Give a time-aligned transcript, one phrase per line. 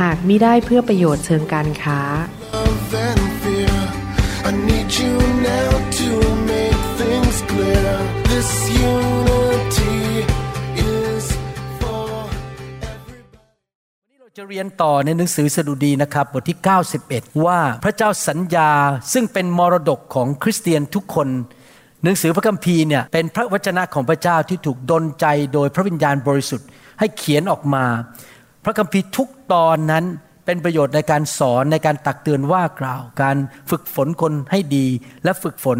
[0.00, 2.00] หากมิได้เพื่อประโยชน์เชิงการค้า
[2.54, 3.78] love and fear.
[4.48, 5.14] I need you
[5.52, 5.70] now
[6.00, 6.08] to
[6.52, 7.90] make things clear.
[8.30, 8.50] This
[8.92, 9.98] unity
[10.92, 11.24] is
[11.80, 12.08] for
[14.18, 16.58] เราจะเรียนต่อในหนังสือสดุดีนะครับบทที่
[17.00, 18.70] 91 ว่าพระเจ้าสัญญา
[19.12, 21.28] ซึ่งเป็นมรดกของคริสเตียนทุกคน
[22.04, 27.84] หนังสือพระคัมภีร์เนี่ยเป็นพระวจนะของพระเจ้าที่ถูกดลใจโดยพระวิญญาณบริสุทธิ์ให้เขียนออกมา
[28.64, 30.04] พระคัมภีร์ทุกตอนนั้น
[30.46, 33.36] เป็นประโยชน์ในการสอนในการตักเตือนว่ากล่าว การ
[33.70, 34.86] ฝึกฝนคนให้ดี
[35.24, 35.78] และฝึกฝน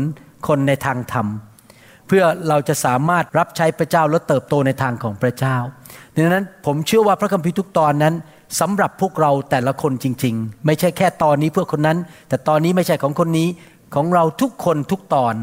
[0.48, 1.26] คนในทางธรรม
[2.06, 5.56] เพื่อเราจะสามารถรับใช้พระเจ้าและเติบโตในทางของพระเจ้า
[6.14, 8.14] ดังนั้นผมเชื่อว่าพระคัมภีร์ทุกตอนนั้น
[8.60, 13.48] สำหรับพวกเราแต่ละคนจริง ๆ ไม่ใช่แค่ตอนนี้เพื่อคนนั้น แต่ตอนนี้ไม่ใช่ของคนนี้
[13.94, 15.34] ของเราทุกคนทุกตอน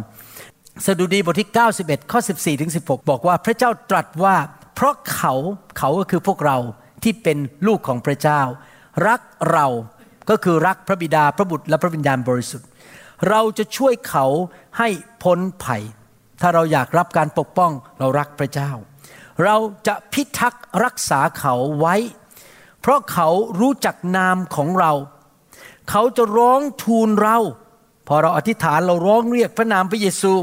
[0.85, 4.35] สดุดีบทที่ 91 ข้อ 14ถึง16 บอกว่าพระเจ้าตรัสว่า
[4.75, 5.33] เพราะเขา
[5.77, 6.57] เขาก็คือพวกเรา
[7.03, 8.41] ที่เป็นลูกของพระเจ้า
[9.07, 9.21] รัก
[9.51, 9.67] เรา
[10.29, 12.67] ก็คือรักพระบิดาพระบุตรและพระวิญญาณบริสุทธิ์
[13.29, 14.25] เราจะช่วยเขา
[14.77, 14.89] ให้
[15.23, 15.83] พ้นภัย
[16.41, 18.71] ถ้าเราอยากรับการปกป้องเรารักพระเจ้า
[19.43, 19.55] เรา
[19.87, 21.95] จะพิทักษ์รักษาเขาไว้
[22.81, 23.29] เพราะเขา
[23.59, 24.93] รู้จักนามของเรา
[25.89, 27.37] เขาจะร้องทูลเรา
[28.07, 30.33] พอเราอธิษฐานเราร้องเรียกพระนามพระเยซู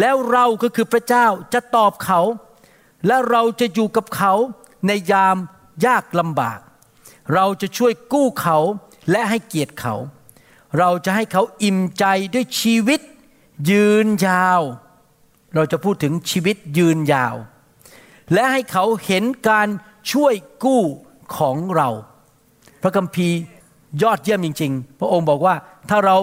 [0.00, 2.20] แล้วเราก็คือพระเจ้าจะตอบเขา
[3.06, 4.34] และเราจะอยู่กับเขา
[4.86, 5.36] ในยาม
[5.86, 6.60] ยากลำบาก
[7.34, 8.58] เราจะช่วยกู้เขา
[9.10, 9.94] และให้เกียรติเขา
[10.78, 13.00] เราจะให้เขาอิ่มใจด้วยชีวิต
[13.70, 14.60] ยืนยาว
[15.54, 17.34] เราจะพูดถึงชีวิตยืนยาว
[18.32, 19.68] และให้เขาเห็นการ
[20.12, 20.34] ช่วย
[20.64, 20.82] กู้
[21.36, 21.88] ของเรา
[22.82, 23.36] พระคัมภีร์
[24.02, 25.54] ยอดเยี่ยมจริง ๆ พระองค์บอกว่า
[25.90, 26.16] ถ้าเรา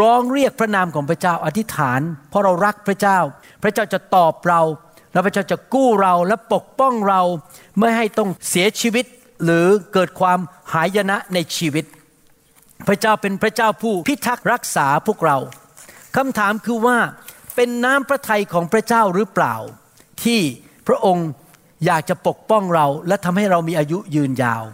[0.00, 3.18] ร้องเรียกพระนามของพระเจ้าอธิษฐาน เพราะเรารักพระเจ้า
[3.62, 4.60] พระเจ้าจะตอบเรา
[5.12, 7.22] แล้วพระเจ้าจะกู้เราและปกป้องเรา
[7.78, 9.06] ไม่ให้ต้องเสียชีวิต
[9.44, 10.38] หรือเกิดความ
[10.72, 11.84] หายนะในชีวิต
[12.88, 15.38] พระเจ้าเป็นพระเจ้าผู้พิทักษ์รักษาพวกเรา
[16.16, 16.98] คำถามคือว่า
[17.54, 19.54] เป็นน้ำพระทัยของพระเจ้าหรือเปล่า
[20.24, 20.40] ที่
[20.86, 21.28] พระองค์
[21.86, 24.64] อยากจะปกป้องเราและทำให้เรามีอายุยืนยาว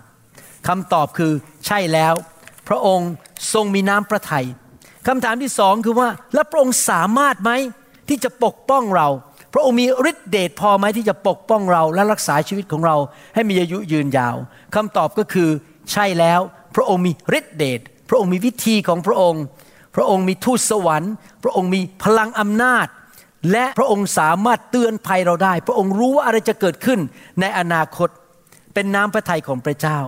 [0.69, 1.33] คำตอบคือ
[1.67, 2.15] ใช่แล้ว
[2.69, 3.11] พระองค์
[3.55, 4.47] ทรงมีน้ำพระทัย
[5.07, 7.51] คำถามที่สองคือว่า แล้วพระองค์สามารถไหม
[8.09, 9.09] ที่จะปกป้องเรา
[9.53, 12.97] พระองค์มีฤทธิเดชพอไหมที่จะปกป้องเราและรักษาชีวิตของเรา
[13.35, 14.37] ให้มีอายุยืนยาว
[14.75, 15.49] คำตอบก็คือ
[15.93, 16.41] ใช่แล้ว
[16.77, 19.43] พระองค์มีฤทธิเดชพระองค์มีวิธีของพระองค์
[19.97, 21.13] พระองค์มีทูตสวรรค์
[21.43, 22.87] พระองค์มีพลังอำนาจ
[23.53, 27.01] และพระองค์สามารถเตือนภัยเราได้ พระองค์รู้ว่าอะไรจะเกิดขึ้น
[27.41, 28.09] ในอนาคต
[28.75, 29.99] เป็นน้ำพระทัยของพระเจ้า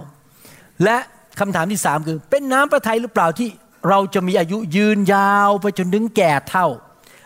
[0.85, 0.97] และ
[1.41, 3.49] คำถามที่สามคือ เป็นน้ำพระทัยหรือเปล่าที่
[3.89, 6.67] เราจะมีอายุยืนยาวไปจนถึงแก่เท่า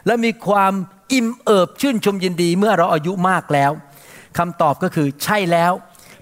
[0.06, 0.72] และมีความ
[1.12, 3.72] อิ่มเอิบชื่นชมยินดีเมื่อเราอายุมากแล้ว
[4.38, 5.72] คำตอบก็คือใช่แล้ว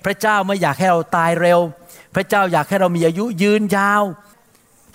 [0.04, 1.60] พระเจ้าไม่อยากให้เราตายเร็ว
[2.14, 4.02] พระเจ้าอยากให้เรามีอายุยืนยาว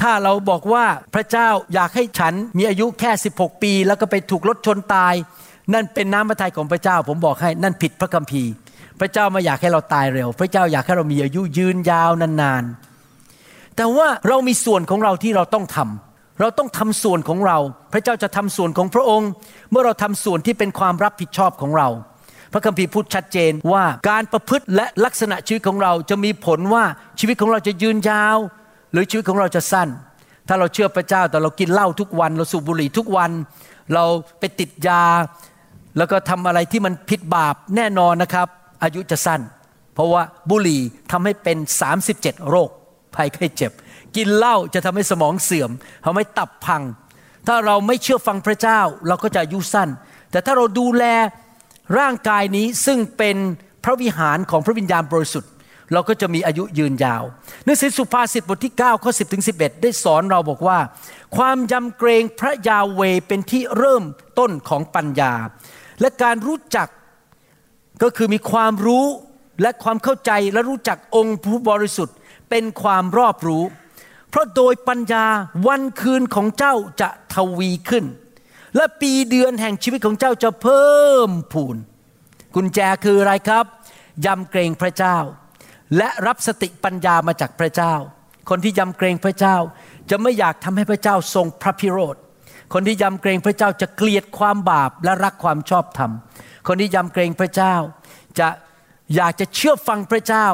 [0.02, 5.14] ถ้าเราบอกว่าพระเจ้าอยากให้ฉันมีอายุแค่ 16 ปี แล้วก็ไปถูกรถชนตาย
[5.74, 8.52] นั่นเป็นน้ำพระทัยของพระเจ้า ผมบอกให้นั่นผิดพระคัมภีร์
[9.00, 16.09] พระเจ้าไม่อยากให้เราตายเร็ว พระเจ้าอยากให้เรามีอายุยืนยาวนานๆแต่ว่าเรามีส่วนของเราที่เราต้องทำ
[16.40, 17.58] เราต้องทำส่วนของเรา
[17.94, 19.30] พระเจ้าจะทำส่วนของพระองค์
[19.72, 21.88] เมื่อเราทำส่วนที่เป็นความรับผิดชอบของเรา
[22.54, 26.84] พระคัมภีร์พูดชัดเจนว่าการประพฤติและลักษณะชีวิตของเราจะมีผลว่า
[27.20, 28.38] ชีวิตของเราจะยืนยาว
[28.92, 29.90] หรือชีวิตของเราจะสั้น
[30.48, 33.32] ถ้าเราเชื่อพระเจ้าแต่เรากินเหล้าทุกวัน เราสูบบุหรี่ทุกวัน
[33.94, 34.06] เรา
[34.40, 35.04] ไปติดยา
[35.98, 38.48] แล้วก็ทำอะไรที่มันผิดบาปแน่นอนนะครับ
[38.84, 39.42] อายุจะสั้น
[39.94, 40.82] เพราะว่าบุหรี่
[41.12, 41.58] ทำให้เป็น
[42.04, 42.70] 37 โรค
[43.16, 43.72] ภัยไข้เจ็บ
[44.16, 45.72] กินเหล้าจะทำให้สมองเสื่อม
[46.06, 46.84] ทำให้ตับพัง
[47.48, 49.90] ถ้าเราไม่เชื่อฟังพระเจ้าเราก็จะอายุสั้น
[50.32, 51.04] แต่ถ้าเราดูแล
[52.00, 53.38] ร่างกายนี้ซึ่งเป็น
[53.84, 55.52] พระวิหารของพระวิญญาณบริสุทธิ์
[55.94, 57.24] เราก็จะมีอายุยืนยาว
[57.66, 60.80] หนังสือสุภาษิตบทที่9ข้อ10ถึง11 ได้สอนเราบอกว่า
[61.38, 64.04] ความยำเกรงพระยาเวเป็นที่เริ่ม
[64.40, 65.34] ต้นของปัญญา
[66.02, 66.88] และการรู้จัก
[68.04, 69.06] ก็คือมีความรู้
[69.62, 72.16] และความเข้าใจและรู้จักองค์ผู้บริสุทธิ์
[72.50, 73.64] เป็นความรอบรู้
[74.30, 75.26] เพราะโดยปัญญา
[75.68, 78.06] วันคืนของเจ้าจะทวีขึ้น
[78.76, 81.78] และปีเดือนแห่งชีวิตของเจ้าจะเพิ่มพูน
[82.56, 83.66] กุญแจคืออะไรครับ
[84.26, 85.18] ยำเกรงพระเจ้า
[85.98, 87.94] และรับสติปัญญามาจากพระเจ้า
[88.50, 89.56] คนที่ยำเกรงพระเจ้า
[90.10, 92.16] จะไม่อยากทำให้พระเจ้าทรงพระพิโรธ
[92.74, 96.12] คนที่ยำเกรงพระเจ้าจะเกลียดความบาปและรักความชอบธรรม
[96.68, 97.76] คนที่ยำเกรงพระเจ้า
[98.40, 98.48] จะ
[99.16, 100.48] อยากจะเชื่อฟังพระเจ้า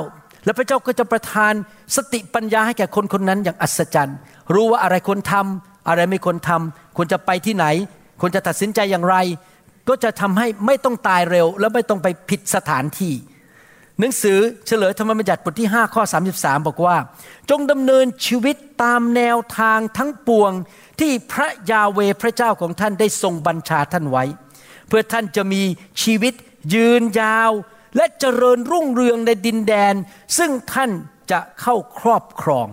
[0.46, 1.54] และพระเจ้าก็จะประทาน
[1.96, 4.18] สติปัญญาให้แก่คนคนนั้นอย่างอัศจรรย์
[4.54, 7.66] รู้ว่าอะไรควรทำอะไรไม่ควรทำควรจะไปที่ไหน
[8.22, 9.16] ควรจะตัดสินใจอย่างไร
[9.90, 13.14] ก็จะทำให้ไม่ต้องตายเร็ว และไม่ต้องไปผิดสถานที่
[14.00, 16.04] หนังสือเฉลยธรรมบัญญัติบทที่ 5 ข้อ
[16.36, 16.98] 33 บอกว่า
[17.50, 20.52] จงดำเนินชีวิตตามแนวทางทั้งปวง
[21.00, 24.24] ที่พระยาเวพระเจ้าของท่านได้ทรงบัญชาท่านไว้
[24.88, 25.62] เพื่อท่านจะมี
[26.04, 26.34] ชีวิต
[26.74, 27.52] ยืนยาว
[27.96, 29.94] และเจริญรุ่งเรืองในดินแดน
[30.38, 30.92] ซึ่งท่าน
[31.32, 32.68] จะเข้าครอบครอง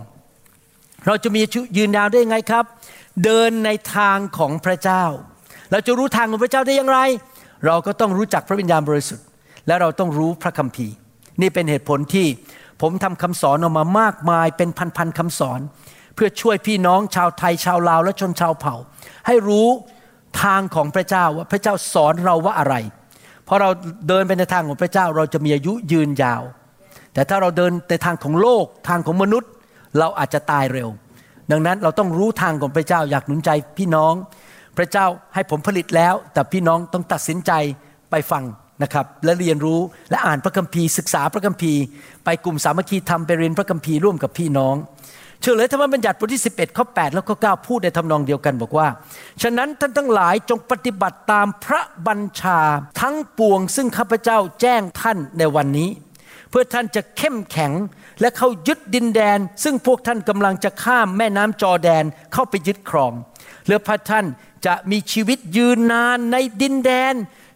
[1.07, 1.41] เราจะมี
[1.77, 2.65] ยืนยาวได้ยังไงครับ
[3.23, 5.03] เดินในทางของพระเจ้า
[5.71, 6.99] เราจะรู้ทางของพระเจ้าได้อย่างไร
[7.65, 9.25] เราก็ต้องรู้จักพระวิญญาณบริสุทธิ์
[9.67, 10.95] และเราต้องรู้พระคัมภีร์
[11.41, 12.27] นี่เป็นเหตุผลที่
[12.81, 15.59] ผมทำคำสอนออกมามากมายเป็นพันๆคำสอน
[16.15, 18.75] เพื่อช่วยพี่น้องชาวไทยชาวลาวและชนชาวเผ่า
[19.27, 19.67] ให้รู้
[20.43, 22.75] ทางของพระเจ้าว่าพระเจ้าสอนเราว่าอะไร
[23.55, 23.71] พอเรา
[24.07, 26.43] เดินไปในทางของพระเจ้าเราจะมีอายุยืนยาว
[27.13, 29.49] แต่ถ้าเราเดินในทางของโลกทางของมนุษย์
[29.99, 30.89] เราอาจจะตายเร็ว
[31.51, 34.13] ดังนั้นเราต้องรู้ทางของพระเจ้าอยากหนุนใจพี่น้อง
[34.77, 37.51] พระเจ้าให้ผมผลิตแล้ว แต่พี่น้องต้องตัดสินใจ
[38.11, 38.43] ไปฟัง
[38.83, 39.79] นะครับและเรียนรู้
[40.09, 41.81] และอ่านพระคัมภีร์ศึกษาพระคัมภีร์
[42.25, 44.75] ไปกลุ่มสามัคคีธรรมไปเรียนพระคัมภีร์ร่วมกับพี่น้อง
[45.45, 48.87] เฉลยธรรมบัญญัติบทที่ 11ข้อ8แล้วก็9พูดในทำนองเดียวกันบอกว่า
[49.41, 52.59] ฉะนั้นท่านทั้งหลายจงปฏิบัติตามพระบัญชา
[53.01, 55.89] ทั้งปวง ซึ่งข้าพเจ้าแจ้งท่านในวันนี้
[56.49, 57.71] เพื่อท่านจะเข้มแข็ง
[58.21, 62.03] และเข้ายึดดินแดน ซึ่งพวกท่านกำลังจะข้ามแม่น้ำจอแดน
[62.33, 63.13] เข้าไปยึดครอง
[63.67, 64.25] และพระท่าน
[64.65, 67.13] จะมีชีวิตยืนนานในดินแดน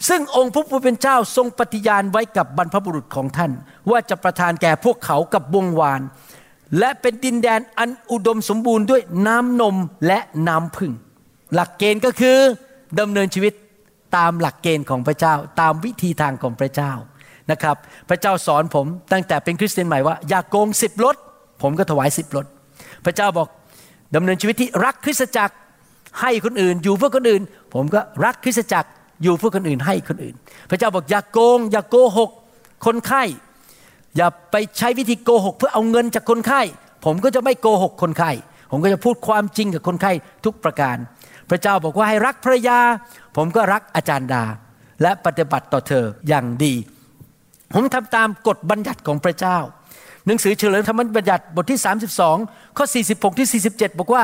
[0.10, 3.52] ซึ่งองค์พระผู้เป็นเจ้าทรงปฏิญาณไว้กับบรรพบุรุษของท่าน
[3.90, 6.02] ว่าจะประทานแก่พวกเขากับวงวาน
[6.80, 9.76] และเป็นดินแดนอันอุดมสมบูรณ์ด้วยน้ำนม
[10.08, 10.94] และน้ำพึ่ง
[11.54, 12.38] หลักเกณฑ์ก็คือ
[13.00, 13.54] ดำเนินชีวิต
[14.18, 16.92] ตามหลักเกณฑ์ของพระเจ้า ตามวิธีทางของพระเจ้า
[17.52, 17.76] นะครับ
[18.10, 21.16] พระเจ้าสอนผมตั้งแต่เป็นคริสเตียนใหม่ว่า อย่ากโกงสิบรถ
[21.62, 22.46] ผมก็ถวายสิบรถ
[23.06, 23.48] พระเจ้าบอก
[24.16, 25.56] ดำเนินชีวิตที่รักคริสตจักร
[26.22, 27.42] ให้คนอื่น อยู่เพื่อคนอื่น
[27.74, 28.90] ผมก็รักคริสตจักร
[29.24, 30.36] อยู่เพื่อคนอื่นให้คนอื่น
[30.70, 32.30] พระเจ้าบอกอย่ากโกง อย่าโกหก
[32.86, 33.24] คนไข้
[34.18, 36.62] อย่าไปใช้วิธีโกหก เพื่อเอาเงินจากคนไข้
[37.06, 38.32] ผมก็จะไม่โกหกคนไข้
[38.72, 40.12] ผมก็จะพูดความจริงกับคนไข้
[40.46, 40.98] ทุกประการ
[41.50, 42.80] พระเจ้าบอกว่าให้รักภรรยา
[43.36, 44.44] ผมก็รักอาจารย์ดา
[45.02, 46.74] และปฏิบัติต่อเธออย่างดี
[47.74, 49.58] ผมทำตามกฎบัญญัติของพระเจ้า
[50.26, 51.80] หนังสือเฉลิมธรรมบัญญัติบทที่
[52.28, 54.24] 32 ข้อ 46 ที่ 47 บอกว่า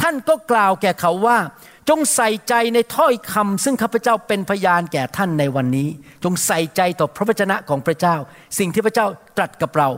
[0.00, 1.38] ท่านก็กล่าวแก่เขาว่า
[1.88, 5.88] จงใส่ใจในถ้อยคำซึ่งข้าพเจ้าเป็นพยานแก่ท่านในวันนี้
[6.24, 8.16] จงใส่ใจต่อพระวจนะของพระเจ้า
[8.58, 9.06] สิ่งที่พระเจ้า
[9.36, 9.88] ตรัสกับเรา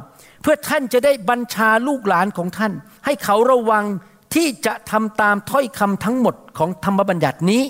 [0.42, 2.72] เพื่อท่านจะได้บัญชาลูกหลานของท่าน
[3.04, 3.84] ให้เขาระวัง
[4.34, 7.62] ที่จะทำตามถ้อยคำทั้งหมดของธรรมบัญญัตินี้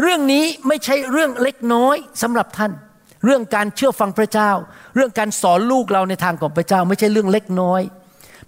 [0.00, 2.72] เรื่องนี้ไม่ใช่เรื่องเล็กน้อยสำหรับท่าน
[3.24, 4.50] เรื่องการเชื่อฟังพระเจ้า
[4.94, 7.82] เรื่องการสอนลูกเราในทางของพระเจ้า ไม่ใช่เรื่องเล็กน้อย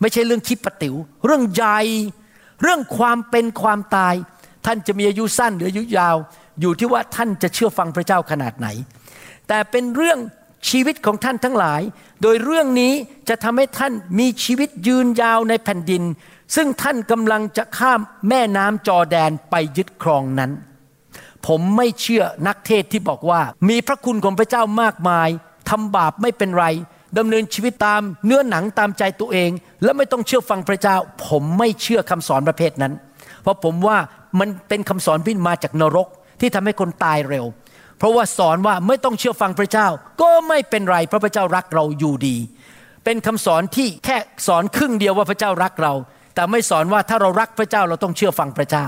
[0.00, 0.94] ไม่ใช่เรื่องคิดปติ๋ว
[1.26, 1.78] เรื่องใหญ่
[2.62, 4.14] เรื่องความเป็นความตาย
[4.66, 6.16] ท่านจะมีอายุสั้นหรืออายุยาว
[6.60, 8.68] อยู่ที่ว่าท่านจะเชื่อฟังพระเจ้าขนาดไหน
[9.48, 10.18] แต่เป็นเรื่อง
[10.70, 11.80] ชีวิตของท่านทั้งหลาย
[12.22, 12.92] โดยเรื่องนี้
[13.28, 16.02] จะทำให้ท่านมีชีวิตยืนยาวในแผ่นดิน
[16.54, 20.50] ซึ่งท่านกำลังจะข้ามแม่น้ำจอแดนไปยึดครองนั้น
[21.46, 25.28] ผมไม่เชื่อนักเทศที่บอกว่า มีพระคุณของพระเจ้ามากมาย
[25.70, 26.66] ทำบาปไม่เป็นไร
[27.18, 29.50] ดำเนินชีวิตตามเนื้อหนังตามใจตัวเอง
[29.82, 30.96] และไม่ต้องเชื่อฟังพระเจ้า
[31.26, 32.92] ผมไม่เชื่อคำสอนประเภทนั้น
[33.42, 33.98] เพราะผมว่า
[34.38, 36.08] มันเป็นคำสอนที่มาจากนรก
[36.40, 37.46] ที่ทำให้คนตายเร็ว
[37.98, 39.88] เพราะว่าสอนว่าไม่ต้องเชื่อฟังพระเจ้า
[40.22, 42.36] ก็ไม่เป็นไรเพราะพระเจ้ารักเราอยู่ดี
[43.04, 45.92] เป็นคำสอนที่แค่สอนครึ่งเดียวว่าพระเจ้ารักเรา
[46.34, 48.86] แต่ไม่สอนว่าถ้าเรารักพระเจ้าเราต้องเชื่อฟังพระเจ้า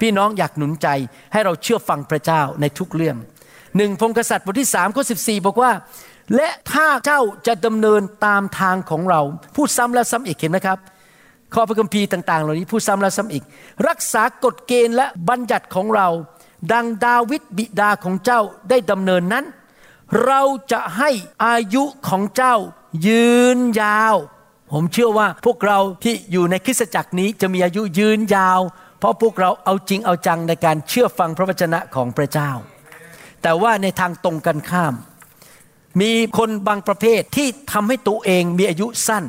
[0.00, 0.88] พี่น้องอยากหนุนใจ
[1.32, 3.16] ให้เราเชื่อฟังพระเจ้าในทุกเรื่อง
[3.76, 5.70] หนึ่งพงกษัตริย์บทที่สามข้อสิบสี่บอกว่า
[6.36, 9.20] และถ้าเจ้าจะดำเนินตามทางของเรา
[9.56, 10.78] พูดซ้ำแล้วซ้ำอีกเห็นไหมครับ
[11.54, 13.44] ข้อพระคัมภีร์ต่าง ๆ เหล่านี้พูดซ้ำแล้วซ้ำอีก
[13.88, 16.08] รักษากฎเกณฑ์และบัญญัติของเรา
[16.72, 19.44] ดังดาวิดบิดาของเจ้าได้ดำเนินนั้น
[20.24, 21.10] เราจะให้
[21.44, 22.54] อายุของเจ้า
[23.06, 24.16] ยืนยาว
[24.72, 28.60] ผมเชื่อว่าพวกเราที่อยู่ในคริสตจักรนี้จะมีอายุยืนยาว
[28.98, 32.50] เพราะพวกเราเอาจริงเอาจังในการเชื่อฟังพระวจนะของพระเจ้า
[33.42, 34.94] แต่ว่าในทางตรงกันข้าม
[36.00, 39.24] มีคนบางประเภทที่ทำให้ตัวเองมีอายุสั้น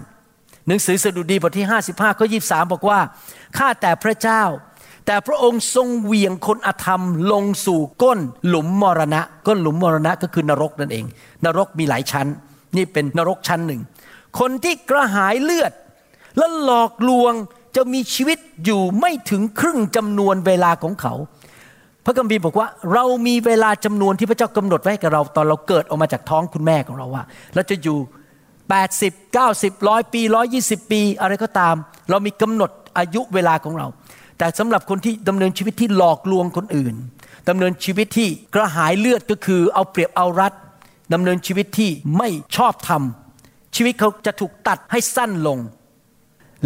[0.70, 3.00] หนังสือสดุดีบทที่ 55ข้อ23 บอกว่า
[3.58, 4.44] ข้าแต่พระเจ้า
[5.06, 11.06] แต่พระองค์ทรงเหวี่ยงคนอธรรมลงสู่ก้นหลุมมรณะ ก้นหลุมมรณะก็คือนรกนั่นเอง
[11.46, 12.28] นรกมีหลายชั้น
[12.78, 13.82] นี่เป็นนรกชั้นหนึ่ง
[14.40, 15.72] คนที่กระหายเลือด
[16.38, 17.34] และหลอกลวง
[17.76, 21.14] จะมีชีวิตอยู่ไม่ถึงครึ่งจำนวนเวลาของเขา
[22.06, 27.24] พระคัมภีร์บอกว่า เรามีเวลาจำนวนที่พระเจ้ากำหนดไว้ให้กับเรา ตอนเราเกิดออกมาจากท้องคุณแม่ของเราว่า
[27.56, 27.98] เราจะอยู่
[28.70, 30.22] 80 90ร้อยปี
[30.58, 31.76] 120 ปี อะไรก็ตาม
[32.10, 33.88] เรามีกำหนดอายุเวลาของเรา
[34.38, 36.96] แต่สำหรับคนที่ดำเนินชีวิตที่หลอกลวงคนอื่น
[37.50, 40.54] ดำเนินชีวิตที่กระหายเลือดก็คือเอาเปรียบเอารัด
[41.14, 43.02] ดำเนินชีวิตที่ไม่ชอบธรรม
[43.76, 45.58] ชีวิตเขาจะถูกตัดให้สั้นลง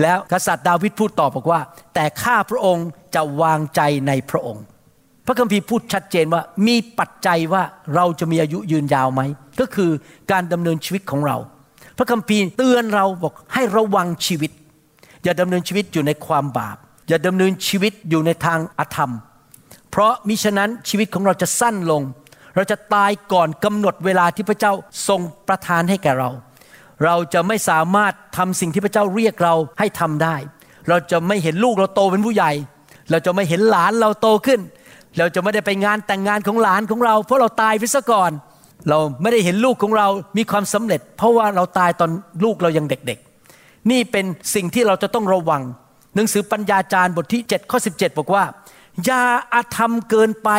[0.01, 1.59] แล้วกษัตริย์ดาวิดพูดต่อบอกว่า
[1.93, 4.63] แต่ข้าพระองค์จะวางใจในพระองค์
[5.25, 7.63] พระคัมภีร์พูดชัดเจนว่ามีปัจจัยว่า
[7.95, 9.21] เราจะมีอายุยืนยาวไหม
[9.59, 9.91] ก็คือ
[10.31, 11.37] การดำเนินชีวิตของเรา
[11.97, 14.51] พระคัมภีร์เตือนเราบอกให้ระวังชีวิต
[15.23, 19.11] อย่าดำเนินชีวิตอยู่ในความบาป อย่าดำเนินชีวิตอยู่ในทางอธรรม
[19.91, 22.01] เพราะมิฉะนั้นชีวิตของเราจะสั้นลง
[22.55, 24.73] เราจะตายก่อนกำหนดเวลาที่พระเจ้า
[25.07, 26.29] ทรงประทานให้แก่เรา
[27.05, 30.35] เราจะไม่สามารถทำสิ่งที่พระเจ้าเรียกเราให้ทำได้
[30.89, 32.51] เราจะไม่เห็นลูกเราโตเป็นผู้ใหญ่
[33.11, 34.59] เราจะไม่เห็นหลานเราโตขึ้น
[35.17, 42.09] เราจะไม่ได้ไปงานแต่งงานของหลานของเรา เพราะเราตายไปซะก่อนเเราไม่ได้เห็นลูกของเรามีความสำเร็จ เพราะว่าเราตายตอน
[42.43, 44.25] ลูกเรายังเด็กๆ นี่เป็น
[44.55, 45.61] สิ่งที่เราจะต้องระวัง
[46.15, 48.43] หนังสือปัญญาจารย์บทที่7ข้อ17 บอกว่า
[49.05, 49.21] อย่า
[49.53, 50.49] อาธรรมเกินไป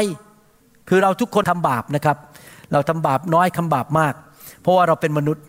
[0.89, 2.17] คือเราทุกคนทำบาปนะครับ
[2.73, 4.15] เราทำบาปน้อยคำบาปมาก
[4.61, 5.45] เพราะว่าเราเป็นมนุษย์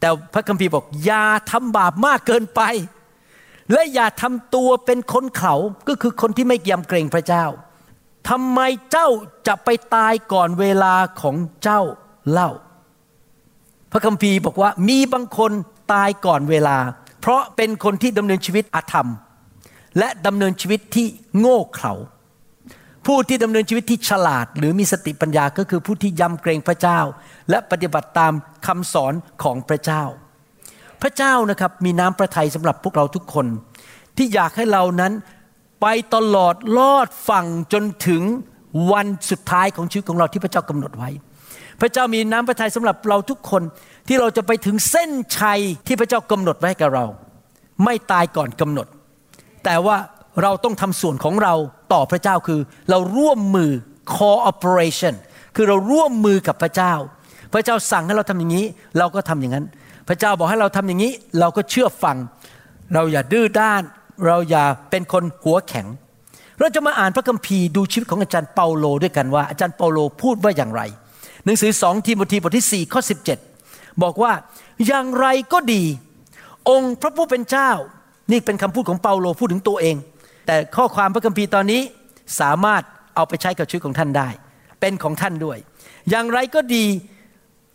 [0.00, 2.60] แต่พระคัมภีร์บอกอย่าทำบาปมากเกินไป
[3.72, 5.54] และอย่าทำตัวเป็นคนเขา
[5.88, 7.44] ก็คือคนที่ไม่ยำเกรงพระเจ้า
[8.28, 8.60] ทำไม
[8.90, 9.08] เจ้า
[9.46, 11.82] จะไปตายก่อนเวลาของเจ้า
[12.30, 12.50] เล่า
[13.92, 15.52] พระคัมภีร์บอกว่ามีบางคน
[15.92, 16.76] ตายก่อนเวลา
[17.20, 19.08] เพราะเป็นคนที่ดำเนินชีวิตอาธรรม
[19.98, 21.06] และดำเนินชีวิตที่
[21.38, 21.94] โง่เขลา
[23.06, 27.00] ผู้ที่ดำเนินชีวิตที่ฉลาด หรือมีสติปัญญาก็คือผู้ที่ยำเกรงพระเจ้า
[27.50, 28.32] และปฏิบัติตาม
[28.66, 29.12] คำสอน
[29.42, 30.02] ของพระเจ้า
[31.02, 33.46] พระเจ้านะครับมีน้ำพระทัยสำหรับพวกเราทุกคน
[34.16, 35.12] ที่อยากให้เรานั้น
[35.80, 38.22] ไปตลอดลอดฝั่งจนถึง
[38.92, 41.10] วันสุดท้ายของชีวิตของเราที่พระเจ้ากำหนดไว้
[41.80, 43.62] พระเจ้ามีน้ำพระทัยสำหรับเราทุกคน
[44.08, 47.06] ที่เราจะไปถึงเส้นชัยที่พระเจ้ากำหนดไว้ให้กับเรา
[47.84, 48.86] ไม่ตายก่อนกำหนด
[49.64, 49.96] แต่ว่า
[50.42, 51.54] เราต้องทำส่วนของเรา
[51.92, 52.60] ต่อพระเจ้าคือ
[52.90, 53.70] เราร่วมมือ
[54.16, 55.14] cooperation
[55.56, 56.94] คือเราร่วมมือกับพระเจ้า
[57.52, 58.64] พระเจ้าสั่งให้เราทำอย่างนี้
[58.98, 59.66] เราก็ทำอย่างนั้น
[60.08, 62.16] พระเจ้าบอกให้เราทำอย่างนี้ เราก็เชื่อฟัง
[62.94, 63.82] เราอย่าดื้อด้าน
[64.26, 65.86] เราอย่าเป็นคนหัวแข็ง
[66.58, 70.82] เราจะมาอ่านพระคัมภีร์ดูชีวิตของอาจารย์เปาโลด้วยกันว่าอาจารย์เปาโลพูดว่าอย่างไร
[71.44, 73.00] หนังสือสองทีโมธีบทที่ 4 ข้อ
[73.50, 74.32] 17 บอกว่า
[74.86, 75.82] อย่างไรก็ดี
[76.70, 77.70] องค์พระผู้เป็นเจ้า
[78.32, 79.96] นี่เป็นคำพูดของเปาโลพูดถึงตัวเอง
[80.46, 81.82] แต่ข้อความพระคัมภีร์ตอนนี้
[82.40, 82.82] สามารถ
[83.14, 84.28] เอาไปใช้กับชีวิตของท่านได้
[84.80, 85.58] เป็นของท่านด้วย
[86.10, 86.86] อย่างไรก็ดี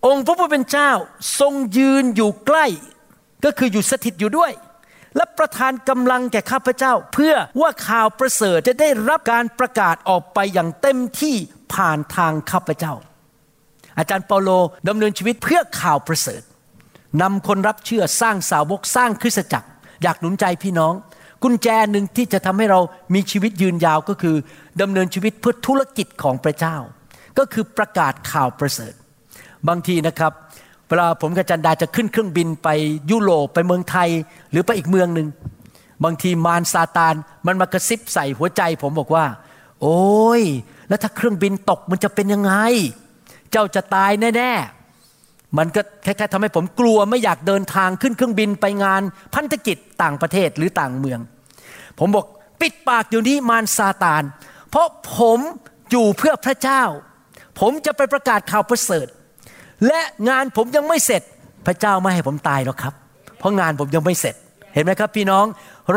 [0.05, 0.91] องค์พระผู้เป็นเจ้า
[1.39, 2.65] ทรงยืนอยู่ใกล้
[3.45, 4.51] ก็คืออยู่สถิตอยู่ด้วย
[5.15, 11.36] และประทานกำลังแก่ข้าพเจ้า เพื่อว่าข่าวประเสริฐจะได้รับการประกาศออกไปอย่างเต็มที่
[11.74, 12.93] ผ่านทางข้าพเจ้า
[13.97, 14.49] อาจารย์เปาโล
[14.87, 16.41] ดำเนินชีวิตเพื่อข่าวประเสริฐ
[17.21, 19.69] นำคนรับเชื่อสร้างสาวกสร้างคริสตจักร
[20.03, 20.93] อยากหนุนใจพี่น้อง
[21.43, 22.79] กุญแจหนึ่งที่จะทำให้เรา
[23.13, 24.35] มีชีวิตยืนยาวก็คือ
[24.81, 26.77] ดำเนินชีวิตเพื่อธุรกิจของพระเจ้า
[27.37, 28.93] ก็คือประกาศข่าวประเสริฐ
[29.67, 30.31] บางทีนะครับ
[30.87, 32.69] เวลาผมกับจันดาจะขึ้นเครื่องบินไป
[33.11, 34.09] ยุโรปไปเมืองไทย
[34.51, 35.27] หรือไปอีกเมืองหนึ่ง
[36.03, 39.25] บางทีมารซาตานมันมากระซิบใส่หัวใจ ผมบอกว่า
[39.81, 40.43] โอ้ย
[40.87, 42.53] แล้วถ้าเครื่องบินตกมันจะเป็นยังไง
[43.51, 49.01] เจ้าจะตายแน่ๆ มันก็แค่ๆทำให้ผมกลัวไม่อยากเดินทางขึ้นเครื่องบินไปงาน
[49.35, 51.19] พันธกิจต่างประเทศหรือต่างเมือง
[51.99, 52.25] ผมบอก
[52.61, 54.23] ปิดปากอยู่นี้มารซาตาน
[54.69, 54.87] เพราะ
[55.17, 55.39] ผม
[55.91, 56.83] อยู่เพื่อพระเจ้า
[57.59, 59.07] ผมจะไปประกาศข่าวประเสริฐ
[59.87, 61.21] และงานผมยังไม่เสร็จ
[61.65, 62.93] พระเจ้าไม่ให้ผมตายหรอกครับ
[63.39, 64.35] เพราะงานผมยังไม่เสร็จ
[64.73, 65.45] เห็นไหมครับพี่น้อง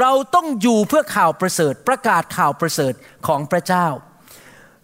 [0.00, 2.92] เราต้องอยู่เพื่อข่าวประเสริฐ ประกาศข่าวประเสริฐ
[3.26, 3.86] ของพระเจ้า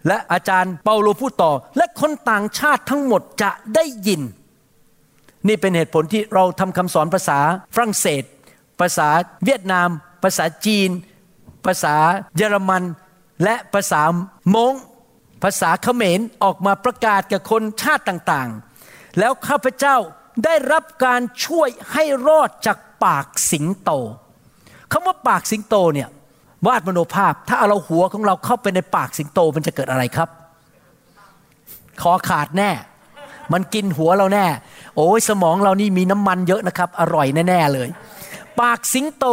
[0.07, 4.21] และอาจารย์เปาโลพูดต่อ และคนต่างชาติทั้งหมดจะได้ยิน
[5.47, 7.39] นี่เป็นเหตุผลที่เราทำคำสอนภาษา
[7.75, 8.23] ฝรั่งเศส
[8.79, 9.07] ภาษา
[9.45, 9.89] เวียดนาม
[10.23, 10.89] ภาษาจีน
[11.65, 11.95] ภาษา
[12.35, 12.83] เยอรมัน
[13.43, 14.01] และภาษา
[14.55, 14.73] มง
[15.43, 19.97] ภาษาเขมรออกมาประกาศกับคนชาติต่างๆ แล้วข้าพเจ้า
[20.45, 23.91] ได้รับการช่วยให้รอดจากปากสิงโต
[24.91, 26.09] คำว่าปากสิงโตเนี่ย
[26.67, 30.29] วาดมโนภาพ ถ้าเอาเราหัวของเราเข้าไปในปากสิงโตมันจะเกิดอะไรครับ
[32.01, 32.71] คอขาดแน่
[33.53, 34.45] มันกินหัวเราแน่
[34.95, 37.89] โอ้ยสมองเรานี่มีน้ำมันเยอะนะครับ อร่อยแน่ ๆ เลย
[38.61, 39.25] ปากสิงโต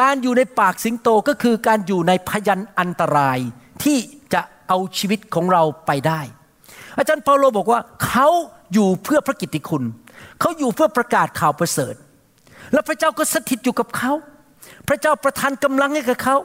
[0.00, 3.38] การอยู่ในปากสิงโตก็คือการอยู่ในพยันอันตราย
[3.82, 3.98] ที่
[4.32, 6.20] จะเอาชีวิตของเราไปได้
[6.98, 8.28] อาจารย์เปาโลบอกว่าเขา
[8.72, 9.84] อยู่เพื่อพระกิตติคุณ
[10.40, 11.94] เขาอยู่เพื่อประกาศข่าวประเสริฐ
[12.72, 14.12] แล้วพระเจ้าก็สถิตอยู่กับเขา
[14.88, 16.36] พระเจ้าประทานกำลังให้กับเขา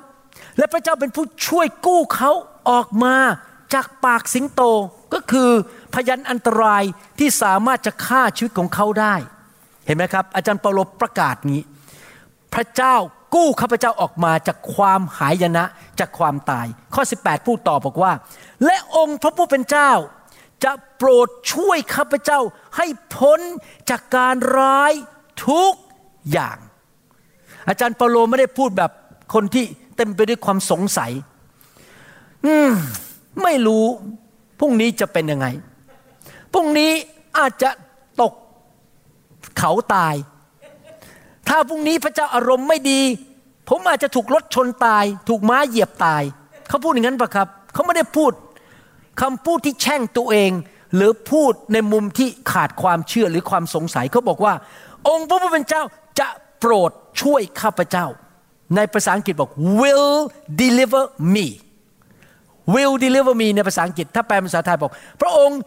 [0.57, 2.31] และพระเจ้าเป็นผู้ช่วยกู้เขา
[2.69, 3.15] ออกมา
[3.73, 4.61] จากปากสิงโต
[5.13, 5.49] ก็คือ
[5.93, 6.83] พยันอันตราย
[7.19, 9.15] ที่สามารถจะฆ่าชีวิตของเขาได้
[9.85, 11.63] เห็นไหมครับ อาจารย์เปาโลประกาศงี้
[12.53, 12.95] พระเจ้า
[13.35, 15.65] กู้ข้าพเจ้าออกมาจากความหายนะ
[15.99, 18.11] จากความตาย ข้อ 18 พูดต่อบอกว่า
[18.65, 19.91] และองค์พระผู้เป็นเจ้า
[20.63, 22.39] จะโปรดช่วยข้าพเจ้า
[22.77, 23.39] ให้พ้น
[23.89, 24.93] จากการร้าย
[25.47, 25.73] ทุก
[26.31, 26.57] อย่าง
[27.67, 28.91] อาจารย์เปาโลไม่ได้พูดแบบ
[29.33, 31.11] คนที่เต็มไปด้วยความสงสัย
[32.45, 32.71] อืม
[33.43, 33.85] ไม่รู้
[34.59, 35.47] พรุ่งนี้จะเป็นยังไง
[36.53, 36.91] พรุ่งนี้
[37.37, 37.69] อาจจะ
[38.21, 38.33] ตก
[39.57, 40.15] เขาตาย
[41.47, 43.01] ถ้าพรุ่งนี้พระเจ้าอารมณ์ไม่ดี
[43.69, 46.23] ผมอาจจะถูกรถชนตาย ถูกม้าเหยียบตาย
[46.67, 48.31] เขาพูดอย่างนั้นปะครับ เขาไม่ได้พูด
[49.21, 50.51] คำพูดที่แช่งตัวเอง
[50.95, 54.53] หรือพูดในมุมที่ขาดความเชื่อหรือความสงสัย เขาบอกว่า
[55.07, 55.83] องค์พระผู้เป็นเจ้า
[56.19, 56.27] จะ
[56.59, 58.07] โปรดช่วยข้าพเจ้า
[58.75, 60.15] ในภาษาอังกฤษบอก will
[60.63, 61.03] deliver
[61.35, 61.47] me
[62.73, 65.59] will deliver me ในภาษาอังกฤษ ถ้าแปลเป็นภาษาไทยบอก พระองค์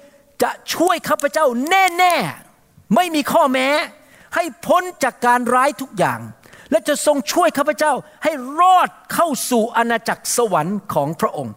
[0.43, 3.69] จะช่วยข้าพเจ้าแน่ๆ ไม่มีข้อแม้
[4.35, 6.21] ให้พ้นจากการร้ายทุกอย่าง
[6.71, 7.93] และจะทรงช่วยข้าพเจ้า
[8.25, 11.55] ให้รอดเข้าสู่อาณาจักรสวรรค์ของพระองค์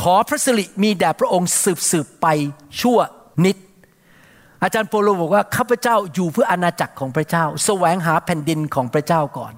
[0.00, 2.26] ขอพระสิริมีแด่พระองค์สืบสืบไป
[2.80, 2.98] ชั่ว
[3.44, 3.56] นิด
[4.62, 9.52] อาจารย์โปโลบอกว่าข้าพเจ้าอยู่เพื่ออาณาจักรของพระเจ้า แสวงหาแผ่นดินของพระเจ้าก่อน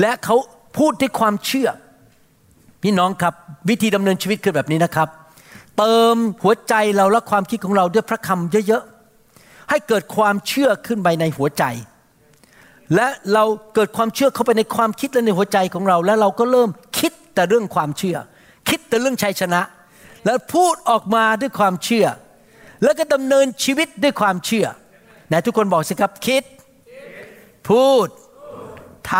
[0.00, 0.36] และเขา
[0.78, 1.68] พูดด้วยความเชื่อ
[2.82, 3.34] พี่น้องครับ
[3.68, 5.08] วิธีดำเนินชีวิตคือแบบนี้นะครับ
[5.78, 11.64] เติมหัวใจเราและความคิดของเราด้วยพระคำเยอะๆให้เกิดความเชื่อขึ้นไปในหัวใจ
[12.94, 13.44] และเรา
[13.74, 18.16] เกิดความเชื่อเข้าไปในความคิดและในหัวใจของเรา แล้วเราก็เริ่มคิดแต่เรื่องความเชื่อ
[18.68, 19.60] คิดแต่เรื่องชัยชนะ
[20.24, 22.06] แล้วพูดออกมาด้วยความเชื่อ
[22.82, 24.66] แล้วก็ดำเนินชีวิตด้วยความเชื่อ
[25.28, 26.44] ไหนทุกคนบอกสิครับคิด
[27.68, 28.08] พูด
[29.12, 29.14] ท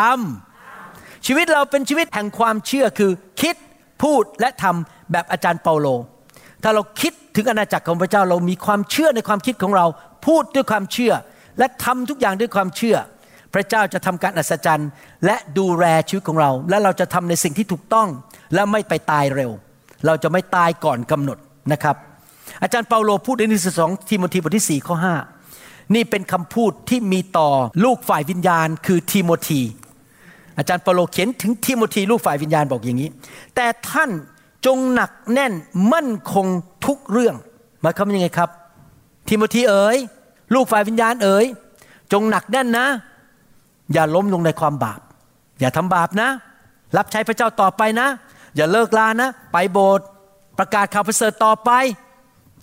[0.60, 3.10] ำชีวิตเราเป็นชีวิตแห่งความเชื่อคือ
[3.40, 3.56] คิด
[4.02, 5.86] พูดและทำแบบอาจารย์เปาโล
[6.62, 9.86] ถ้าเราคิดถึงอาณาจักรของพระเจ้าเรามีความเชื่อในความคิดของเรา
[10.26, 11.12] พูดด้วยความเชื่อ
[11.58, 12.96] และทำทุกอย่างด้วยความเชื่อ
[13.54, 14.90] พระเจ้าจะทำการอัศจรรย์
[15.26, 18.08] และดูแลชีวิตของเรา และเราจะทำในสิ่งที่ถูกต้อง
[18.54, 19.50] และไม่ไปตายเร็ว
[20.06, 21.38] เราจะไม่ตายก่อนกำหนด
[21.72, 21.96] นะครับ
[22.62, 24.96] อาจารย์เปาโลพูดในหนังสือสองทิโมธีบทที่4ข้อ
[25.44, 27.48] 5นี่เป็นคำพูดที่มีต่อ
[27.84, 29.60] ลูกฝ่ายวิญญาณ คือทิโมธี
[30.58, 33.10] อาจารย์เปาโลเขียนถึงทิโมธีลูกฝ่ายวิญญาณบอกอย่างนี้
[33.54, 34.10] แต่ท่าน
[34.66, 35.52] จงหนักแน่น
[35.92, 36.46] มั่นคง
[36.86, 37.34] ทุกเรื่อง
[37.80, 38.50] หมายความว่ายังไงครับ
[39.28, 39.96] ทิโมธีเอ๋ย
[40.54, 41.44] ลูกฝ่ายวิญญาณเอ๋ย
[42.12, 42.86] จงหนักแน่นนะ
[43.92, 45.00] อย่าล้มลงในความบาป
[45.60, 46.28] อย่าทำบาปนะ
[46.96, 48.08] รับใช้พระเจ้าต่อไปนะ
[48.56, 50.06] อย่าเลิกลานะ ไปโบสถ์
[50.58, 51.70] ประกาศข่าวประเสริฐต่อไป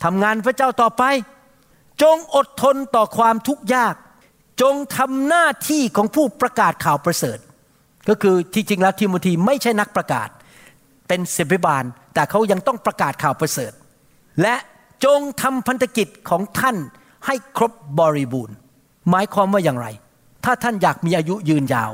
[0.04, 1.04] ทำงานพระเจ้าต่อไป
[2.02, 3.96] จงอดทนต่อความทุกข์ยาก
[4.62, 7.40] จงทำหน้าที่ของผู้ประกาศข่าวประเสริฐ
[8.10, 10.30] ก็คือที่จริงแล้วทิโมธีไม่ใช่นักประกาศ
[11.08, 11.84] เป็นศิบิบาล
[12.14, 13.72] แต่เขายังต้องประกาศข่าวประเสริฐ
[14.42, 14.56] และ
[15.06, 16.78] จงทำพันธกิจของท่าน
[17.26, 18.56] ให้ครบบริบูรณ์
[19.10, 19.88] หมายความว่าอย่างไร
[20.46, 21.92] ถ้าท่านอยากมีอายุยืนยาว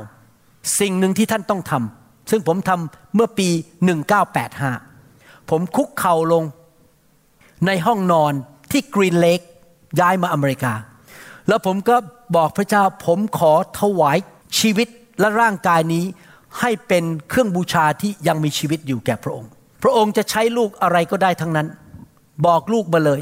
[0.80, 3.48] สิ่งหนึ่งที่ท่านต้องทำซึ่งผมทำเมื่อปี
[4.68, 6.44] 1985 ผมคุกเข่าลง
[7.66, 8.32] ในห้องนอน
[8.72, 9.40] ที่กรีนเลก
[10.00, 10.72] ย้ายมาอเมริกา
[11.48, 11.96] แล้วผมก็
[12.36, 14.18] บอกพระเจ้าผมขอถวาย
[14.58, 14.88] ชีวิต
[15.20, 16.04] และร่างกายนี้
[16.60, 19.50] ให้เป็นเครื่องบูชาที่ยังมีชีวิตอยู่แก่พระองค์
[19.82, 21.68] พระองค์จะใช้ลูกอะไรก็ได้ทั้งนั้น
[22.46, 23.20] บอกลูกมาเลย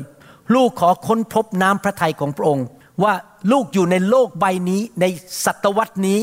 [0.55, 2.67] ลูกขอค้นพบน้ำพระทัยของพระองค์
[3.03, 3.15] ว่า
[3.53, 5.05] ลูกอยู่ในโลกใบนี้ใน
[5.45, 6.21] ศตวรรษนี้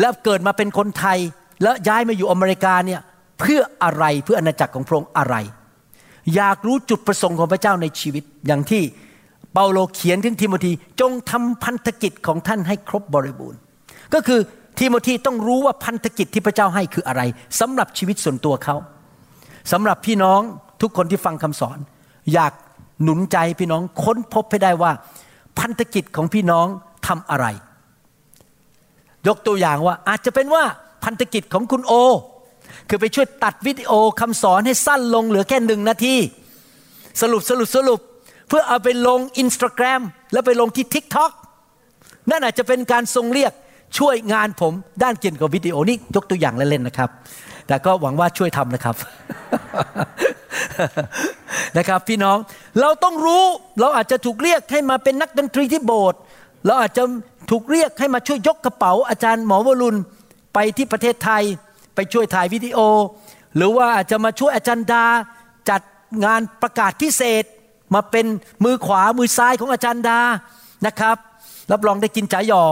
[0.00, 1.18] แล้วเกิดมาเป็นคนไทย
[1.62, 3.00] แล้วย้ายมาอยู่อเมริกาเนี่ย
[3.40, 5.36] เพื่ออะไรเพื่ออาณาจักรของพระองค์อะไร
[6.34, 8.82] อยากรู้จุดประสงค์ของพระเจ้าในชีวิต อย่างที่
[9.52, 13.60] เปาโลเขียนถึงทิโมธีจงทำพันธกิจของท่านให้ครบบริบูรณ์
[14.14, 14.40] ก็คือ
[14.78, 17.22] ทิโมธีต้องรู้ว่าพันธกิจที่พระเจ้าให้คืออะไร
[17.60, 18.76] สำหรับชีวิตส่วนตัวเขา
[19.72, 20.40] สำหรับพี่น้อง
[20.82, 21.78] ทุกคนที่ฟังคำสอน
[22.32, 22.52] อยาก
[23.02, 24.92] หนุนใจพี่น้องค้นพบให้ได้ว่า
[25.58, 26.66] พันธกิจของพี่น้อง
[27.06, 27.46] ทำอะไร
[29.26, 30.64] ยกตัวอย่างว่าอาจจะเป็นว่า
[31.04, 31.92] พันธกิจของคุณโอ
[32.88, 36.16] คือไปช่วยตัดวิดีโอคำสอนให้สั้นลงเหลือแค่หนึ่งนาที
[37.20, 38.00] สรุปสรุปสรุป
[38.48, 41.32] เพื่อเอาไปลงอินสตาแกรมแล้วไปลงที่ TikTok
[42.30, 43.52] นั่นอาจจะเป็นการทรงเรียก
[43.98, 44.72] ช่วยงานผม
[45.02, 47.10] ด้านเกี่ยวกับวิดีโอนี่ยกตัวอย่างเล่นๆนะครับ
[47.66, 48.96] แต่ก็หวังว่าช่วยทำนะครับ
[51.78, 52.38] นะครับพี่น้อง
[52.80, 53.44] เราต้องรู้
[53.80, 56.18] เราอาจจะถูกเรียกให้มาเป็นนักดนตรีที่โบสถ์
[56.66, 57.02] เราอาจจะ
[57.50, 59.98] ถูกเรียกให้มาช่วยยกกระเป๋าอาจารย์หมอวรุณ
[60.54, 61.44] ไปที่ประเทศไทย
[61.96, 62.78] ไปช่วยถ่ายวิดีโอ
[63.56, 65.04] หรือว่าอาจจะมาช่วยอาจารย์ดา
[65.70, 65.82] จัด
[66.24, 67.44] งานประกาศพิเศษ
[67.94, 68.26] มาเป็น
[68.64, 70.20] มือขวามือซ้ายของอาจารย์ดา
[70.86, 71.16] นะครับ
[71.72, 72.62] รับรองได้กินจ๋ายอ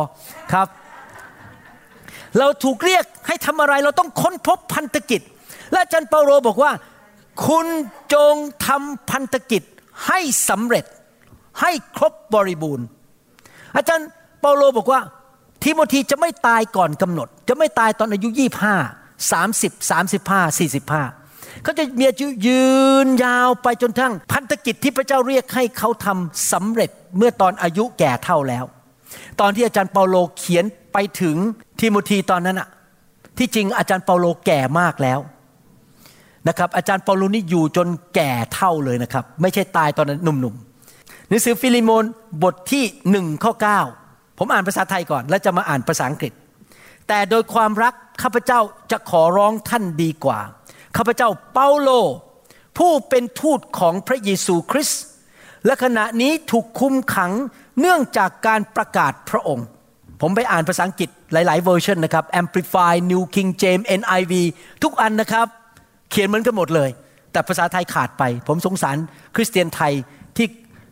[0.53, 0.69] ครับ
[2.39, 5.21] เราถูกเรียกให้ทำอะไรเราต้องค้นพบพันธกิจ
[5.71, 6.73] และอาจารย์เปาโลบอกว่า
[7.47, 7.67] คุณ
[8.15, 8.35] จง
[8.67, 9.63] ทำพันธกิจ
[10.07, 10.85] ให้สำเร็จ
[11.61, 12.87] ให้ครบบริบูรณ์
[13.77, 14.09] อาจารย์
[14.41, 15.01] เปาโลบอกว่า
[15.63, 18.77] ทิโมธีจะไม่ตายก่อนกำหนด จะไม่ตายตอนอายุยี่ห้า
[19.33, 21.03] สามสิบสามสิบห้าสี่สิบห้า
[21.63, 22.67] เขาจะมีอายุยื
[23.05, 28.65] นยาวไปจนกระทั่งพันธกิจที่พระเจ้าเรียกให้เขาทำสำเร็จเมื่อตอนอายุแก่เฒ่าแล้ว
[29.41, 31.37] ตอนที่อาจารย์เปาโลเขียนไปถึง
[31.81, 32.69] ทิโมธีตอนนั้นอะ
[33.39, 35.19] ที่จริงอาจารย์เปาโลแก่มากแล้ว
[36.49, 42.05] นะครับอาจารย์เปาโลนี่อยู่จนแก่เฒ่าเลยนะครับ ไม่ใช่ตายตอนนั้นหนุ่มๆหนังสือฟีเลโมน
[42.43, 43.81] บทที่หนึ่งข้อเก้า
[44.39, 46.33] ผมอ่านภาษาไทยก่อน แล้วจะมาอ่านภาษาอังกฤษ
[47.09, 50.41] แต่โดยความรักข้าพเจ้าจะขอร้องท่านดีกว่า
[50.97, 51.91] ข้าพเจ้าเปาโล
[52.79, 55.03] ผู้เป็นทูตของพระเยซูคริสต์
[55.67, 57.33] และขณะนี้ถูกคุมขัง
[57.81, 59.67] เนื่องจากการประกาศพระองค์
[60.21, 64.33] ผมไปอ่านภาษาอังกฤษหลาย ๆ เวอร์ชันนะครับ Amplify New King James NIV
[64.83, 65.47] ทุกอันนะครับ
[66.11, 66.91] เขียนเหมือนกันหมดเลย
[67.33, 68.97] แต่ภาษาไทยขาดไป ผมสงสาร
[69.35, 69.93] คริสเตียนไทย
[70.37, 70.47] ที่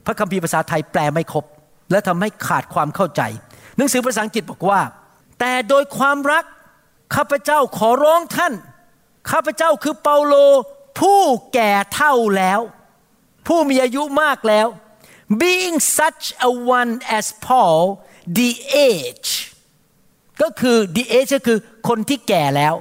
[0.06, 1.44] พระคัมภีร์ภาษาไทยแปลไม่ครบ
[1.90, 3.22] และทำให้ขาดความเข้าใจ
[3.76, 4.80] หนังสือภาษาอังกฤษบอกว่า
[5.44, 6.44] แต่โดยความรัก
[7.14, 8.54] ข้าพเจ้าขอร้องท่าน
[9.30, 10.34] ข้าพเจ้าคือเปาโล
[11.00, 11.20] ผู้
[11.54, 12.60] แก่เท่าแล้ว
[13.46, 14.66] ผู้มีอายุมากแล้ว
[15.40, 17.80] being such a one as Paul
[18.38, 18.50] the
[18.88, 19.30] age
[20.42, 22.74] ก็คือ the age ก็คือคนที่แก่แล้ว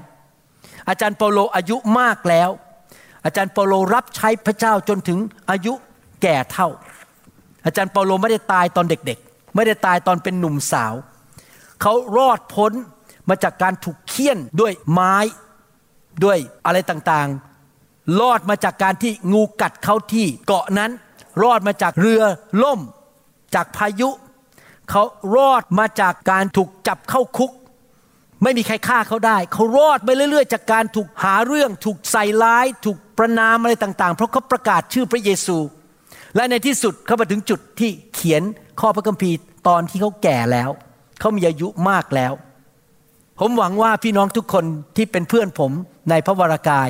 [0.90, 2.50] อาจารย์เปาโลอายุมากแล้ว
[3.26, 5.20] อาจารย์เปาโลรับใช้พระเจ้าจนถึง
[5.50, 5.74] อายุ
[6.22, 6.68] แก่เท่า
[7.66, 10.96] อาจารย์เปาโลไม่ได้ตายตอนเด็กๆ ไม่ได้ตายตอนเป็นหนุ่มสาว
[11.82, 12.74] เขารอดพ้น
[13.30, 15.16] มาจากการถูกเคี่ยนด้วยไม้
[16.24, 20.92] ด้วยอะไรต่างๆ รอดมาจากการที่งูกัดเขาที่เกาะนั้น
[21.44, 22.24] รอดมาจากเรือ
[22.64, 22.80] ล่ม
[23.56, 24.10] จากพายุ
[24.90, 25.04] เขา
[25.36, 27.52] รอดมาจากการถูกจับเข้าคุก
[28.44, 35.58] ไม่มีใครฆ่าเขาได้ เขารอดไปเรื่อย ๆ จากการถูกหาเรื่อง ถูกใส่ร้าย ถูกประนามอะไรต่างๆ เพราะเขาประกาศชื่อพระเยซู
[36.36, 38.44] และในที่สุดเขามาถึงจุดที่เขียน
[38.80, 40.70] ข้อพระคัมภีร์ตอนที่เขาแก่แล้ว
[41.22, 42.34] เขามีอายุมากแล้ว
[43.40, 45.72] ผมหวังว่าพี่น้องทุกคนที่เป็นเพื่อนผม
[46.10, 46.90] ในพระวรากาย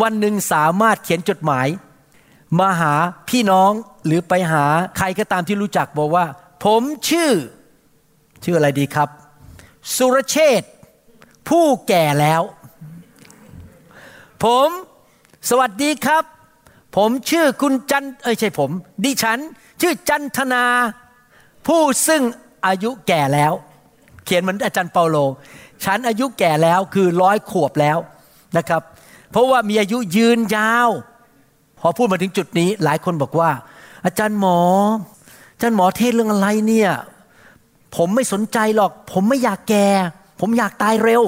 [0.00, 1.66] วันหนึ่งสามารถเขียนจดหมาย
[2.58, 2.94] มาหา
[3.28, 3.72] พี่น้อง
[4.06, 4.64] หรือไปหา
[4.96, 6.26] ใครก็ตามที่รู้จักบอกว่า
[6.64, 7.30] ผมชื่อ
[8.44, 9.08] ชื่ออะไรดีครับ
[9.96, 10.62] สุรเชษ
[11.48, 12.42] ผู้แก่แล้ว
[14.44, 14.68] ผม
[15.48, 16.24] สวัสดีครับ
[16.96, 18.70] ผมชื่อคุณจันเอ้ยใช่ผม
[19.04, 19.38] ดิฉัน
[19.80, 20.64] ชื่อจันทนา
[21.66, 22.22] ผู้ซึ่ง
[22.66, 23.52] อายุแก่แล้ว
[24.24, 25.16] เขียนเหมือนอาจารย์เปาโล
[25.84, 27.98] ฉันอายุแก่แล้วคือร้อยขวบแล้ว
[28.56, 28.82] นะครับ
[29.30, 30.88] เพราะว่ามีอายุยืนยาว
[31.80, 33.50] พอพูดมาถึงจุดนี้หลายคนบอกว่า
[34.04, 34.60] อาจารย์หมอ
[35.52, 36.92] อาจารย์หมอเทศน์เรื่องอะไรเนี่ย
[37.96, 39.88] ผมไม่สนใจหรอก ผมไม่อยากแก่
[40.40, 41.22] ผมอยากตายเร็ว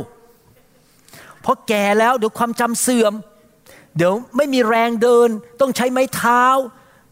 [1.40, 3.12] เพราะแก่แล้วเดี๋ยวความจำเสื่อม
[3.96, 5.28] เดี๋ยวไม่มีแรงเดิน
[5.60, 6.44] ต้องใช้ไม้เท้า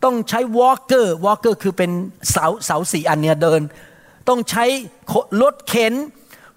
[0.05, 1.91] ต้องใช้ walker walker คือเป็น
[2.31, 3.61] เสาเสาสี่อันเนี่ยเดิน
[4.29, 4.65] ต้องใช้
[5.43, 5.95] รถเข็น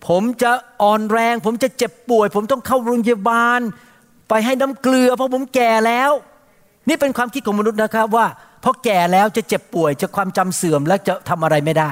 [0.08, 0.52] ผมจะ
[0.82, 3.60] อ่อนแรง ผมจะเจ็บป่วย ผมต้องเข้าโรงพยาบาล
[4.30, 6.12] ไปให้น้ำเกลือ เพราะผมแก่แล้ว
[6.88, 8.28] นี่เป็นความคิดของมนุษย์นะครับว่า
[8.64, 11.92] พอแก่แล้วจะเจ็บป่วย จะความจำเสื่อมและจะทำอะไรไม่ได้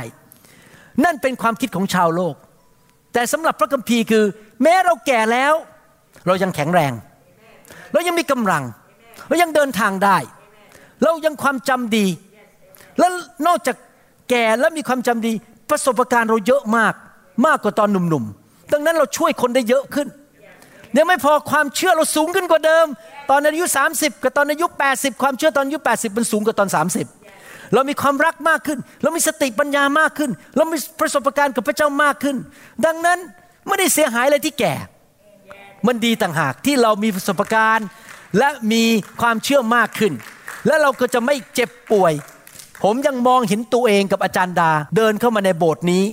[1.04, 2.36] นั่นเป็นความคิดของชาวโลก
[3.14, 4.26] แต่สำหรับพระคัมภีร์คือ
[4.64, 5.54] แม้เราแก่แล้ว
[6.28, 6.94] เรายังแข็งแรง
[7.94, 8.64] เรายังมีกำลัง
[9.28, 10.18] เรายังเดินทางได้
[11.04, 12.08] เรายังความจำดี
[13.00, 13.12] แล้ว
[13.48, 13.78] นอกจาก
[14.30, 15.34] แก่แล้วมีความจำดี
[15.74, 16.94] ประสบการณ์เราเยอะมาก
[17.46, 20.08] มากกว่าตอนหนุ่มๆ ดังนั้นเราช่วยคนได้เยอะขึ้น
[20.98, 22.86] ยังไม่พอความเชื่อเราสูงขึ้นกว่าเดิม
[23.30, 26.70] ตอนอายุ 30 กับตอนอายุ 80 ความเชื่อตอนอายุ 80 มันสูงกว่าตอน
[27.22, 32.38] 30 เรามีความรักมากขึ้น เรามีสติปัญญามากขึ้น เรามีประสบการณ์กับพระเจ้ามากขึ้น
[32.86, 33.20] ดังนั้น
[33.68, 34.74] ไม่ได้เสียหายอะไรที่แก่
[35.88, 37.88] มันดีต่างหากที่เรามีประสบการณ์
[38.38, 38.84] และมี
[39.22, 40.14] ความเชื่อมากขึ้น
[40.68, 42.14] และเราก็จะไม่เจ็บป่วย
[42.84, 46.04] ผมยังมองเห็นตัวเองกับอาจารย์ดา เดินเข้ามาในโบสถ์นี้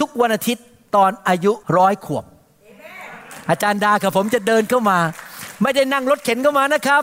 [0.00, 0.64] ทุกวันอาทิตย์
[0.96, 2.24] ตอนอายุร้อยขวบ
[3.50, 4.98] อาจารย์ดากับผมจะเดินเข้ามา
[5.62, 7.02] ไม่ได้นั่งรถเข็นเข้ามานะครับ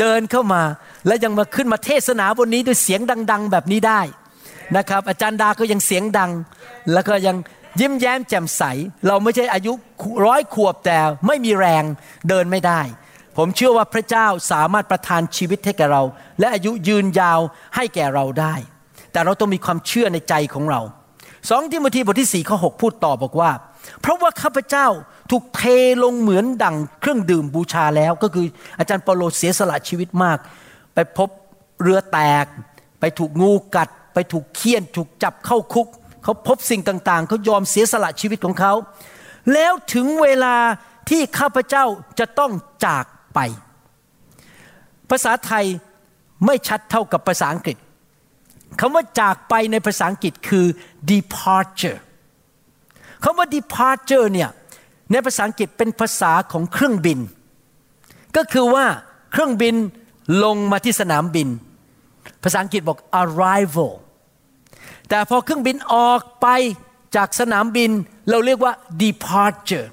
[0.00, 0.62] เดินเข้ามา
[1.06, 4.00] และยังมาขึ้นมาเทศนาบนนี้ด้วยเสียงดัง ๆ แบบนี้ได้
[4.76, 6.30] นะครับ อาจารย์ดาก็ยังเสียงดัง
[6.92, 7.36] แล้วก็ยัง
[7.80, 8.62] ยิ้มแย้มแจ่มใส
[9.06, 9.72] เราไม่ใช่อายุ
[10.26, 11.84] ร้อยขวบแต่ไม่มีแรง
[12.28, 12.80] เดินไม่ได้
[13.36, 16.02] ผมเชื่อว่าพระเจ้าสามารถประทานชีวิตให้แก่เรา
[16.40, 17.40] และอายุยืนยาว
[17.76, 18.54] ให้แก่เราได้
[19.12, 20.80] แต่เราต้องมีความเชื่อในใจของเรา
[21.50, 23.50] สองทิโมธีบทที่สี่ข้อหพูดต่อบอกว่า
[24.00, 24.86] เพราะว่าข้าพเจ้า
[25.30, 25.62] ถูกเท
[26.04, 28.46] ลงเหมือนดั่งเครื่องดื่มบูชาแล้ว ก็คือ
[28.78, 30.38] อาจารย์เปโลเสียสละชีวิตมาก
[30.94, 31.28] ไปพบ
[31.82, 32.46] เรือแตก
[33.00, 35.88] ไปถูกงูกัด ไปถูกเคี่ยน ถูกจับเข้าคุก
[36.22, 38.72] เขาพบสิ่งต่างๆ เขายอมเสียสละชีวิตของเขา
[39.52, 40.56] แล้วถึงเวลา
[41.10, 41.84] ที่ข้าพเจ้า
[42.18, 42.52] จะต้อง
[42.86, 43.38] จาก ไป
[45.10, 45.64] ภาษาไทย
[46.46, 47.76] ไม่ชัดเท่ากับภาษาอังกฤษ
[48.80, 50.66] คำว่าจากไปในภาษาอังกฤษคือ
[51.10, 51.98] departure
[53.24, 54.50] คำว่า departure เนี่ย
[55.12, 57.18] ในภาษาอังกฤษเป็นภาษาของเครื่องบิน
[58.36, 58.86] ก็คือว่า
[59.32, 59.74] เครื่องบิน
[60.44, 61.48] ลงมาที่สนามบิน
[62.42, 63.92] ภาษาอังกฤษบอก arrival
[65.08, 66.46] แต่พอเครื่องบินออกไป
[67.16, 67.90] จากสนามบิน
[68.30, 69.86] เราเรียกว่า departure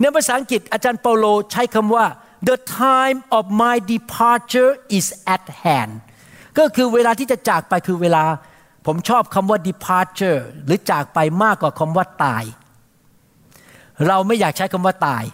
[0.00, 2.06] ในภาษาอังกฤษอาจารย์เปาโลใช้คำว่า
[2.48, 5.92] the time of my departure is at hand
[6.58, 8.24] ก็คือเวลาที่จะจากไปคือเวลา
[8.86, 12.44] ผมชอบคำว่า departure หรือจากไปมากกว่าคำว่าตาย
[14.08, 15.24] เราไม่อยากใช้คำว่าตาย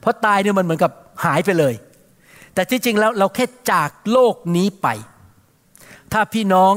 [0.00, 0.92] เพราะตายเนี่ยมันเหมือนกับ
[1.24, 1.74] หายไปเลย
[2.54, 4.86] แต่ที่จริงแล้วเราแค่จากโลกนี้ไป
[6.12, 6.72] ถ้าพี่น้อง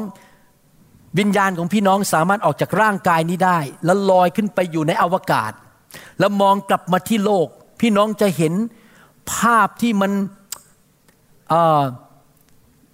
[1.20, 5.52] วิญญาณของพี่น้องสามารถออกจากร่างกายนี้ได้ แล้วลอยขึ้นไปอยู่ในอวกาศ
[6.20, 7.48] แล้วมองกลับมาที่โลก
[7.82, 8.54] พี่น้องจะเห็น
[9.34, 10.12] ภาพที่มัน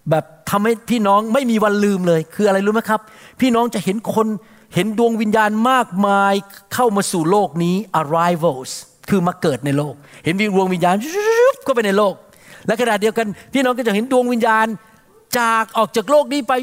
[0.10, 3.02] แบบทำให้พี่น้องไม่มีวันลืมเลย คืออะไรรู้ไหมครับ
[3.42, 4.28] พี่น้องจะเห็นคน
[4.76, 6.34] เห็นดวงวิญญาณมากมาย
[6.74, 8.72] เข้ามาสู่โลกนี้ arrivals
[9.10, 10.96] คือมาเกิดในโลก เห็นดวงวิญญาณ
[11.68, 12.14] ก็ไปในโลก
[12.66, 14.68] และขณะเดียวกัน พี่น้องก็จะเห็นดวงวิญญาณ
[15.40, 16.54] จากออกจากโลกนี้ไป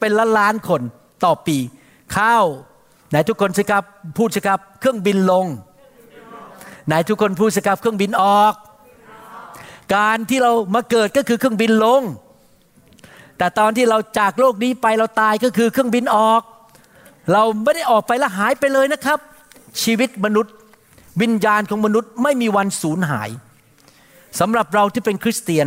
[0.00, 0.82] เป็นล้านล้านคน
[1.24, 1.56] ต่อปี
[2.12, 2.36] เข้า
[3.10, 3.84] ไหนทุกคนสิครับ
[4.16, 5.46] พูดสิครับ เครื่องบินลง
[6.88, 8.54] ไหนทุกคนพูดสิครับเครื่องบินออก
[9.96, 12.02] การที่เรามาเกิดก็คือเครื่องบินลง
[13.38, 16.42] แต่ตอนที่เราจากโลกนี้ไปเราตายก็คือเครื่องบินออก
[17.32, 19.18] เราไม่ได้ออกไปแล้วหายไปเลยนะครับ
[19.82, 20.54] ชีวิตมนุษย์
[21.22, 23.30] วิญญาณของมนุษย์ไม่มีวันสูญหาย
[24.40, 25.66] สำหรับเราที่เป็นคริสเตียน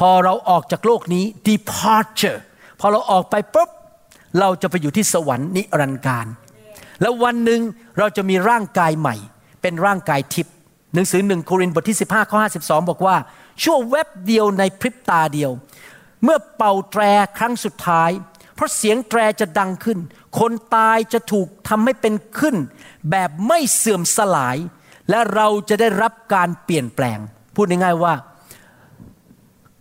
[0.00, 2.38] พอเราออกจากโลกนี้ departure
[2.80, 3.70] พอเราออกไปปุ๊บ
[4.40, 6.26] เราจะไปอยู่ที่สวรรค์นิรันดร์การ
[7.00, 7.60] แล้ววันหนึ่ง
[7.98, 9.16] เราจะมีร่างกายใหม่
[9.62, 10.54] เป็นร่างกายทิพย์
[10.94, 13.16] หนังสือหนึ่งโครินธ์บทที่ 15ข้อ52 บอกว่า
[13.62, 15.50] ชั่วแวบเดียวในพริบตาเดียว
[16.24, 17.02] เมื่อเป่าแตร
[17.38, 18.10] ครั้งสุดท้าย
[18.54, 19.98] เพราะเสียงแตรจะดังขึ้น
[20.38, 22.56] คนตายจะถูกทำให้เป็นขึ้น
[23.10, 24.56] แบบไม่เสื่อมสลาย
[25.10, 27.18] และเราจะได้รับการเปลี่ยนแปลง
[27.54, 28.14] พูดง่ายๆว่า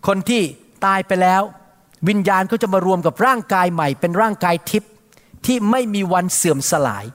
[0.07, 0.41] คนที่
[0.85, 1.41] ตายไปแล้ว
[2.09, 4.91] วิญญาณเขาจะมารวมกับร่างกายใหม่ เป็นร่างกายทิพย์
[5.45, 7.05] ที่ไม่มีวันเสื่อมสลาย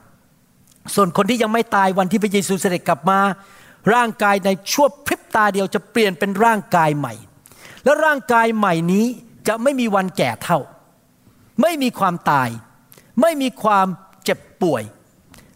[0.94, 3.20] ส่วนคนที่ยังไม่ตายวันที่พระเยซูเสด็จกลับมา
[3.94, 7.14] ร่างกายในชั่วพริบตาเดียวจะเปลี่ยนเป็นร่างกายใหม่
[7.84, 9.06] และร่างกายใหม่นี้
[9.48, 10.58] จะไม่มีวันแก่เท่า
[11.62, 12.48] ไม่มีความตาย
[13.20, 13.86] ไม่มีความ
[14.24, 14.82] เจ็บป่วย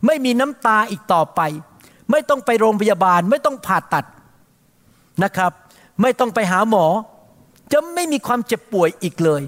[0.07, 1.40] ไม่มีน้ำตาอีกต่อไป
[2.11, 4.05] ไม่ต้องไปโรงพยาบาล ไม่ต้องผ่าตัด
[5.25, 5.53] นะครับ
[6.03, 6.87] ไม่ต้องไปหาหมอ
[7.73, 9.43] จะไม่มีความเจ็บป่วยอีกเลย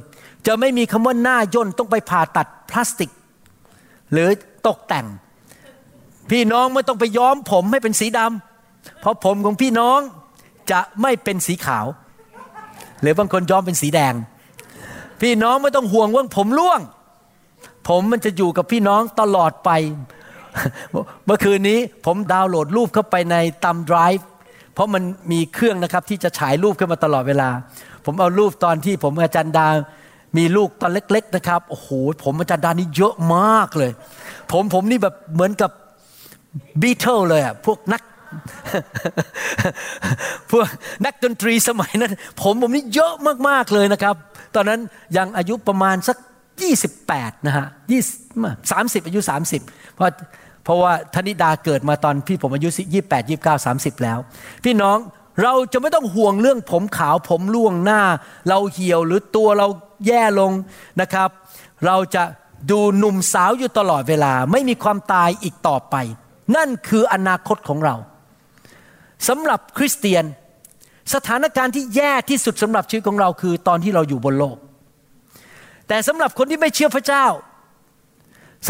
[0.47, 3.11] จะไม่มีคำว่าหน้าย่นต้องไปผ่าตัดพลาสติก
[4.13, 4.29] หรือ
[4.67, 5.07] ตกแต่ง
[6.31, 9.99] พี่น้องไม่ต้องไปย้อมผมให้เป็นสีดำเพราะผมของพี่น้อง
[10.71, 11.87] จะไม่เป็นสีขาว
[13.01, 14.15] หรือบางคนย้อมเป็นสีแดง
[15.23, 16.81] พี่น้องไม่ต้องห่วงว่าผมร่วง
[17.89, 19.71] ผมมันจะอยู่กับพี่น้องตลอดไป
[21.25, 24.29] เมื่อคืนนี้ผมดาวน์โหลดรูปเข้าไปในตัมไดรฟ์
[24.75, 27.49] เพราะมันมีเครื่องนะครับที่จะฉายรูปขึ้นมาตลอดเวลา
[28.05, 29.67] ผมเอารูปตอนที่ผมอาจารย์ดา
[30.37, 31.89] มีลูกตอนเล็ก ๆ นะครับ โอ้โห
[32.25, 33.91] ผมอาจารย์ดานี่เยอะมากเลย
[34.53, 35.71] ผมผมนี่แบบเหมือนกับ
[36.83, 38.03] บีเทิลเลยอะพวกนัก
[40.51, 40.67] พวก
[41.05, 42.13] นักดนตรีสมัยนั้น
[42.43, 43.13] ผมผมนี่เยอะ
[43.49, 44.15] มากๆเลยนะครับ
[44.55, 44.81] ตอนนั้น
[45.17, 46.17] ยังอายุประมาณสัก
[46.81, 48.03] 28 นะฮะยี่
[48.71, 49.21] สามสิบอายุ
[49.59, 50.07] 30 เพราะ
[50.65, 52.69] เพราะว่าธนิดาเกิดมาตอนพี่ผมอายุ
[53.01, 54.19] 28 29 30 แล้ว
[54.65, 54.99] พี่น้อง
[55.43, 58.03] เราจะไม่ต้องห่วงเรื่องผมขาวผมล่วงหน้า
[58.49, 59.67] เราเหี่ยวหรือตัวเรา
[60.07, 60.53] แย่ลง
[61.01, 61.29] นะครับ
[61.87, 62.23] เราจะ
[62.71, 65.97] ดูหนุ่มสาวอยู่ตลอดเวลา ไม่มีความตายอีกต่อไป
[66.57, 67.95] นั่นคืออนาคตของเรา
[69.29, 70.25] สำหรับคริสเตียน
[71.15, 74.57] สถานการณ์ที่แย่ที่สุดสำหรับชีวิตของเราคือตอนที่เราอยู่บนโลก
[75.89, 77.27] แต่สำหรับคนที่ไม่เชื่อพระเจ้า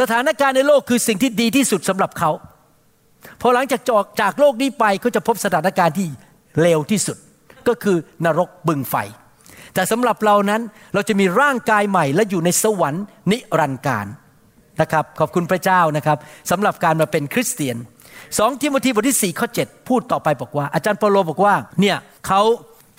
[0.01, 2.31] สถานการณ์ในโลกคือสิ่งที่ดีที่สุดสำหรับเขา
[3.41, 6.09] พอหลังจากจอกจากโลกนี้ไปเขาจะพบสถานการณ์ที่
[6.61, 7.17] เลวที่สุด
[7.69, 8.95] ก็คือนรกบึงไฟ
[9.75, 10.63] แต่สำหรับเรานั้น
[10.95, 14.07] เราจะมีร่างกายใหม่และอยู่ในสวรรค์นิรันดร์การ
[14.81, 16.19] นะครับขอบคุณพระเจ้านะครับ
[16.51, 17.77] สำหรับการมาเป็นคริสเตียน
[18.39, 22.43] สองทิโมธีบทที่4ข้อ7พูดต่อไปบอกว่า อาจารย์เปโลบอกว่าเนี่ยเขา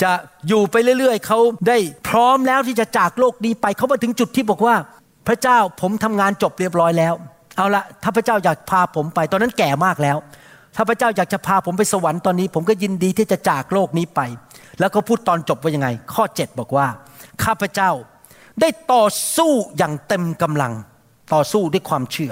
[0.04, 0.12] จะ
[0.48, 1.78] อยู่ไปเรื่อย ๆ เขาได้
[2.10, 4.76] พร้อมแล้วที่จะจากโลกนี้ไปเขามาถึงจุดที่บอกว่า
[5.28, 7.14] พระเจ้าผมทำงานจบเรียบร้อยแล้ว
[7.58, 10.18] เอาละถ้าพระเจ้าอยากพาผมไป ตอนนั้นแก่มากแล้ว
[10.76, 14.22] ถ้าพระเจ้าอยากจะพาผมไปสวรรค์ตอนนี้ ผมก็ยินดีที่จะจากโลกนี้ไป
[14.80, 16.88] แล้วก็พูดตอนจบว่ายังไง ข้อ 7 บอกว่า
[17.44, 17.92] ข้าพเจ้า
[18.62, 19.06] ได้ต่อ
[19.38, 20.74] สู้อย่างเต็มกำลัง
[21.34, 22.32] ต่อสู้ด้วยความเชื่อ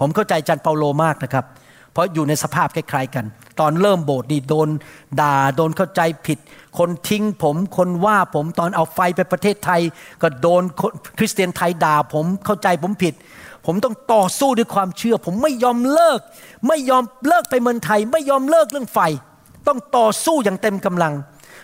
[0.00, 1.44] ผมเข้าใจจันเปาโลมากนะครับ
[1.92, 3.24] เพราะอยู่ในสภาพคล้ายๆกัน
[3.60, 4.68] ตอนเริ่มโบสถ์นี่โดน
[5.20, 6.38] ด่าโดนเข้าใจผิด
[6.78, 9.80] คนทิ้งผมคนว่าผมตอนเอาไฟไปประเทศไทย
[10.22, 10.62] ก็โดน
[11.18, 13.14] คริสเตียนไทยด่าผมเข้าใจผมผิด
[13.66, 16.20] ผมต้องต่อสู้ด้วยความเชื่อ ผมไม่ยอมเลิก
[16.68, 18.98] ไม่ยอมเลิกไปเมืองไทย ไม่ยอมเลิกเรื่องไฟ
[19.66, 21.12] ต้องต่อสู้อย่างเต็มกำลัง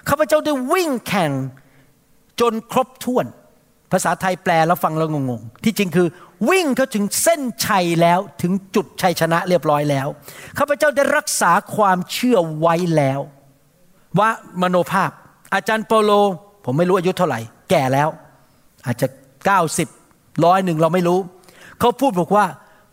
[0.09, 1.31] ข้าพเจ้าได้วิ่งแข่ง
[2.41, 3.27] จนครบถ้วน
[3.93, 6.09] ภาษาไทยแปลแล้วฟังแล้วงงๆ ที่จริงคือ
[6.51, 10.07] วิ่งเขาถึงเส้นชัยแล้วถึงจุดชัยชนะเรียบร้อยแล้ว
[10.59, 13.21] ข้าพเจ้าได้รักษาความเชื่อไว้แล้ว
[14.19, 14.31] ว่า
[14.63, 15.11] มโนภาพ
[15.55, 16.11] อาจารย์เปโล
[16.65, 18.09] ผมไม่รู้อายุเท่าไหร่ แก่แล้ว
[18.87, 19.07] อาจจะ
[19.77, 21.19] 90ร้อยหนึ่งเราไม่รู้
[21.81, 22.45] เขาพูดบอกว่า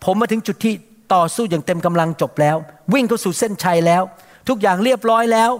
[0.05, 0.73] ผมมาถึงจุดที่
[1.13, 2.57] ต่อสู้อย่างเต็มกำลังจบแล้ว
[2.93, 4.03] วิ่งเข้าสู่เส้นชัยแล้ว
[4.49, 5.51] ทุกอย่างเรียบร้อยแล้ว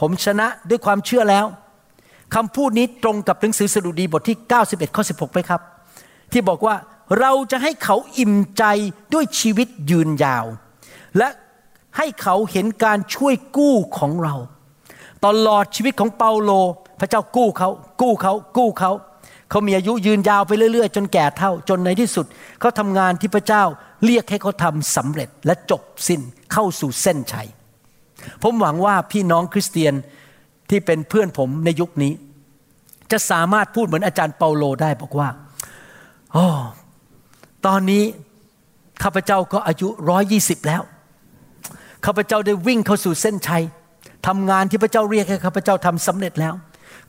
[0.00, 1.46] ผมชนะด้วยความเชื่อแล้ว
[2.34, 5.60] คำพูดนี้ตรงกับหนังสือสดุดีบทที่ 91 ข้อ 16ไหมครับ
[6.32, 6.74] ที่บอกว่า
[7.20, 8.64] เราจะให้เขาอิ่มใจ
[9.14, 10.44] ด้วยชีวิตยืนยาว
[11.18, 11.28] และ
[11.96, 14.34] ให้เขาเห็นการช่วยกู้ของเรา
[15.26, 16.50] ตลอดชีวิตของเปาโล
[17.00, 17.68] พระเจ้ากู้เขา
[18.00, 18.92] กู้เขา กู้เขา
[19.50, 22.26] เขามีอายุยืนยาวไปเรื่อยๆ จนแก่เท่าจนในที่สุด
[22.60, 23.64] เขาทำงานที่พระเจ้า
[24.04, 26.20] เรียกให้เขาทำสำเร็จและจบสิ้น
[26.52, 27.48] เข้าสู่เส้นชัย
[28.42, 29.94] ผมหวังว่าพี่น้องคริสเตียน
[30.70, 32.12] ที่เป็นเพื่อนผมในยุคนี้
[33.12, 35.28] จะสามารถพูดเหมือนอาจารย์เปาโลได้บอกว่า
[36.32, 36.46] โอ้
[37.66, 38.04] ตอนนี้
[39.02, 40.82] ข้าพเจ้าก็อายุร้อยยี่สิบแล้ว
[42.04, 43.64] ข้าพเจ้าได้วิ่งเข้าสู่เส้นชัย
[44.26, 46.54] ทำงานที่พระเจ้าเรียกให้ข้าพเจ้าทำสำเร็จแล้ว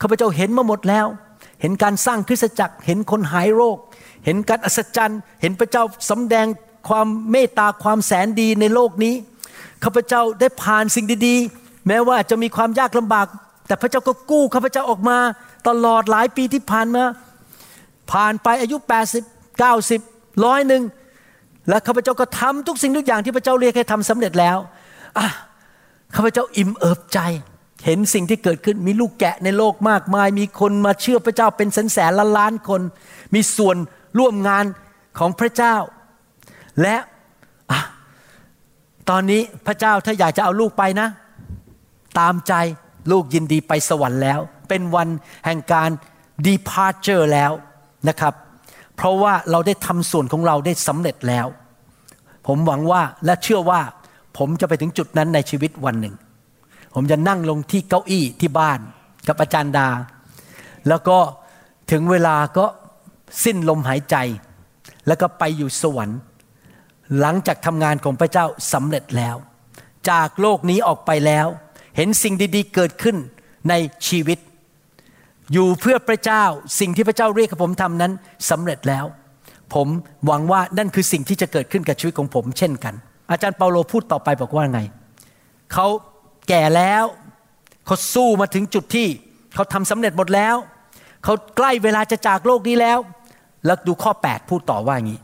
[0.02, 1.06] ข้าพเจ้าเห็นมาหมดแล้ว
[1.62, 3.78] เห็นการสร้างคริสตจักร เห็นคนหายโรค
[4.26, 6.46] เห็นการอัศจรรย์ เห็นพระเจ้าสำแดง
[6.90, 9.16] ความเมตตาความแสนดีในโลกนี้
[9.84, 13.28] ข้าพเจ้าได้ผ่านสิ่งดีๆ แม้ว่าจะมีความยากลำบาก
[13.72, 15.18] แต่พระเจ้าก็กู้ข้าพเจ้าออกมา
[15.68, 17.04] ตลอดหลายปีที่ผ่านมา
[18.12, 18.78] ผ่านไปอายุ
[19.38, 20.84] 80 90ร้อยหนึ่ง
[21.70, 24.58] และข้าพเจ้าก็ทำทุกสิ่งทุกอย่างที่พระเจ้าเรียกให้ทำสำเร็จแล้ว
[25.18, 25.28] อะ
[26.16, 27.20] ข้าพเจ้าอิ่มเอิบใจ
[27.86, 32.82] เห็นสิ่งที่เกิดขึ้นมีลูกแกะในโลกมากมาย มีคนมาเชื่อพระเจ้าเป็นแสนแสนล้านล้านคน
[33.34, 33.78] มีส่วน
[34.20, 34.66] ร่วมงาน
[35.20, 35.76] ของพระเจ้า
[36.82, 36.96] และ
[37.72, 37.80] อะ
[39.10, 41.08] ตอนนี้พระเจ้าถ้าอยากจะเอาลูกไปนะ
[42.20, 42.54] ตามใจ
[43.12, 45.08] ลูกยินดีไปสวรรค์แล้ว เป็นวัน
[45.46, 45.90] แห่งการ
[46.48, 47.52] departure แล้ว
[48.08, 48.34] นะครับ
[48.96, 51.48] เพราะว่าเราได้ทำส่วนของเราได้สำเร็จแล้ว
[52.48, 53.82] ผมหวังว่าและเชื่อว่า
[54.38, 56.16] ผมจะไปถึงจุดนั้นในชีวิตวันหนึ่ง
[56.96, 58.80] ผมจะนั่งลงที่เก้าอี้ที่บ้าน
[59.28, 59.88] กับอาจารย์ดา
[60.88, 61.18] แล้วก็
[61.92, 62.66] ถึงเวลาก็
[63.44, 64.16] สิ้นลมหายใจ
[65.08, 66.20] แล้วก็ไปอยู่สวรรค์
[67.20, 69.36] หลังจากทำงานของพระเจ้าสำเร็จแล้ว
[70.10, 71.48] จากโลกนี้ออกไปแล้ว
[71.98, 73.18] เห็นสิ่งดีๆ เกิดขึ้น
[73.70, 73.74] ใน
[74.08, 74.40] ชีวิต
[75.54, 76.44] อยู่เพื่อพระเจ้า
[76.80, 78.12] สิ่งที่พระเจ้าเรียกให้ผมทำนั้น
[78.50, 79.06] สำเร็จแล้ว
[79.74, 79.88] ผม
[80.26, 82.94] หวังว่านั่นคือสิ่งที่จะเกิดขึ้นกับชีวิตของผม เช่นกัน
[83.30, 84.82] อาจารย์เปาโลพูดต่อไปบอกว่าไง
[85.74, 85.88] เขา
[86.50, 87.04] แก่แล้ว
[87.86, 89.08] เขาสู้มาถึงจุดที่
[89.56, 90.56] เขาทำสำเร็จหมดแล้ว
[91.24, 93.00] เขาใกล้เวลาจะจากโลกนี้แล้ว
[93.66, 95.20] แล้วดูข้อ 8 พูดต่อว่าอย่างนี้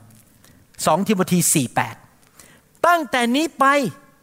[0.86, 1.96] สองทิโมธีสี่แปด
[2.88, 3.66] ตั้งแต่นี้ไป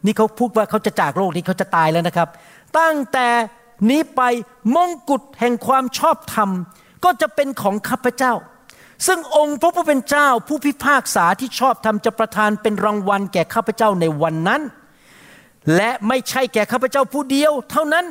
[0.05, 2.29] นี่เขาพูดว่าเขาจะจากโลกนี้เขาจะตายแล้วนะครับ
[2.79, 3.27] ตั้งแต่
[3.89, 4.21] นี้ไป
[4.75, 6.49] มงกุฎแห่งความชอบธรรม
[7.03, 8.33] ก็จะเป็นของข้าพเจ้า
[9.07, 14.61] ซึ่งองค์พระผู้เป็นเจ้าผู้พิพากษาที่ชอบธรรมจะประทานเป็นรางวัลแก่ข้าพเจ้าในวันนั้น
[15.75, 18.05] และไม่ใช่แก่ข้าพเจ้าผู้เดียว เท่านั้น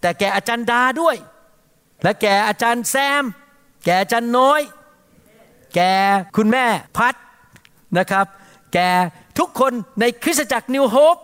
[0.00, 1.16] แต่แก่อาจารย์ดาด้วย
[2.02, 3.24] และแก่อาจารย์แซม
[3.84, 4.60] แก่อาจารย์น้อย
[5.74, 5.92] แก่
[6.36, 6.64] คุณแม่
[6.96, 7.14] พัด
[7.98, 8.26] นะครับ
[8.74, 8.88] แก่
[9.40, 11.16] ทุกคนในคริสตจักรนิวโฮป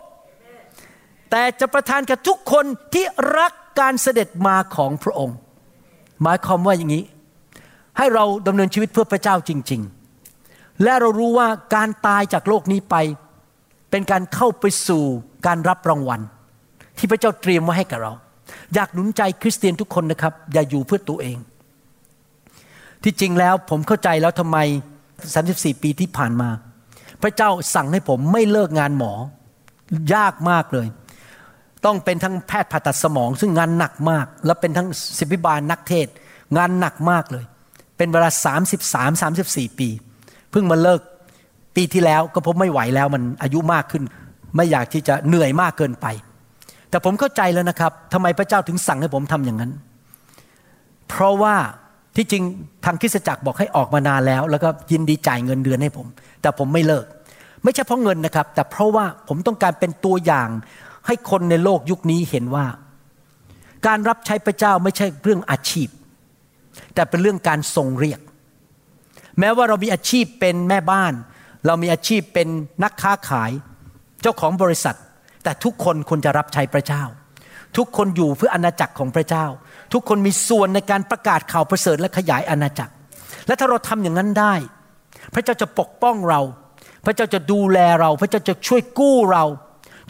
[1.30, 3.04] แต่จะประทานกับทุกคนที่
[3.38, 5.36] รักการเสด็จมาของพระองค์
[6.22, 7.04] หมายความว่าอย่างนี้
[7.98, 9.80] ให้เราดำเนินชีวิตเพื่อพระเจ้าจริง
[10.30, 12.96] ๆ และเรารู้ว่าการตายจากโลกนี้ไป
[13.90, 15.04] เป็นการเข้าไปสู่
[15.46, 16.20] การรับรางวัล
[16.98, 18.12] ที่พระเจ้าเตรียมไว้ให้กับเรา
[18.74, 21.36] อยากหนุนใจคริสเตียนทุกคนนะครับ อย่าอยู่เพื่อตัวเอง
[23.02, 24.58] ที่จริงแล้วผมเข้าใจแล้วทำไม
[25.20, 26.48] 34 ปีที่ผ่านมา
[27.26, 29.12] ระเจ้าสั่งให้ผมไม่เลิกงานหมอ
[30.14, 30.86] ยากมากเลย
[31.84, 36.06] ต้องเป็นทั้งแพทย์ผ่าตัดสมองซึ่งงานหนักมาก และเป็นทั้งศิบิบาลนักเทศ
[36.56, 37.44] งานหนักมากเลย
[37.96, 38.30] เป็นเวลา
[38.80, 39.88] 33 34 ปี
[40.50, 41.00] เพิ่งมาเลิก
[41.76, 44.02] ปีที่แล้วก็ผมไม่ไหวแล้วมันอายุมากขึ้น
[44.56, 46.06] ไม่อยากที่จะเหนื่อยมากเกินไป
[46.90, 49.72] แต่ผมเข้าใจแล้วนะครับทำไมพระเจ้าถึงสั่งให้ผมทำอย่างนั้น
[51.08, 51.54] เพราะว่า
[52.16, 52.42] ที่จริง
[52.84, 56.06] ทางคริสตจักรบอกให้ออกมานานแล้ว แล้วก็ยินดีจ่ายเงินเดือนให้ผม
[56.42, 57.04] แต่ผมไม่เลิก
[57.64, 60.48] ไม่ใช่เพราะเงินนะครับ แต่เพราะว่าผมต้องการเป็นตัวอย่าง
[61.06, 62.66] ให้คนในโลกยุคนี้เห็นว่า
[63.86, 65.88] การรับใช้พระเจ้าไม่ใช่เรื่องอาชีพ
[66.94, 68.20] แต่เป็นเรื่องการทรงเรียก
[69.38, 71.12] แม้ว่าเรามีอาชีพเป็นแม่บ้าน
[71.66, 72.48] เรามีอาชีพเป็น
[72.84, 73.50] นักค้าขาย
[74.26, 74.96] จจ้าของบริษัท
[75.44, 77.02] แต่ทุกคนควรจะรับใช้พระเจ้า
[77.76, 79.46] ทุกคนอยู่เพื่ออาณาจักรของพระเจ้า
[79.92, 82.92] ทุกคนมีส่วนในการประกาศข่าวประเสริฐและขยายอาณาจักร
[83.46, 84.54] และถ้าเราทำอย่างนั้นได้
[85.34, 86.40] พระเจ้าจะปกป้องเรา
[87.06, 89.44] พระเจ้าจะดูแลเรา พระเจ้าจะช่วยกู้เรา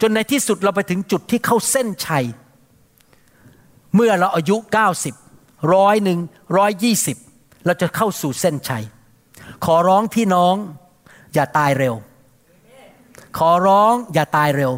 [0.01, 2.25] จนในที่สุดเราไปถึงจุดที่เข้าเส้นชัย
[3.95, 4.55] เมื่อเราอายุ
[5.13, 6.19] 90ร้อยหนึ่ง
[6.57, 7.17] ร้อยยี่สิบ
[7.65, 8.83] เราจะเข้าสู่เส้นชัย
[9.65, 10.55] ขอร้องพี่น้อง
[11.33, 11.95] อย่าตายเร็ว
[13.37, 14.73] ขอร้องอย่าตายเร็ว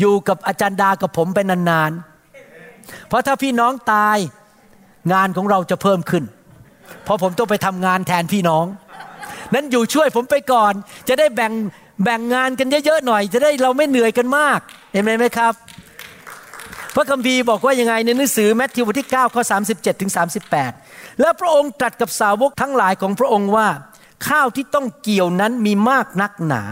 [0.00, 4.18] อยู่กับอาจารย์ดากับผมเป็นนานๆ เพราะถ้าพี่น้องตาย
[5.12, 6.24] งานของเราจะเพิ่มขึ้น
[7.04, 8.64] เพราะผมต้องไปทำงานแทนพี่น้อง
[9.54, 10.72] นั้นอยู่ช่วยผมไปก่อน
[11.08, 11.52] จะได้แบ่ง
[12.04, 14.60] แบ่งงานกันเยอะๆหน่อย จะได้เราไม่เหนื่อยกันมาก
[14.92, 15.54] เห็นไหมไหมครับ
[16.94, 19.42] พระคัมภีร์บอกว่ายังไงในหนังสือแมทธิวบทที่9ข้อ
[19.72, 20.12] 37ถึง
[20.64, 23.68] 38 แล้วพระองค์ตรัสกับสาวกทั้งหลายของพระองค์ว่า
[24.28, 26.62] ข้าวที่ต้องเกี่ยวนั้นมีมากนักหนา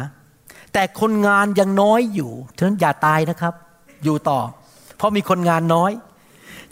[0.72, 3.54] แต่คนงานยังน้อยอยู่ฉะนั้นอย่าตายนะครับ
[4.04, 4.40] อยู่ต่อ
[4.96, 5.92] เพราะมีคนงานน้อย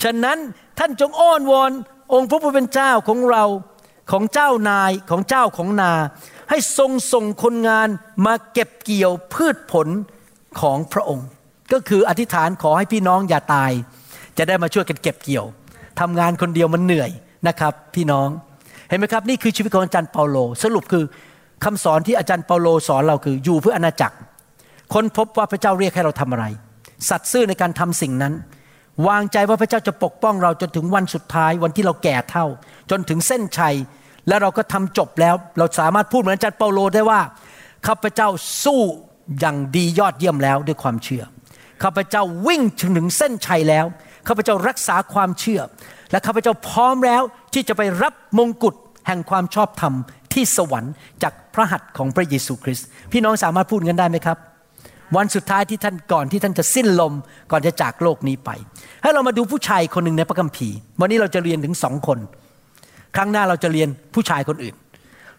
[0.02, 0.38] ฉะนั้น
[0.78, 1.70] ท่านจงอ้อนวอน
[2.14, 3.44] องค์พระผู้เป็นเจ้าของเรา
[4.12, 5.92] ของเจ้านายของเจ้าของนา
[6.50, 7.88] ให้ทรงส่งคนงาน
[8.26, 9.88] มาเก็บเกี่ยวพืชผล
[10.60, 11.26] ของพระองค์
[11.72, 13.70] ก็คืออธิษฐานขอให้พี่น้องอย่าตาย
[14.38, 15.46] จะได้มาช่วยกันเก็บเกี่ยว
[16.00, 17.10] ทำงานคนเดียวมันเหนื่อย
[17.48, 18.28] นะครับ พี่น้อง
[18.88, 21.04] เห็นไหมครับ นี่คือชีวิตของอาจารย์เปาโล สรุปคือ
[21.64, 24.16] คำสอนที่อาจารย์เปาโลสอนเราคืออยู่เพื่ออาณาจักร
[24.92, 26.44] ค้นพบว่าพระเจ้าเรียกให้เราทำอะไร
[27.08, 28.34] สัตย์ซื่อในการทำสิ่งนั้น
[29.08, 32.46] วางใจว่าพระเจ้าจะปกป้องเราจนถึงวันสุดท้ายวันที่เราแก่เท่า
[32.90, 33.76] จนถึงเส้นชัย
[34.28, 37.20] และเราก็ทำจบแล้ว เราสามารถพูดเหมือนอาจารย์เปาโลได้ว่า
[37.86, 38.28] ข้าพเจ้า
[38.64, 38.82] สู้
[39.40, 41.22] อย่างดียอดเยี่ยมแล้วด้วยความเชื่อ
[41.82, 43.86] ข้าพเจ้าวิ่งถึงถึงเส้นชัยแล้ว
[44.28, 45.60] ข้าพเจ้ารักษาความเชื่อ
[46.10, 47.22] และข้าพเจ้าพร้อมแล้ว
[47.54, 48.74] ที่จะไปรับมงกุฎ
[49.06, 49.94] แห่งความชอบธรรม
[50.32, 50.92] ที่สวรรค์
[51.22, 54.38] จากพระหัตถ์ของพระเยซูคริสต์พี่น้องสามารถพูดกันได้ไหมครับ
[55.16, 57.12] วันสุดท้ายที่ท่านก่อนที่ท่านจะสิ้นลม
[57.50, 58.50] ก่อนจะจากโลกนี้ไป
[59.02, 62.18] ให้เรามาดูผู้ชายคนหนึ่งในพระคัมภีร์ วันนี้เราจะเรียนถึงสองคน
[63.16, 64.74] ครั้งหน้าเราจะเรียนผู้ชายคนอื่น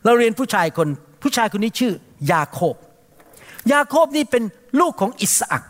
[0.05, 0.87] เราเรียนผู้ชายคน
[1.21, 1.93] ผู้ชายคนนี้ชื่อ
[2.31, 2.75] ยาโคบ
[3.73, 4.43] ยาโคบนี่เป็น
[4.79, 5.63] ลูกของอิสอัก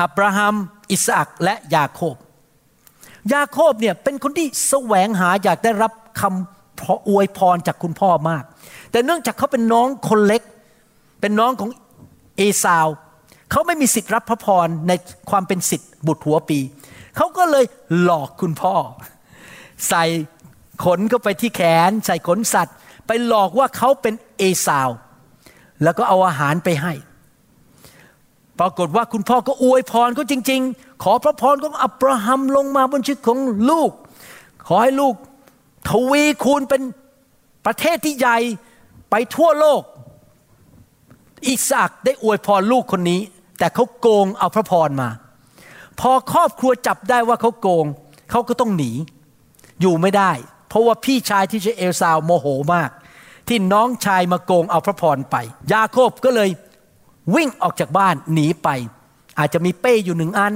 [0.00, 0.54] อับราฮัม
[0.92, 2.16] อิสอักและยาโคบ
[3.34, 8.44] ยาโคบเนี่ยเป็นคนที่แสวงหาอยากได้รับคำพออวยพรจากคุณพ่อมาก
[8.90, 10.42] แต่เนื่องจากเขาเป็นน้องคนเล็ก
[11.20, 11.70] เป็นน้องของ
[12.36, 12.86] เอซาว
[13.50, 14.92] เขาไม่มีสิทธิ์รับพระพรใน
[15.30, 16.58] ความเป็นสิทธิ์บุตรหัวปี
[17.16, 17.64] เขาก็เลย
[18.02, 18.74] หลอกคุณพ่อ
[19.88, 20.04] ใส่
[20.84, 22.74] ขนเข้าไปที่แขนใส่ขนสัตว์
[23.06, 24.88] ไปหลอกว่าเขาเป็นเอซาว
[25.82, 26.92] แล้วก็เอาอาหารไปให้
[28.58, 33.38] ปรากฏว่าคุณพ่อก็อวยพรเขาจริง ๆ ขอพระพรของอับราฮัมลงมาบนชีวิตของ
[33.70, 33.90] ลูก
[34.66, 35.14] ขอให้ลูก
[35.88, 36.82] ทวีคูณเป็น
[37.66, 38.38] ประเทศที่ใหญ่
[39.10, 39.82] ไปทั่วโลก
[41.46, 43.20] อิสอักได้อวยพรลูกคนนี้
[43.58, 45.08] แต่เขาโกงเอาพระพรมา
[46.00, 47.86] พอครอบครัวจับได้ว่าเขาโกง
[48.30, 48.90] เขาก็ต้องหนี
[49.80, 50.32] อยู่ไม่ได้
[50.68, 52.90] เพราะว่าพี่ชายที่ชื่อเอลซาวโมโหมาก
[53.48, 55.36] ที่น้องชายมาโกงเอาพระพรไป
[55.72, 56.50] ยาโคบก็เลย
[57.34, 58.68] วิ่งออกจากบ้านหนีไป
[59.38, 60.54] อาจจะมีเป้อยู่หนึ่งอัน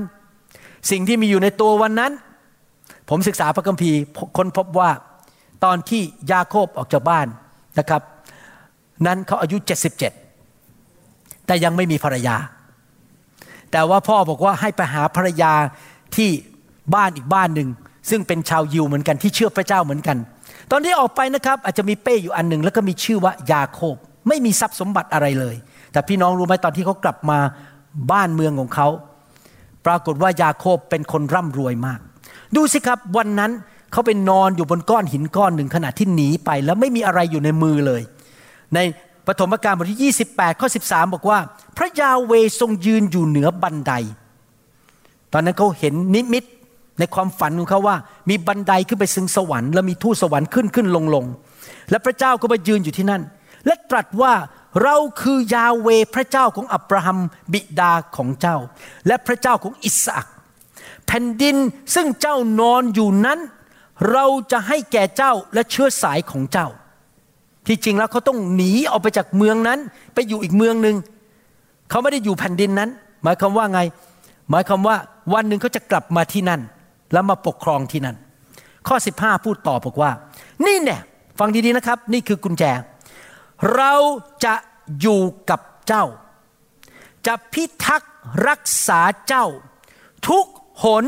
[0.91, 2.13] สิ่งที่มีอยู่ในตัววันนั้น
[3.09, 4.01] ผมศึกษาพระคัมภีร์
[4.37, 4.91] ค้นพบว่า
[5.65, 6.03] ตอนที่
[6.33, 7.27] ยาโคบออกจากบ้าน
[7.79, 8.03] นะครับ
[9.07, 9.57] นั้นเขาอายุ
[10.73, 12.37] 77 แต่ยังไม่มีภรรยา
[13.73, 15.53] แต่ว่าพ่อบอกว่าให้ไปหาภรรยา
[16.17, 16.31] ที่
[16.95, 17.69] บ้านอีกบ้านหนึ่ง
[18.11, 20.17] ซึ่งเป็นชาวยิวเหมือนกันที่เชื่อพระเจ้าเหมือนกัน
[20.71, 23.97] ตอนที่ออกไปนะครับอาจจะมีเป้อยู่อันหนึ่งแล้วก็มีชื่อว่ายาโคบ
[24.29, 25.57] ไม่มีทรัพย์สมบัติอะไรเลย
[25.93, 27.39] แต่พี่น้องรู้ไหมตอนที่เขากลับมา
[28.13, 28.89] บ้านเมืองของเขา
[29.87, 32.01] ปรากฏว่ายาโคบเป็นคนร่ำรวยมาก
[32.57, 33.53] ดูสิครับวันนั้น
[33.93, 38.03] เขาไปนอนอยู่บนก้อนหินก้อนหนึ่งขณะที่หนีไปแล้วไม่มีอะไรอยู่ในมือเลย
[38.75, 38.79] ใน
[39.27, 41.39] ปฐมกาลบทที่ 28 ข้อ 13 บอกว่า
[41.77, 43.93] พระยาเวทรงยืนอยู่เหนือบันได
[45.33, 46.45] ตอนนั้นเขาเห็นนิมิต
[46.99, 47.97] ในความฝันของเขาว่า
[48.31, 51.25] มีบันไดขึ้นไปซึ่งสวรรค์แล้วมีทูตสวรรค์ขึ้นขึ้นลงลง
[51.91, 53.23] และพระเจ้าก็มายืนอยู่ที่นั่น
[53.67, 54.33] และตรัสว่า
[54.83, 57.19] เราคือยาเวพระเจ้าของอับราฮัม
[57.53, 58.57] บิดาของเจ้า
[59.07, 60.27] และพระเจ้าของอิสอัก
[61.07, 61.57] แผ่นดิน
[61.95, 63.39] ซึ่งเจ้านอนอยู่นั้น
[64.13, 66.69] เราจะให้แก่เจ้าและเชื้อสายของเจ้า
[67.67, 69.79] ที่จริงแล้วเขาต้องหนีออกไปจากเมืองนั้น
[70.15, 70.97] ไปอยู่อีกเมืองหนึ่ง
[71.91, 72.91] เขาไม่ได้อยู่แผ่นดินนั้น
[73.23, 73.81] หมายความว่าไง
[74.51, 74.97] หมายความว่า
[75.35, 76.61] วันหนึ่งเขาจะกลับมาที่นั่น
[77.13, 78.17] แล้วมาปกครองที่นั่น
[78.89, 80.11] ข้อ 15 พูดต่อบอกว่า
[80.67, 81.01] นี่เนี่ย
[81.39, 82.65] ฟังดีๆนะครับ นี่คือกุญแจ
[83.75, 83.93] เรา
[84.45, 84.55] จะ
[85.01, 86.05] อยู่กับเจ้า
[87.27, 88.15] จะพิทักษ์
[88.49, 89.47] รักษาเจ้า
[90.29, 90.47] ทุก
[90.83, 91.05] หน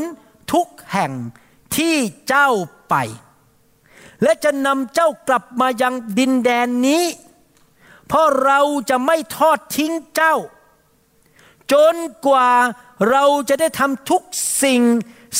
[0.53, 1.11] ทุกแห่ง
[1.75, 1.95] ที่
[2.27, 2.49] เจ้า
[2.89, 2.95] ไป
[4.23, 7.05] และจะนำเจ้ากลับมายังดินแดนนี้
[8.07, 10.35] เพราะเราจะไม่ทอดทิ้งเจ้า
[11.73, 11.95] จน
[12.27, 12.49] กว่า
[13.09, 14.21] เราจะได้ทำทุก
[14.63, 14.81] สิ่ง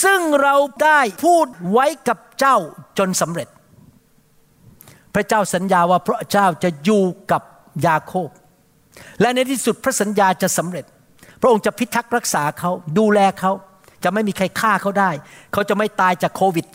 [0.03, 2.57] ซึ่งเราได้พูดไว้กับเจ้า
[2.97, 3.47] จนสำเร็จ
[5.13, 7.41] พระเจ้าสัญญาว่าพระเจ้าจะอยู่กับ
[7.85, 8.29] ยาโคบ
[9.21, 10.85] และในที่สุดพระสัญญาจะสำเร็จ
[11.41, 13.51] พระองค์จะพิทักษ์รักษาเขาดูแลเขา
[14.03, 15.11] จะไม่มีใครฆ่าเขาได้
[15.53, 16.65] เขาจะไม่ตายจากโควิด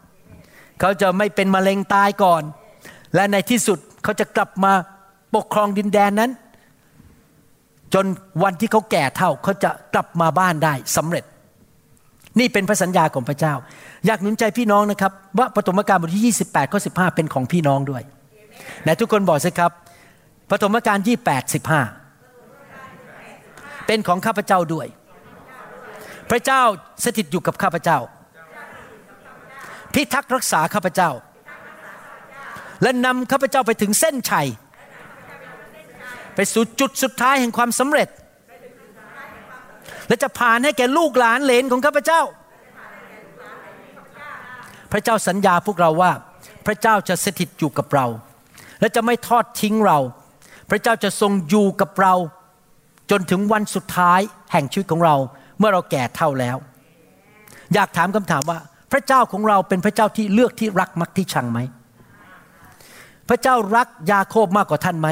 [0.00, 2.42] -19 เขาจะไม่เป็นมะเร็งตายก่อน
[3.14, 4.72] และในที่สุดเขาจะกลับมา
[5.34, 6.30] ปกครองดินแดนนั้น
[7.94, 8.04] จน
[8.42, 11.24] วันที่เขาแก่เท่าเขาจะกลับมาบ้านได้สำเร็จ
[12.40, 13.54] นี่เป็นพระสัญญาของพระเจ้า
[14.06, 18.02] อยากหนุนใจพี่น้องนะครับ ว่าปฐมกาลบทที่ 28ข้อ15 เป็นของพี่น้องด้วย
[18.82, 19.70] ไหนทุกคนบอกสิครับ
[20.50, 21.54] ปฐมกาล28
[22.24, 24.86] 15 เป็นของข้าพเจ้าด้วย
[26.30, 26.62] พระเจ้า
[27.04, 27.98] สถิตอยู่กับข้าพเจ้า
[29.94, 31.10] พิทักษ์รักษาข้าพเจ้า
[32.82, 34.48] และนำข้าพเจ้าไปถึงเส้นชัย
[36.34, 38.08] ไปสู่จุดสุดท้ายแห่งความสำเร็จ
[40.10, 42.22] และจะผ่านให้แก่ลูกหลานเหลนของข้าพเจ้า
[44.92, 46.12] พระเจ้าสัญญาพวกเราว่า
[46.66, 48.06] พระเจ้าจะสถิตอยู่กับเรา
[48.80, 49.98] และจะไม่ทอดทิ้งเรา
[50.70, 52.14] พระเจ้าจะทรงอยู่กับเรา
[53.10, 54.20] จนถึงวันสุดท้าย
[54.52, 55.16] แห่งชีวิตของเรา
[55.58, 56.56] เมื่อเราแก่เท่าแล้ว
[57.74, 58.58] อยากถามคำถามว่า
[58.92, 61.58] พระเจ้าของเราเป็นพระเจ้าที่เลือกที่รักมักที่ชังไหม
[63.28, 65.08] พระเจ้ารักยาโคบมากกว่าท่านไหม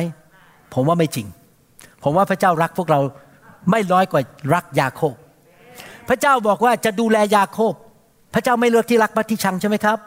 [0.75, 1.27] ผมว่าไม่จริง
[2.03, 3.01] ผมว่าพระเจ้ารักพวกเรา
[3.71, 4.23] ไม่น้อยกว่า
[4.55, 5.15] รักยาโคบ
[6.09, 7.75] พระเจ้าบอกว่าจะดูแลยาโคบ
[8.35, 9.99] พระเจ้าไม่เลือกที่รักมักที่ชังใช่ไหมครับ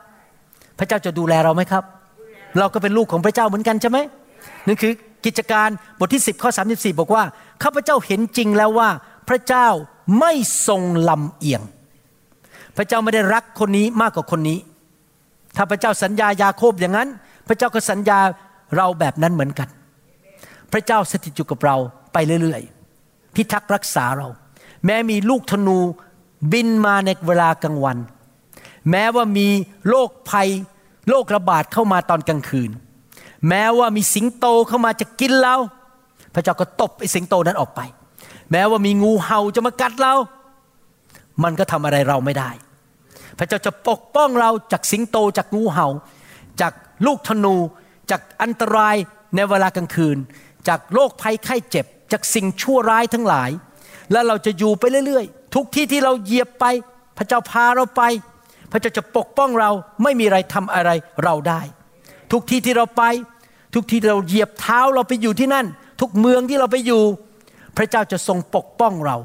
[0.79, 1.83] พระเจ้าจะดูแลเราไหมครับ
[2.59, 3.97] เราก็เป็นลูกของพระเจ้าเหมือนกันใช่ไหม
[4.67, 4.91] นั่นคือ
[5.25, 7.23] กิจการบทที่ 10ข้อ34 บอกว่า
[7.63, 8.89] ข้าพเจ้าเห็นจริงแล้วว่า
[9.29, 9.67] พระเจ้า
[10.19, 10.33] ไม่
[10.67, 11.61] ทรงลำเอียง
[12.77, 14.59] พระเจ้าไม่ได้รักคนนี้มากกว่าคนนี้
[15.55, 17.09] ถ้าพระเจ้าสัญญายาโคบอย่างนั้น
[17.47, 18.19] พระเจ้าก็สัญญา
[18.77, 19.67] เราแบบนั้นเหมือนกัน
[20.73, 21.75] พระเจ้าสถิตอยู่กับเรา
[22.13, 22.61] ไปเรื่อย
[23.35, 24.27] พิทักษ์รักษาเรา
[24.85, 25.77] แม้มีลูกธนู
[26.51, 27.97] บินมาในเวลากลางวัน
[28.91, 29.47] แม้ว่ามี
[29.89, 30.49] โรคภัย
[31.09, 32.71] โรคระบาดเข้ามาตอนกลางคืน
[33.49, 35.55] แม้ว่ามีสิงโตเข้ามาจะกินเรา
[36.33, 37.81] พระเจ้าก็ตบไอ้สิงโตนั้นออกไป
[38.51, 40.13] แม้ว่ามีงูเห่าจะมากัดเรา
[41.43, 42.49] มันก็ทำอะไรเราไม่ได้
[43.37, 45.87] พระเจ้าจะปกป้องเราจากสิงโตจากงูเห่า
[46.61, 46.73] จาก
[47.05, 47.55] ลูกธนู
[48.11, 48.95] จากอันตราย
[49.35, 50.17] ในเวลากลางคืน
[50.67, 53.49] จากโรคภัยไข้เจ็บ จากสิ่งชั่วร้ายทั้งหลาย
[54.11, 56.65] แล้วเราจะอยู่ไปเรื่อยๆ ทุกที่ที่เราเหยียบไป
[57.17, 58.01] พระเจ้าพาเราไป
[58.71, 59.71] พระเจ้าจะปกป้องเรา
[60.03, 60.89] ไม่มีอะไรทำอะไร
[61.23, 61.61] เราได้
[62.31, 63.03] ทุกที่ที่เราไป
[63.73, 65.65] ทุกที่เราเหยียบเท้าเราไปอยู่ที่นั่น
[66.01, 67.03] ทุกเมืองที่เราไปอยู่
[67.77, 69.17] พระเจ้าจะทรงปกป้องเรา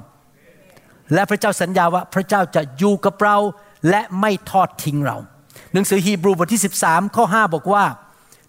[1.14, 3.36] และพระเจ้าสัญญาว่าพระเจ้าจะอยู่กับเรา
[3.90, 5.16] และไม่ทอดทิ้งเรา
[5.72, 7.84] หนังสือฮีบรูบทที่ 13 ข้อ 5 บอกว่า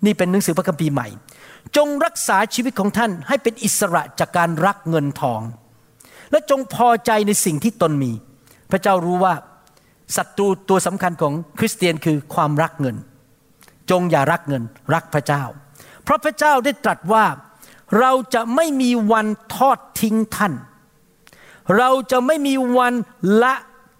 [0.05, 1.07] นี่เป็นหนังสือพระคัมภีร์ใหม่
[1.77, 5.41] จงรักษาชีวิตของท่านให้เป็นอิสระจากการรักเงินทอง
[6.31, 8.11] และจงพอใจในสิ่งที่ตนมี
[8.71, 9.33] พระเจ้ารู้ว่า
[10.15, 12.95] ศัตรูตัวสำคัญของคริสเตียนคือความรักเงิน
[13.91, 14.63] จงอย่ารักเงิน
[14.93, 15.43] รักพระเจ้า
[16.03, 17.25] เพราะพระเจ้าได้ตรัสว่า
[17.99, 20.53] เราจะไม่มีวันทอดทิ้งท่าน
[21.77, 22.93] เราจะไม่มีวัน
[23.43, 23.53] ละ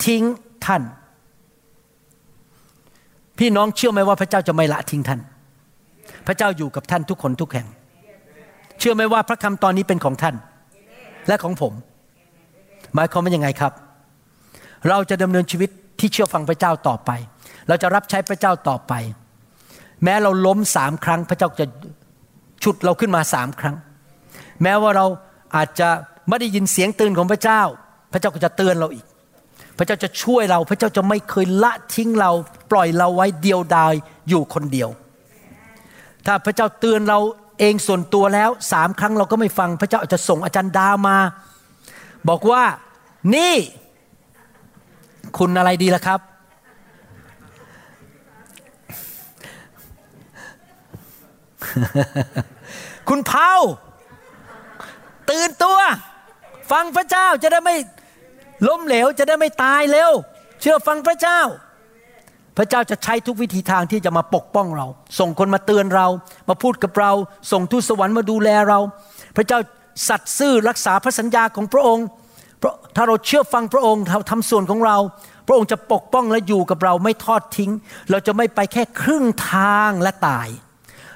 [0.05, 0.23] ทิ้ง
[0.65, 0.84] ท่าน
[3.38, 5.19] พี่น้องเชื่อไหมว่าพระเจ้าจะไม่ละทิ้งท่าน
[6.28, 7.68] พระเจ้าอยู่กับท่านทุกคนทุกแห่ง
[8.80, 10.36] เชื่อไหมว่าพระคำตอนนี้เป็นของท่าน
[11.28, 11.74] และของผม
[12.95, 13.74] หมายความว่ายังไงครับ
[14.89, 17.12] เราจะดำเนินชีวิตที่เชื่อฟังพระเจ้าต่อไป
[17.68, 18.93] เราจะรับใช้พระเจ้าต่อไป
[20.03, 21.66] แม้เราล้มสามครั้ง พระเจ้าจะ
[22.64, 23.76] ฉุดเราขึ้นมาสามครั้ง
[24.64, 25.05] แม้ว่าเรา
[25.55, 25.89] อาจจะ
[26.30, 27.62] ไม่ได้ยินเสียงตือนของพระเจ้า
[28.14, 29.05] พระเจ้าก็จะเตือนเราอีก
[29.78, 32.32] พระเจ้าจะช่วยเรา พระเจ้าจะไม่เคยละทิ้งเรา
[32.72, 33.93] ปล่อยเราไว้เดียวดาย
[34.30, 34.89] อยู่คนเดียว
[36.28, 37.19] ถ้าพระเจ้าเตือนเรา
[37.59, 41.17] เองส่วนตัวแล้วสามครั้งเราก็ไม่ฟัง พระเจ้าอาจจะส่งอาจารย์ดามา
[42.30, 42.63] บอกว่า
[43.36, 43.53] นี่
[45.38, 46.19] คุณอะไรดีล่ะครับ
[53.09, 53.51] คุณเผา
[55.30, 55.80] ตื่นตัว
[56.71, 57.75] ฟังพระเจ้าจะได้ไม่
[58.67, 60.11] ล้มเหลวจะได้ไม่ตายเร็ว
[60.61, 61.39] เชื่อฟังพระเจ้า
[62.58, 64.88] พระเจ้าจะใช้ทุกวิธีทางที่จะมาปกป้องเรา
[65.20, 66.08] ส่งคนมาเตือนเรา
[66.49, 67.12] มาพูดกับเรา
[67.51, 68.80] ส่งทูตสวรรค์มาดูแลเรา
[69.36, 69.60] พระเจ้า
[70.08, 72.05] สัตย์ซื่อรักษาพระสัญญาของพระองค์
[72.95, 74.97] ถ้าเราเชื่อฟังพระองค์ทำส่วนของเรา
[75.47, 77.72] พระองค์จะปกป้องและอยู่กับเราไม่ทอดทิ้ง
[78.12, 80.47] เราจะไม่ไปแค่ครึ่งทางและตาย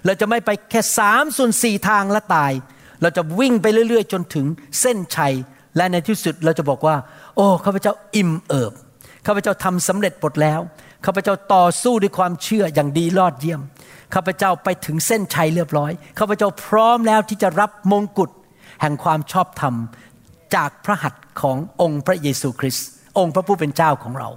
[0.05, 2.51] เราจะไม่ไปแค่สามส่วนสี่ทางและตาย
[3.01, 4.45] เราจะวิ่งไปเรื่อย ๆ จนถึง
[4.81, 5.33] เส้นชัย
[5.77, 6.95] และในที่สุดเราจะบอกว่า
[7.35, 8.73] โอ้ข้าพเจ้าอิ่มเอิบ
[9.25, 10.59] ข้าพเจ้าทำสำเร็จหมดแล้ว
[11.05, 13.61] ข้าพเจ้าต่อสู้ด้วยความเชื่ออย่างดีรอดเยี่ยม
[14.13, 18.31] ข้าพเจ้าไปถึงเส้นชัยเรียบร้อย ข้าพเจ้าพร้อมแล้วที่จะรับมงกุฎ
[18.81, 19.75] แห่งความชอบธรรม
[20.55, 22.85] จากพระหัตถ์ขององค์พระเยซูคริสต์
[23.17, 24.29] องค์พระผู้เป็นเจ้าของเรา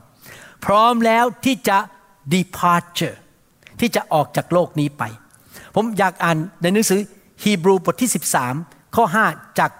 [0.64, 1.78] พร้อมแล้วที่จะ
[2.34, 3.16] departure
[3.80, 5.02] ที่จะออกจากโลกนี้ไป
[5.74, 7.00] ผมอยากอ่านในหนังสือ
[7.42, 8.10] ฮีบรูบทที่
[8.52, 9.70] 13 ข้อ 5 จาก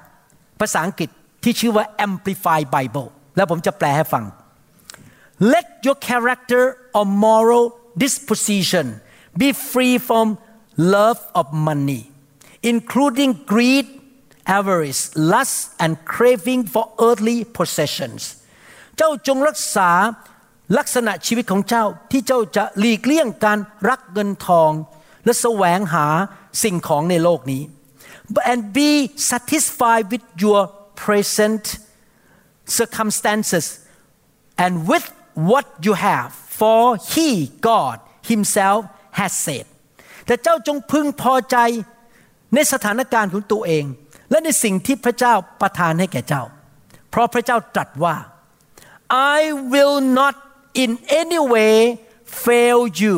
[0.60, 1.10] ภาษาอังกฤษ
[1.44, 4.24] ที่ชื่อว่า Amplified Bible แล้วผมจะแปลให้ฟัง
[5.39, 9.01] Let your character or moral disposition
[9.37, 10.37] be free from
[10.75, 12.11] love of money,
[12.61, 13.87] including greed,
[14.45, 18.21] avarice, lust, and craving for earthly possessions.
[18.97, 19.89] เจ้าจงรักษา
[20.77, 24.71] ลักษณะชีวิตของเจ้าที่เจ้าจะหลีกเลี่ยงการรักเงินทอง
[25.25, 26.07] และแสวงหา
[26.63, 27.63] สิ่งของในโลกนี้
[28.51, 28.91] and be
[29.31, 30.61] satisfied with your
[31.03, 31.63] present
[32.79, 33.65] circumstances
[34.63, 35.05] and with
[35.50, 36.82] what you have for
[37.12, 37.28] he
[37.68, 37.96] God
[38.30, 38.80] himself
[39.18, 39.66] has said
[40.26, 41.56] แต่เจ้าจงพึงพอใจ
[42.54, 43.84] ในสถานการณ์ของตัวเอง
[44.30, 46.42] และในสิ่งที่พระเจ้าประทานให้แก่เจ้า
[47.10, 48.16] เพราะพระเจ้าตรัสว่า
[49.36, 49.40] I
[49.72, 50.34] will not
[50.82, 51.76] in any way
[52.44, 53.16] fail you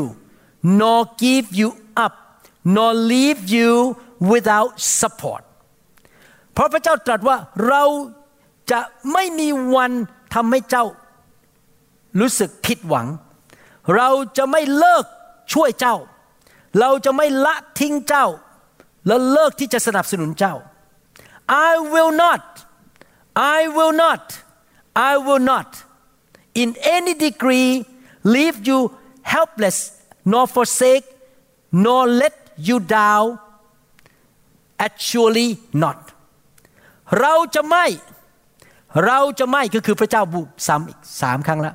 [0.81, 1.69] nor give you
[2.05, 2.15] up
[2.77, 3.73] nor leave you
[4.33, 5.43] without support
[6.53, 7.37] เพราะพระเจ้าตรัสว่า
[7.69, 7.85] เรา
[8.71, 8.81] จะ
[9.13, 9.93] ไม่มีวัน
[10.35, 10.85] ทำให้เจ้า
[12.21, 13.07] รู้สึกผิดหวัง
[13.97, 15.05] เราจะไม่เลิก
[15.53, 15.97] ช่วยเจ้า
[16.81, 18.27] เราจะไม่ละทิ้งเจ้า
[19.07, 20.55] และเลิกที่จะสนับสนุนเจ้า
[21.69, 22.45] I will not
[23.59, 24.25] I will not
[25.11, 25.69] I will not
[26.63, 27.73] in any degree
[28.35, 28.79] leave you
[29.35, 29.79] helpless
[30.33, 31.07] nor forsake
[31.85, 32.37] nor let
[32.69, 33.27] you down
[34.87, 35.49] actually
[35.85, 36.01] not
[37.21, 37.87] เราจะไม่
[39.07, 41.75] เราจะไม่ก็คือพระเจ้าบูซ้ำอีกสามครั้งแล้ว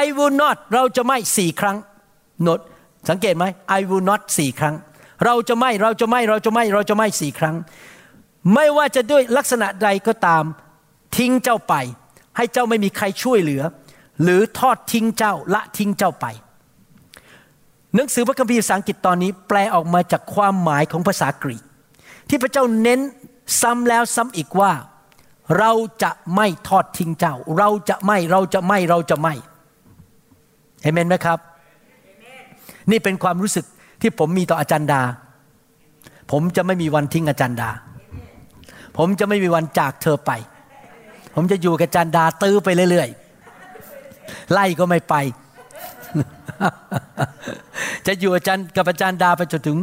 [0.00, 1.76] I will not เราจะไม่สี่ครั้ง
[2.42, 2.60] โนด
[3.08, 3.44] สังเกตไหม
[3.78, 4.74] I will not สี่ครั้ง
[5.24, 7.56] เราจะไม่เราจะไม่เราจะไม่เราจะไม่สี่ครั้ง
[8.54, 10.44] ไม่ว่าจะด้วยลักษณะใดก็ตาม
[11.16, 11.74] ทิ้งเจ้าไป
[12.36, 13.62] ให้เจ้าไม่มีใครช่วยเหลือ
[14.22, 16.26] หรือทอดทิ้งเจ้าละทิ้งเจ้าไป
[17.94, 21.62] หนังสือพระคัมภีร์ภาษาอังกฤษตอนนี้ แปลออกมาจากความหมายของภาษากรีก
[22.28, 23.00] ที่พระเจ้าเน้น
[23.60, 24.72] ซ้ำแล้วซ้ำอีกว่า
[25.58, 25.72] เรา
[26.02, 29.34] จะไม่ทอดทิ้งเจ้า เราจะไม่เราจะไม่เราจะไม่
[30.82, 31.38] เห็นไหมครับ
[32.90, 33.64] นี่เป็นความรู้สึก
[34.00, 35.00] ที่ผมมีต่ออาจารย์ดา
[36.30, 37.70] ผมจะไม่มีวันทิ้งอาจารย์ดา
[38.98, 40.30] ผมจะไม่มีวันจากเธอไป
[41.34, 45.14] ผมจะอยู่กับอาจารย์ดาตื้อไปเรื่อยๆ ไล่ก็ไม่ไป
[48.06, 49.78] จะอยู่อาจารย์กับอาจารย์ดาไปจนถึง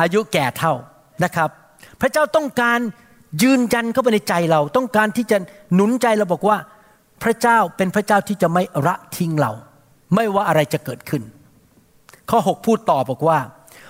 [0.00, 0.74] อายุแก่เท่า
[1.24, 1.50] นะครับ
[2.00, 2.78] พระเจ้าต้องการ
[3.42, 5.36] ยืนยันเข้าไปในใจเรา ต้องการที่จะ
[5.74, 6.58] หนุนใจเราบอกว่า
[7.22, 9.52] พระเจ้าเป็นพระเจ้าที่จะไม่ละทิ้งเรา
[10.14, 11.22] ไม่ว่าอะไรจะเกิดขึ้น
[12.30, 13.38] ข้อ 6 พูดต่อบอกว่า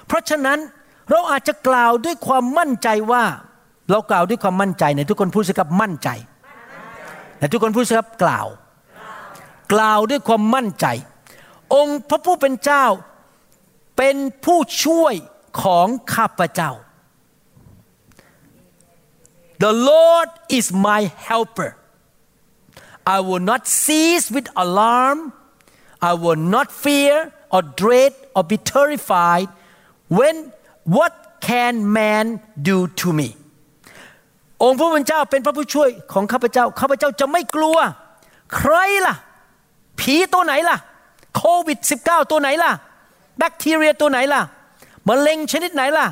[0.06, 0.58] เพราะฉะนั้น
[1.10, 3.24] เราอาจจะกล่าวด้วยความมั่นใจว่า
[3.90, 6.08] เรากล่าวด้วยความมั่นใจในทุกคนพูดสิครับมั่นใจ
[7.38, 8.46] แต่ทุกคนพูดสิครับกล่าว
[9.72, 10.86] กล่าวด้วยความมั่นใจ
[11.74, 12.84] องค์พระผู้เป็นเจ้า
[13.96, 15.14] เป็นผู้ช่วย
[15.62, 16.72] ของข้าพเจ้า
[19.62, 21.70] The Lord is my helper
[23.14, 25.18] I will not cease with alarm
[26.00, 29.48] I will not fear or dread or be terrified
[30.18, 30.52] when
[30.96, 32.24] what can man
[32.68, 33.28] do to me
[34.62, 37.78] องค์พระผู้เป็นเจ้าเป็นพระผู้ช่วยของข้าพเจ้า ข้าพเจ้าจะไม่กลัว
[38.56, 38.74] ใคร
[39.06, 39.14] ล่ะ
[40.00, 40.78] ผีตัวไหนล่ะ
[41.36, 42.72] โควิด -19 ตัวไหนล่ะ
[43.38, 44.42] แบคทีเรียตัวไหนล่ะ
[45.08, 46.06] มะเร็งชนิดไหนล่ะ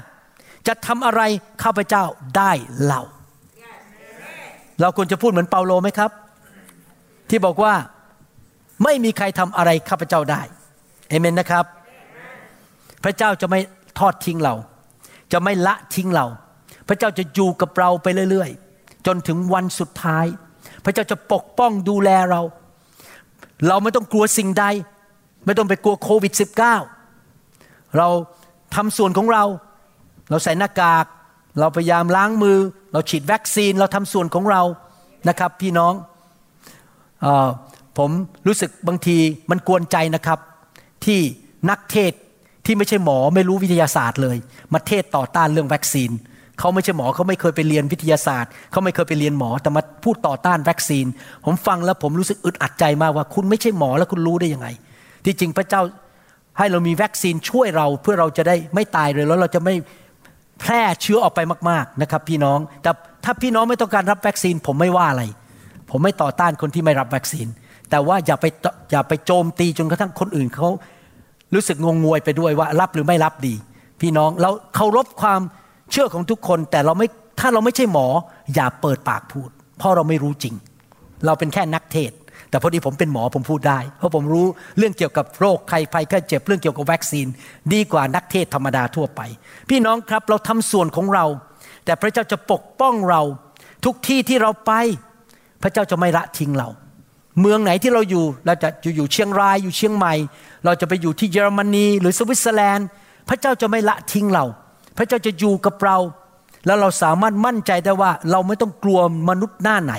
[0.66, 1.22] จะทำอะไร
[1.62, 2.04] ข้าพเจ้า
[2.36, 3.02] ได้เล่า
[4.80, 6.10] เราควรจะพูดเหมือนเปาโลไหมครับ
[7.28, 7.74] ที่บอกว่า
[8.84, 10.42] ไม่มีใครทำอะไรข้าพเจ้าได้
[11.08, 11.64] เอเมนนะครับ
[13.04, 13.60] พระเจ้าจะไม่
[13.98, 14.54] ทอดทิ้งเรา
[15.32, 16.26] จะไม่ละทิ้งเรา
[16.88, 20.26] พระเจ้าจะอยู่กับเราไปเรื่อยๆ จนถึงวันสุดท้าย
[20.84, 22.40] พระเจ้าจะปกป้องดูแลเรา
[23.68, 24.64] เราไม่ต้องกลัวสิ่งใด
[25.46, 26.32] ไม่ต้องไปกลัวโควิด
[27.16, 28.08] -19 เรา
[28.74, 29.44] ทำส่วนของเรา
[30.30, 31.04] เราใส่หน้ากาก
[31.60, 32.58] เราพยายามล้างมือ
[32.92, 34.62] เราฉีดวัคซีน เราทำส่วนของเรา
[35.28, 35.94] นะครับ พี่น้อง
[37.24, 37.26] อ
[37.98, 38.10] ผม
[38.46, 39.16] รู้สึกบางที
[39.50, 40.38] มันกวนใจนะครับ
[41.04, 41.18] ที่
[41.70, 42.12] นักเทศ
[42.66, 44.36] ที่ไม่ใช่หมอไม่รู้วิทยาศาสตร์เลย
[44.72, 46.10] มาเทศต่อต้านเรื่องวัคซีน
[46.58, 51.06] เขาไม่ใช่หมอเขาไม่เคยไปเรียนวิทยาศาสตร์เขาไม่เคยไปเรียนหมอแต่มาพูดต่อต้านวัคซีน
[51.44, 54.68] ผมฟังแล้วผมรู้สึกอึดอัดใจมากว่า คุณไม่ใช่หมอแล้วคุณรู้ได้ยังไง
[55.24, 55.82] ที่จริงพระเจ้า
[56.58, 59.74] ให้เรามีวัคซีนช่วยเราเพื่อเราจะได้ไม่ตายเลยแล้วเราจะไม่
[60.60, 61.40] แพร่เชื้อออกไป
[61.70, 62.90] มากๆนะครับ พี่น้องแต่
[63.24, 65.24] ถ้าพี่น้องไม่ต้องการรับวัคซีน ผมไม่ว่าอะไร
[65.90, 67.46] ผมไม่ต่อต้านคนที่ไม่รับวัคซีน
[67.90, 68.46] แต่ว่าอย่าไป
[68.90, 70.68] อย่าไปโจมตีจนกระทั่งคนอื่นเขา
[71.54, 73.54] รู้สึกงงงวยไปด้วยว่ารับหรือไม่รับดี
[74.00, 75.40] พี่น้องเราเคารพความ
[75.90, 77.06] เชื่อของทุกคน แต่เราไม่
[77.40, 78.06] ถ้าเราไม่ใช่หมอ
[78.54, 80.54] อย่าเปิดปากพูด เพราะเราไม่รู้จริง
[81.26, 82.12] เราเป็นแค่นักเทศ
[82.50, 84.46] แต่พอดีผมเป็นหมอผมพูดได้ เพราะผมรู้
[84.78, 87.26] เรื่องเกี่ยวกับโรคใครภัยแค่เจ็บเรื่องเกี่ยวกับวัคซีน
[87.72, 89.20] ดีกว่านักเทศธรรมดาทั่วไป
[89.70, 91.24] พี่น้องครับเราทำส่วนของเรา
[91.84, 93.22] แต่พระเจ้าจะปกป้องเรา
[93.84, 94.72] ทุกที่ที่เราไป
[95.62, 96.68] พระเจ้าจะไม่ละทิ้งเรา
[97.40, 100.14] เมืองไหนที่เราอยู่เราจะอยู่เชียงรายอยู่เชียงใหม่
[100.64, 102.88] เราจะไปอยู่ที่เยอรมนี หรือสวิตเซอร์แลนด์
[103.28, 104.44] พระเจ้าจะไม่ละทิ้งเรา
[104.98, 105.98] พระเจ้าจะอยู่กับเรา
[106.66, 109.94] แล้วเราสามารถมั่นใจได้ว่า เราไม่ต้องกลัวมนุษย์หน้าไหน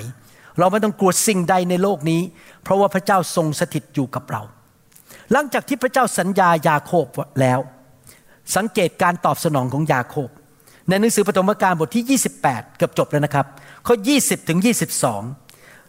[0.58, 2.20] เราไม่ต้องกลัวสิ่งใดในโลกนี้
[2.62, 4.42] เพราะว่าพระเจ้าทรงสถิตอยู่กับเรา
[5.32, 7.06] หลังจากที่พระเจ้าสัญญายาโคบ
[7.40, 7.58] แล้ว
[8.56, 10.28] สังเกตการตอบสนองของยาโคบ
[10.88, 13.46] ในหนังสือปฐมกาลบทที่ 28 เกือบจบแล้วนะครับ
[13.86, 14.58] ข้อ 20ถึง
[15.04, 15.47] 22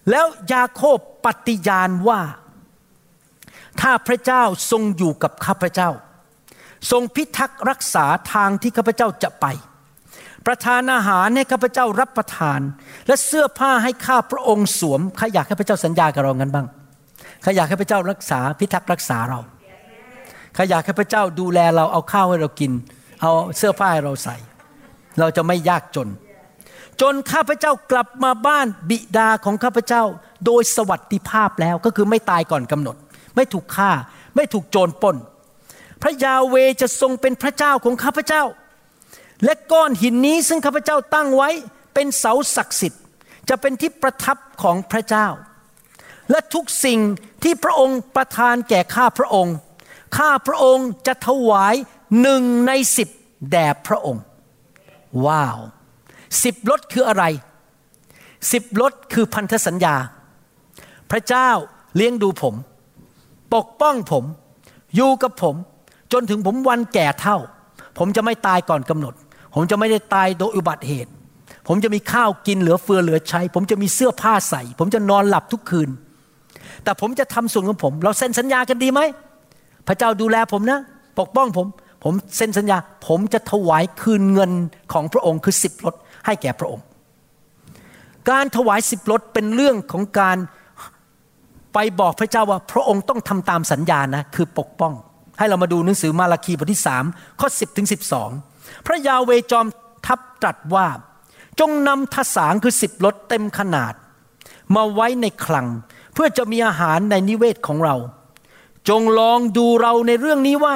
[0.10, 2.22] แล้วยาโคบปฏิญาณว่า
[3.82, 5.89] ถ้าพระเจ้าทรงอยู่กับข้าพเจ้า
[6.91, 9.45] ทรงพิทักษ์รักษาทางที่ข้าพเจ้าจะไป
[10.45, 12.60] ประทานอาหารให้ข้าพเจ้ารับประทาน
[13.07, 16.68] และเสื้อผ้าให้ข้าพระองค์สวมใครอยากให้พระเจ้าสัญญากับเรางั้นบ้าง
[17.41, 19.39] ใครอยากให้พระเจ้ารักษาพิทักษ์รักษาเรา
[20.55, 22.72] ใครอยากให้พระเจ้าดูแลเราเอาข้าวให้เรากิน
[23.22, 24.38] เอาเสื้อผ้าให้เราใส่
[25.20, 26.07] เราจะไม่ยากจน
[27.02, 30.04] จนข้าพเจ้ากลับมาบ้านบิดาของข้าพเจ้า
[30.45, 32.95] โดยสวัสดิภาพแล้วก็คือไม่ตายก่อนกำหนด
[33.36, 33.91] ไม่ถูกฆ่า
[34.36, 35.18] ไม่ถูกโจรปล้น
[36.02, 38.43] พระยาเวจะทรงเป็นพระเจ้าของข้าพเจ้า
[39.45, 41.50] และก้อนหินนี้ซึ่งข้าพเจ้าตั้งไว้
[41.93, 43.02] เป็นเสาศักดิ์สิทธิ์
[43.50, 45.28] จะเป็นที่ประทับของพระเจ้า
[46.32, 47.00] และทุกสิ่ง
[47.43, 49.56] ที่พระองค์ประทานแก่ข้าพระองค์
[50.18, 51.76] ข้าพระองค์จะถวาย
[52.22, 53.10] หนึ่งในสิบ
[53.52, 54.24] แด่พระองค์
[55.26, 55.60] ว้าว
[56.43, 57.23] สิบลดคืออะไร
[58.51, 59.95] สิบลดคือพันธสัญญา
[61.11, 61.49] พระเจ้า
[61.95, 62.55] เลี้ยงดูผม
[63.55, 64.23] ปกป้องผม
[64.95, 65.55] อยู่กับผม
[66.13, 67.38] จนถึงผมวันแก่เท่า
[67.97, 69.13] ผมจะไม่ตายก่อนกำหนด
[69.55, 71.11] ผมจะไม่ได้ตายโดยอุบัติเหตุ
[71.67, 75.89] ผมจะมีข้าวกินเหลือเฟือเหลือใช้ ผมจะมีเสื้อผ้าใส่ ผมจะนอนหลับทุกคืน
[76.84, 79.01] แต่ผมจะทำส่วนของผม เราเซ็นสัญญากันดีไหม
[79.88, 80.80] พระเจ้าดูแลผมนะ
[81.19, 81.67] ปกป้องผม
[82.03, 82.77] ผมเซ็นสัญญา
[83.07, 84.51] ผมจะถวายคืนเงิน
[84.93, 85.95] ของพระองค์คือสิบลด
[86.26, 86.86] ให้แก่พระองค์
[88.30, 90.38] การถวายสิบลดเป็นเรื่องของการ
[91.74, 94.93] ไปบอกพระเจ้าว่าพระองค์ต้องทำตามสัญญานะคือปกป้อง
[95.38, 97.03] ให้เรามาดูหนังสือมาราคีบทที่สาม
[97.39, 98.30] ข้อสิบถึงสิบสอง
[98.86, 99.67] พระยาเวจอม
[100.05, 100.88] ทัพตรัสว่า
[101.59, 103.93] จงนำทสางคือสิบลดเต็มขนาด
[104.76, 105.67] มาไว้ในคลัง
[106.13, 107.95] เพื่อจะมีอาหารในนิเวศของเรา
[108.89, 110.76] จงลองดูเราในเรื่องนี้ว่า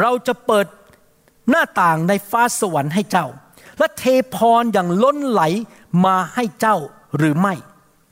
[0.00, 0.66] เราจะเปิด
[1.50, 3.26] หน้าต่างในฟ้าสวรรค์ให้เจ้า
[3.78, 4.04] และเท
[4.34, 5.42] พรอย่างล้นไหล
[6.04, 6.76] มาให้เจ้า
[7.16, 7.54] หรือไม่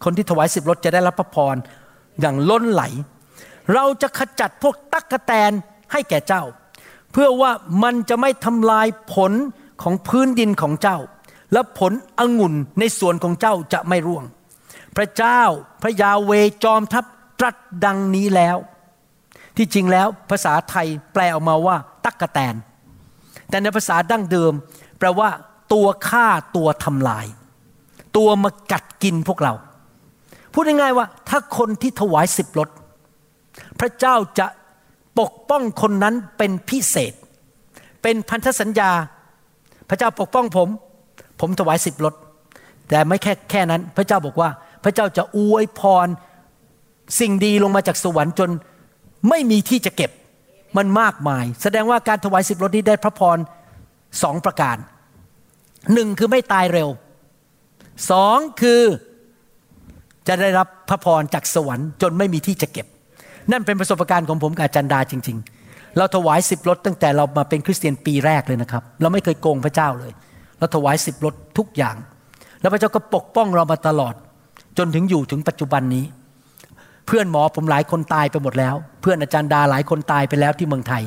[0.05, 1.57] คนที่ถวายสิบรถจะได้รับพระพร
[2.21, 2.83] อย่างล้นไหล
[3.75, 5.53] เราจะขจัดพวกตักกะแตน
[5.93, 6.43] ให้แก่เจ้า
[7.13, 7.51] เพื่อว่า
[7.83, 9.33] มันจะไม่ทำลายผล
[9.83, 10.99] ของพื้นดินของเจ้า
[11.53, 14.25] และผลองุ่นในสวนของเจ้าจะไม่ร่วง
[14.97, 15.43] พระเจ้า
[15.83, 16.33] พระยาเว
[16.65, 17.05] จอมทัพ
[17.41, 18.57] ตรัสดังนี้แล้ว
[19.57, 22.55] ที่จริงแล้วภาษาไทยแปลออกมาว่า ตักกะแตน
[23.49, 24.53] แต่ในภาษาดั้งเดิม
[24.99, 25.29] แปลว่า
[25.73, 27.27] ตัวฆ่าตัวทำลาย
[28.17, 29.53] ตัวมากัดกินพวกเรา
[30.53, 32.69] พูดง่ายๆว่า ถ้าคนที่ถวายสิบรถ
[33.81, 34.47] พระเจ้าจะ
[35.21, 37.13] ปกป้องคนนั้นเป็นพิเศษ
[38.03, 38.91] เป็นพันธสัญญา
[39.89, 40.69] พระเจ้าปกป้องผม
[41.41, 42.15] ผมถวายสิบรถ
[42.89, 44.51] แต่ไม่แค่แค่นั้น พระเจ้าบอกว่า
[44.85, 46.07] พระเจ้าจะอวยพร
[47.21, 48.51] สิ่งดีลงมาจากสวรรค์จน
[49.29, 50.11] ไม่มีที่จะเก็บ
[50.77, 53.39] มันมากมาย แสดงว่าการถวายสิบรถนี้ได้พระพร
[54.23, 54.77] สองประการ
[55.95, 56.89] หนึ่งคือไม่ตายเร็ว
[58.11, 58.83] สองคือ
[60.29, 62.87] จะได้รับพระพรจากสวรรค์จนไม่มีที่จะเก็บ
[63.53, 70.13] นั่นเป็นประสบการณ์ของผมกับอาจารย์ดาจริง ๆ เราถวายสิบรถตั้งแต่เรามาเป็นคริสเตียนปีแรกเลยนะครับ เราไม่เคยโกงพระเจ้าเลย
[70.59, 71.97] เราถวายสิบรถทุกอย่าง
[72.61, 74.15] แล้วพระเจ้าก็ปกป้องเรามาตลอด
[74.79, 76.05] จนถึงอยู่ถึงปัจจุบันนี้
[77.07, 81.03] เพื่อนหมอผมหลายคนตายไปหมดแล้ว เพื่อนอาจารย์ดาหลายคนตายไปแล้วที่เมืองไทย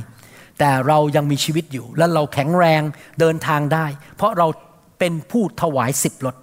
[0.60, 2.82] แต่เรายังมีชีวิตอยู่และเราแข็งแรง
[3.20, 3.86] เดินทางได้
[4.18, 4.48] เพราะเรา
[5.00, 6.36] เป็นผู้ถวายสิบรถ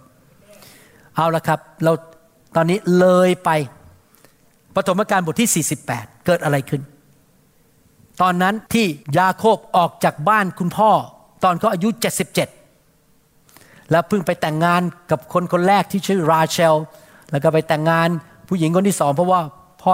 [1.16, 1.92] เอาละครับ เรา
[2.56, 3.50] ตอนนี้เลยไป
[4.74, 6.82] ปฐมกาลบทที่ 48 เกิดอะไรขึ้น
[8.22, 8.86] ตอนนั้นที่
[9.18, 10.90] ยาโคบออกจากบ้านคุณพ่อ
[11.44, 11.88] ตอนเขาอายุ
[12.70, 16.76] 77 แล้วเพิ่งไปแต่งงานกับคนคนแรกที่ชื่อราเชล
[17.30, 18.08] แล้วก็ไปแต่งงาน
[18.48, 19.40] ผู้หญิงคนที่สองเพราะว่า
[19.82, 19.92] พ่อ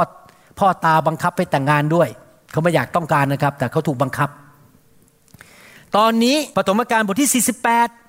[0.59, 2.09] พ่อตาบังคับไปแต่งงานด้วย
[2.51, 4.29] เขาไม่อยากต้องการนะครับ แต่เขาถูกบังคับ
[5.97, 7.45] ตอนนี้ปฐมกาลบทที่
[7.77, 8.02] 48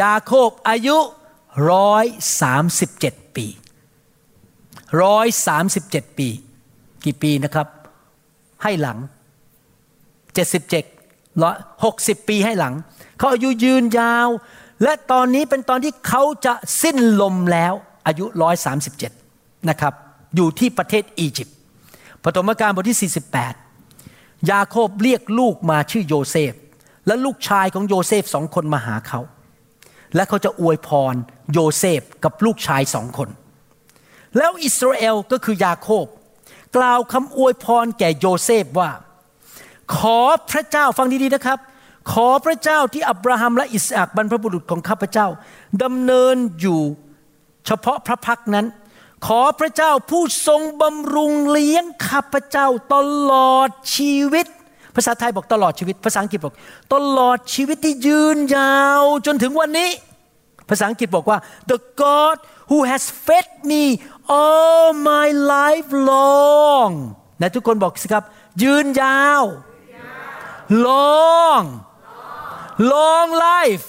[0.00, 0.96] ยาโคบอายุ
[1.70, 2.04] ร้อย
[2.40, 3.46] สามสิบเจ็ดปี
[5.02, 6.28] ร้อยสามสิบเจ็ดปี
[7.04, 7.68] กี่ปีนะครับ
[8.62, 8.98] ให้หลัง
[10.34, 10.84] เจ็ดสิบเจ็ด
[11.42, 12.74] ร้อยหกสิบปีให้หลัง
[13.18, 14.28] เขาอายุยืนยาว
[14.82, 17.72] และตอนนี้เป็นตอนที่เขาจะสิ้นลมแล้ว
[18.06, 18.24] อายุ
[18.96, 19.94] 137นะครับ
[20.36, 21.56] อยู่ที่ประเทศอียิปต์
[22.22, 23.12] ปฐมกาลบทที่
[23.72, 26.52] 48ยาโคบเรียกลูกมาชื่อโยเซฟ
[27.06, 29.20] และลูกชายของโยเซฟสองคนมาหาเขา
[30.14, 31.14] และเขาจะอวยพร
[31.52, 33.28] โยเซฟกับลูกชายสองคน
[34.38, 36.06] แล้วอิสราเอลก็คือยาโคบ
[36.76, 38.90] กล่าวคำอวยพรแก่โยเซฟว่า
[39.96, 41.58] ขอพระเจ้าฟังดีๆนะครับ
[42.12, 45.26] ขอพระเจ้าที่อับราฮัมและอิสอัคบรรพบุรุษของข้าพเจ้า
[45.82, 46.80] ดำเนินอยู่
[47.66, 48.66] เฉพาะพระพักตร์นั้น
[49.26, 52.96] ขอพระเจ้าผู้ทรงบำรุงเลี้ยงข้าพเจ้าต
[53.30, 54.46] ลอดชีวิต
[54.96, 56.54] ภาษาไทยบอกตลอดชีวิต ภาษาอังกฤษบอก
[56.94, 59.90] ตลอดชีวิตที่ยืนยาวจนถึงวันนี้
[60.68, 61.38] ภาษาอังกฤษบอกว่า
[61.70, 62.36] the God
[62.70, 63.82] who has fed me
[64.40, 66.92] all my life long
[67.40, 68.24] นะทุกคนบอกสิครับ
[68.62, 69.42] ยืนยาว
[70.86, 71.64] long
[72.92, 73.86] long life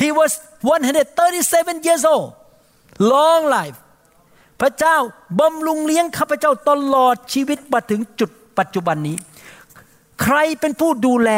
[0.00, 0.32] he was
[0.62, 2.28] 137 years old
[3.12, 3.78] long life
[4.60, 4.96] พระเจ้า
[5.40, 9.16] บำรุงเลี้ยงข้าพเจ้าตลอดชีวิตมาถึงจุด ปัจจุบันนี้
[10.22, 11.30] ใครเป็นผู้ดูแล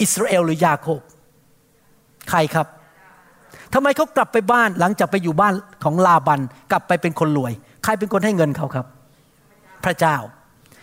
[0.00, 1.00] อิสราเอลหรือยาโคบ
[2.30, 2.66] ใครครับ
[3.74, 6.40] ทำไมเขากลับไปบ้านหลังจากไปอยู่บ้านของลาบัน
[6.70, 7.52] กลับไปเป็นคนรวย
[7.84, 8.86] ใครเป็นคนให้เงินเขาครับ
[9.84, 10.16] พระเจ้า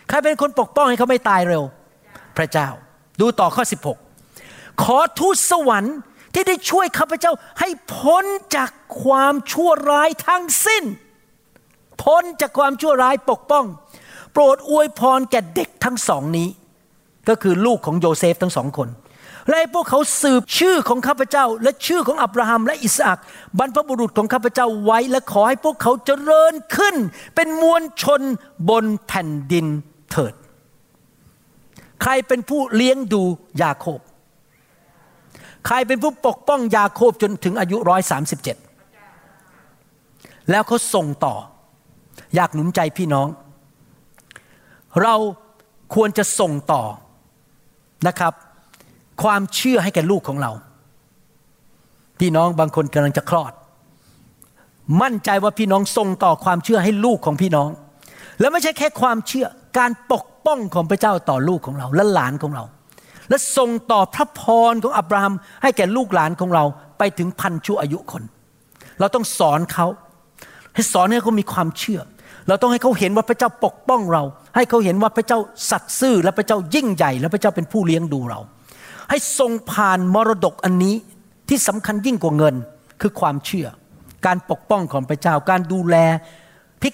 [0.08, 1.62] ใครเป็นคนปกป้องให้เขาไม่ตายเร็ว
[2.36, 2.68] พระเจ้า
[3.20, 3.64] ดูต่อข้อ
[4.22, 5.96] 16 ขอทูตสวรรค์
[6.34, 8.24] ที่ได้ช่วยข้าพเจ้าให้พ้น
[8.56, 8.70] จาก
[9.02, 10.84] ความชั่วร้ายทั้งสิ้น
[12.02, 13.64] พ้นจากความชั่วร้ายปกป้อง
[14.32, 16.48] โปรดอวยพรแก่เด็กทั้งสองนี้
[17.28, 18.88] ก็คือลูกของโยเซฟทั้งสองคน
[19.48, 23.18] และพวกเขาสืบชื่อของข้าพเจ้า และชื่อของอับราฮัมและอิสอัก
[23.58, 26.96] บรรพบุรุษของข้าพเจ้าไว้ และขอให้พวกเขาเจริญขึ้น
[27.34, 28.20] เป็นมวลชน
[28.68, 29.66] บนแผ่นดิน
[30.10, 30.34] เถิด
[32.02, 33.22] ใครเป็นผู้เลี้ยงดู
[33.62, 34.00] ยาโคบ
[35.66, 38.56] ใครเป็นผู้ปกป้องยาโคบจนถึงอายุร้อยสาสิบเจ็ด
[40.50, 41.36] แล้วเขาส่งต่อ
[42.34, 43.28] อยากหนุนใจพี่น้อง
[45.02, 45.14] เรา
[45.94, 46.82] ควรจะส่งต่อ
[48.06, 48.32] นะครับ
[49.22, 50.52] ความเชื่อให้แก่ลูกของเรา
[52.20, 53.52] พี่น้องบางคนกำลังจะคลอด
[55.02, 57.68] มั่นใจว่าพี่น้องส่งต่อความเชื่อให้ลูกของพี่น้อง
[58.40, 59.46] แล้วไม่ใช่แค่ความเชื่อ
[59.78, 62.64] การปกป้องของพระเจ้าต่อลูกของเราและหลานของเรา
[63.28, 66.64] และส่งต่อพระพรของอับราฮัมให้แก่ลูกหลานของเรา
[66.98, 68.22] ไปถึงพันชั่วอายุคน
[69.00, 69.86] เราต้องสอนเขา
[70.74, 72.00] ให้สอนให้เขามีความเชื่อ
[72.48, 74.22] เราต้องให้เขาเห็นว่าพระเจ้าปกป้องเรา
[74.56, 75.38] ให้เขาเห็นว่าพระเจ้า
[75.70, 78.40] สัตย์ซื่อและพระเจ้ายิ่งใหญ่ และพระเจ้าเป็นผู้เลี้ยงดูเรา
[79.10, 80.94] ให้ทรงผ่านมรดกอันนี้
[81.48, 82.54] ที่สำคัญยิ่งกว่าเงิน
[83.00, 83.68] คือความเชื่อ
[84.26, 85.96] การปกป้องของพระเจ้าการดูแล
[86.82, 86.88] พิ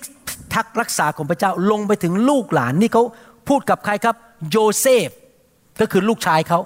[0.54, 3.02] ทักษ์รักษาของพระเจ้าลงไปถึงลูกหลานนี่เขา
[3.48, 4.16] พูดกับใครครับ
[4.50, 5.08] โยเซฟ
[5.80, 6.60] ก็คือลูกชายเขา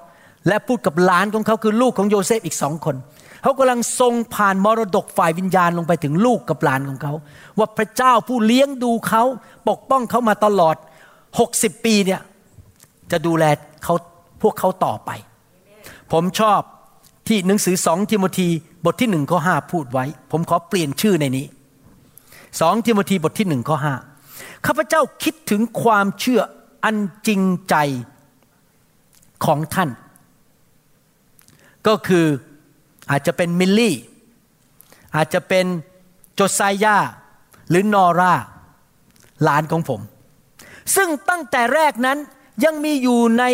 [0.49, 2.97] และพูดกับหลานของเขาคือลูกของโยเซฟอีกสองคน
[3.43, 7.13] เขากำลังทรงผ่านมรดกฝ่ายวิญญาณลงไปถึงลูกกับหลานของเขา
[7.61, 9.23] ว่าพระเจ้าผู้เลี้ยงดูเขา
[9.69, 10.77] ปกป้องเขามาตลอด
[11.31, 12.21] 60 ปีเนี่ย
[13.11, 13.45] จะดูแล
[13.85, 13.95] เขา
[14.43, 15.11] พวกเขาต่อไป
[16.13, 16.61] ผมชอบ
[17.29, 18.49] ที่หนังสือสองทิโมธี
[18.85, 21.47] บทที่หนึ่งข้อห้าพูดไว้ ผมขอเปลี่ยนชื่อในนี้
[22.61, 23.95] สองทิโมธีบทที่หนึ่งข้อห้า
[24.67, 26.41] ข้าพเจ้าคิดถึงความเชื่อ
[26.85, 26.97] อัน
[27.27, 27.75] จริงใจ
[29.45, 29.91] ของท่าน
[31.87, 32.27] ก็คือ
[33.11, 33.97] อาจจะเป็นมิลลี่
[35.17, 35.67] อาจจะเป็น
[36.35, 36.97] โจไซยา
[37.71, 38.33] หรือนอรา
[39.43, 40.01] หลานของผม
[40.97, 42.19] ซึ่งตั้งแต่แรกนั้น
[42.65, 43.45] ยังมีอยู่ใน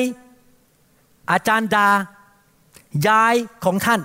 [1.30, 1.88] อาจารย์ดา
[3.08, 4.00] ยายของท่าน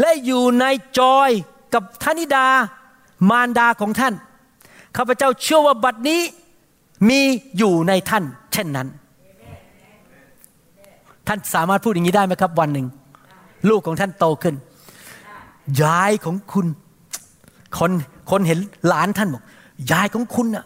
[0.00, 0.64] และอยู่ใน
[0.98, 1.30] จอย
[1.74, 2.46] กับธนิดา
[3.30, 4.14] มารดาของท่าน
[4.96, 6.20] ข้าพเจ้าเชื่อว่าบัดนี้
[7.08, 7.20] มี
[7.58, 8.88] อยู่ในท่าน เช่นนั้น
[11.28, 12.86] ท่านสามารถพูดอย่างนี้ได้ไหมครับ วันหนึ่ง
[13.68, 14.54] ลูกของท่านโตขึ้น
[15.82, 16.66] ยายของคุณ
[17.78, 17.92] คน
[18.30, 18.58] คนเห็น
[18.88, 19.42] หลานท่านบอก
[19.92, 20.64] ยายของคุณน่ะ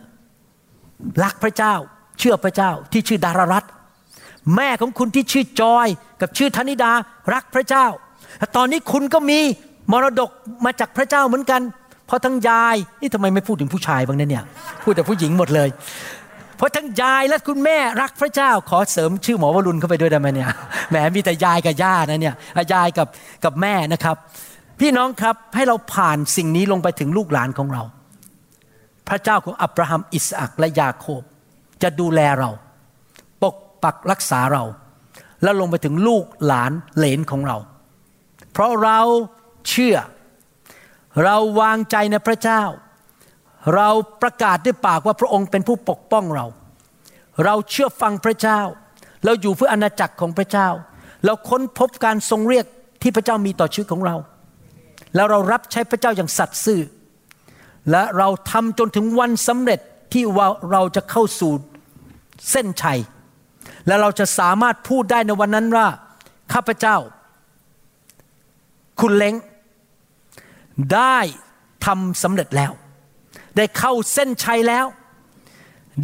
[1.23, 1.75] รักพระเจ้า
[2.19, 3.65] เชื่อพระเจ้าที่ชื่อดารารัต
[4.57, 5.87] แม่ของคุณที่ชื่อจอย
[6.21, 6.93] กับชื่อธนิดา
[7.35, 7.87] รักพระเจ้า
[8.57, 9.41] ตอนนี้คุณก็มี
[9.93, 10.31] มรดก
[10.65, 11.61] มาจากพระเจ้าเหมือนกัน
[12.07, 14.45] เพราะทั้งยายนี่ทำไมไม่พูดถึงผู้ชายบ้างเนี่ย
[14.83, 15.69] พูดแต่ผู้หญิงหมดเลย
[16.57, 20.49] เพราะทั้งยายและคุณแม่รักพระเจ้า ขอเสริมชื่อหมอวรุณเข้าไปด้วยได้ไหมเนี่ย
[20.91, 22.35] แหมมีแต่ยายกับย่านะเนี่ย
[22.73, 23.09] ยายกับ
[23.45, 24.17] กับแม่นะครับ
[24.81, 27.83] พี่น้องครับให้เราผ่านสิ่งนี้ลงไปถึงลูกหลานของเรา
[29.09, 31.23] พระเจ้าของอับราฮัมอิสอักและยาโคบ
[31.83, 32.51] จะดูแลเรา
[33.43, 34.65] ปกปักรักษาเรา
[35.43, 37.59] แล้วลงไปถึงลูกหลานเหลนของเรา
[38.53, 39.01] เพราะเรา
[39.69, 39.97] เชื่อ
[41.25, 42.63] เราวางใจในพระเจ้า
[43.75, 43.89] เรา
[44.23, 46.47] ประกาศด้วยปากว่าพระองค์เป็นผู้ปกป้องเรา
[47.45, 48.61] เราเชื่อฟังพระเจ้า
[49.25, 50.69] เราอยู่เพื่ออาณาจักรของพระเจ้า
[51.25, 52.67] เราค้นพบการทรงเรียก
[53.03, 54.17] ที่พระเจ้ามีต่อชีวิตของเรา
[55.15, 56.81] แล้วเรารับใช้พระเจ้าอย่างสัตย์ซื่อ
[57.91, 59.81] และเราทำจนถึงวันสำเร็จ
[60.13, 60.25] ที่
[60.73, 61.53] เราจะเข้าสู่
[62.51, 63.01] เส้นชัย
[63.87, 65.89] และเราจะสามารถพูดได้ในวันนั้นว่า
[66.53, 66.97] ข้าพเจ้า
[69.01, 69.35] คุณเล้ง
[70.95, 71.19] ได้
[71.87, 72.73] ทำสำเร็จแล้ว
[73.57, 74.87] ได้เข้าเส้นชัยแล้ว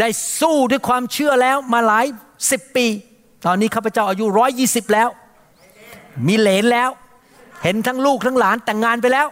[0.00, 0.08] ได้
[0.40, 2.06] สู้ด้วยความเชื่อแล้วมาหลาย
[2.50, 2.86] สิบปี
[3.44, 5.08] ตอนนี้ข้าพเจ้าอายุร้อยยี่สิบแล้ว
[6.26, 6.90] มีเหลนแล้ว
[7.64, 9.26] เห็นทั้งลูกทั้งหลานแต่งงานไปแล้ว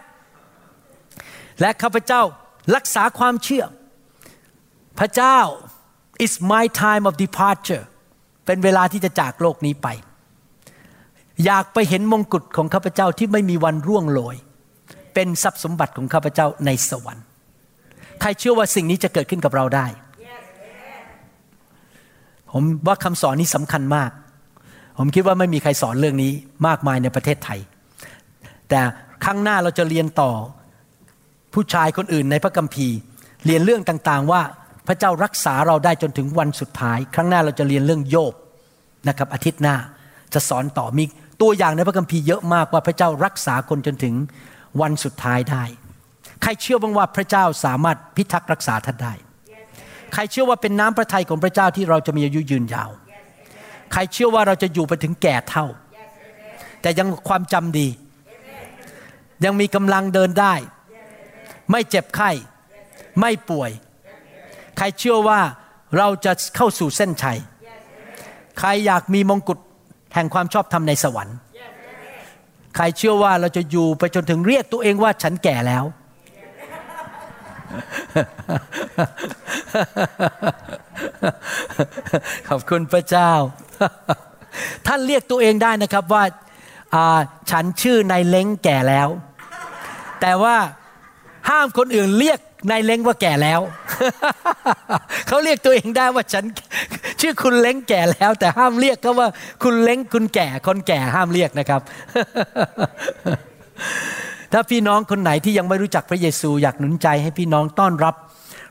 [1.61, 2.21] และข้าพเจ้า
[2.75, 3.63] รักษาความเชื่อ
[4.99, 5.39] พระเจ้า
[6.25, 7.85] is my time of departure
[8.45, 9.87] เป็นเวลาที่จะจากโลกนี้ไป
[11.45, 14.35] อยากไปเห็นมงกุฎของข้าพเจ้าที่ไม่มีวันร่วงโรย
[15.13, 17.25] เป็นทรัพย์สมบัติของข้าพเจ้าในสวรรค์
[18.21, 19.85] ใครเชื่อว่าสิ่งนี้จะเกิดขึ้นกับเราได้
[22.51, 24.11] ผมว่าคำสอนนี้สำคัญมาก
[24.97, 26.31] ผมคิดว่าไม่มีใครสอนเรื่องนี้
[26.67, 27.59] มากมายในประเทศไทย
[28.69, 28.81] แต่
[29.23, 30.31] ครั้งหน้าเราจะเรียนต่อ
[31.53, 32.97] ผู้ชายคนอื่นในพระคัมภีร์
[33.45, 34.41] เรียนเรื่องต่างๆว่า
[34.87, 38.33] พระเจ้ารักษาเราได้จนถึงวันสุดท้าย ครั้งหน้าเราจะเรียนเรื่องโยบ
[39.07, 39.75] นะครับอาทิตย์หน้า
[40.33, 41.03] จะสอนต่อมี
[41.41, 44.13] ตัวอย่างในพระคัมภีร์เยอะมากว่าพระเจ้ารักษาคนจนถึง
[44.81, 45.63] วันสุดท้ายได้
[46.41, 49.13] ใครเชื่อบ้างว่าพระเจ้าสามารถพิทักษ์รักษาท่านได้
[50.13, 52.91] ใครเชื่อว่าเป็นน้ำพระทัยของพระเจ้าที่เราจะมีอายุยืนยาว
[53.91, 55.65] ใครเชื่อว่าเราจะอยู่ไปถึงแก่เท่า
[56.81, 57.87] แต่ยังความจำดี
[59.43, 60.53] ยังมีกำลังเดินได้
[61.71, 62.31] ไม่เจ็บไข้
[63.19, 63.71] ไม่ป่วย
[64.77, 65.39] ใครเชื่อว่า
[65.97, 67.39] เราจะเข้าสู่เส้นชัย
[68.59, 69.59] ใครอยากมีมงกุฎ
[70.13, 71.37] แห่งความชอบธรรมในสวรรค์
[72.75, 75.83] ใครเชื่อว่าเราจะอยู่ไปจนถึงเรียกตัวเองว่าฉันแก่แล้ว
[82.47, 83.31] ขอบคุณพระเจ้า
[84.87, 86.23] ท่านเรียกตัวเองได้นะครับว่า
[87.51, 89.07] ฉันชื่อนายเล้งแก่แล้ว
[90.21, 90.55] แต่ว่า
[91.49, 92.39] ห้ามคนอื่นเรียก
[92.71, 93.59] นายเล้งว่าแก่แล้ว
[95.27, 96.43] เขาเรียกตัวเองได้ว่าฉัน
[97.21, 99.27] ชื่อคุณเล้งแก่แล้ว แต่ห้ามเรียกก็ว่า
[99.63, 101.81] คุณเล้งคุณแก่คนแก่ห้ามเรียกนะครับ
[104.51, 108.15] ถ้าพี่น้องคนไหนที่ยังไม่รู้จักพระเยซูอยากหนุนใจให้พี่น้องต้อนรับ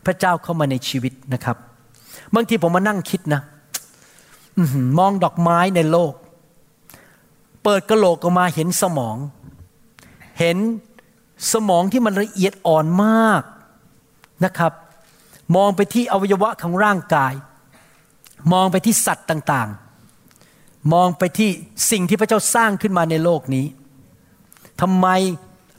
[0.06, 1.56] พระเจ้าเข้ามาในชีวิตนะครับ
[2.34, 3.42] บางทีผมมานั่งคิดนะ
[4.98, 6.12] มองดอกไม้ในโลก
[7.64, 9.16] เปิดกระโหลกออกมาเห็นสมอง
[10.40, 10.58] เห็น
[11.52, 13.42] สมองที่มันละเอียดอ่อนมาก
[14.44, 14.72] นะครับ
[15.56, 17.34] มองไปที่อวัยวะของร่างกาย
[18.52, 21.50] มองไปที่สัตว์ต่างๆ มองไปที่
[21.90, 23.66] สิ่งที่พระเจ้าสร้างขึ้นมาในโลกนี้
[24.80, 25.06] ทำไม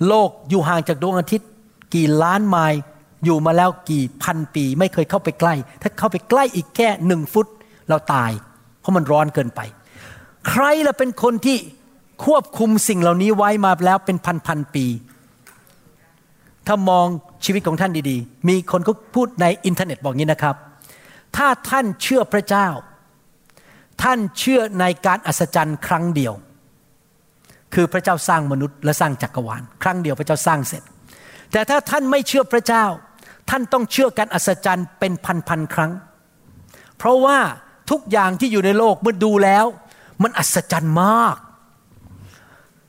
[0.08, 1.50] โลกอยู่ห่างจากดวงอาทิตย์
[1.94, 2.80] กี่ล้านไมล์
[3.24, 7.48] อยู่มาแล้วกี่พันปี ไม่เคยเข้าไปใกล้ ถ้าเข้าไปใกล้อีกแค่หนึ่งฟุต
[7.90, 8.32] เราตาย
[8.80, 9.62] เพราะมันร้อนเกินไป
[10.50, 11.58] ใครล่ะเป็นคนที่
[12.26, 14.86] ควบคุมสิ่งเหล่านี้ไว้มาแล้วเป็นพันพันปี
[16.68, 17.08] ถ้ามอง
[17.46, 20.56] ชีวิตของท่านดีๆ มีคนก็พูดในอินเทอร์เน็ตบอกงี้นะครับ
[21.38, 22.68] ถ้าท่านเชื่อพระเจ้า
[24.04, 26.34] ท่านเชื่อในการอัศจรรย์ครั้งเดียว
[27.74, 30.84] คือพระเจ้าสร้างมนุษย์และสร้างจักรวาล ครั้งเดียวพระเจ้าสร้างเสร็จ
[31.52, 32.86] แต่ถ้าท่านไม่เชื่อพระเจ้า
[33.50, 35.14] ท่านต้องเชื่อการอัศจรรย์เป็น
[35.48, 35.92] พันๆครั้ง
[36.98, 37.38] เพราะว่า
[37.92, 39.66] ทุกอย่างที่อยู่ในโลกเมื่อดูแล้ว
[40.24, 41.36] มันอัศจรรย์มาก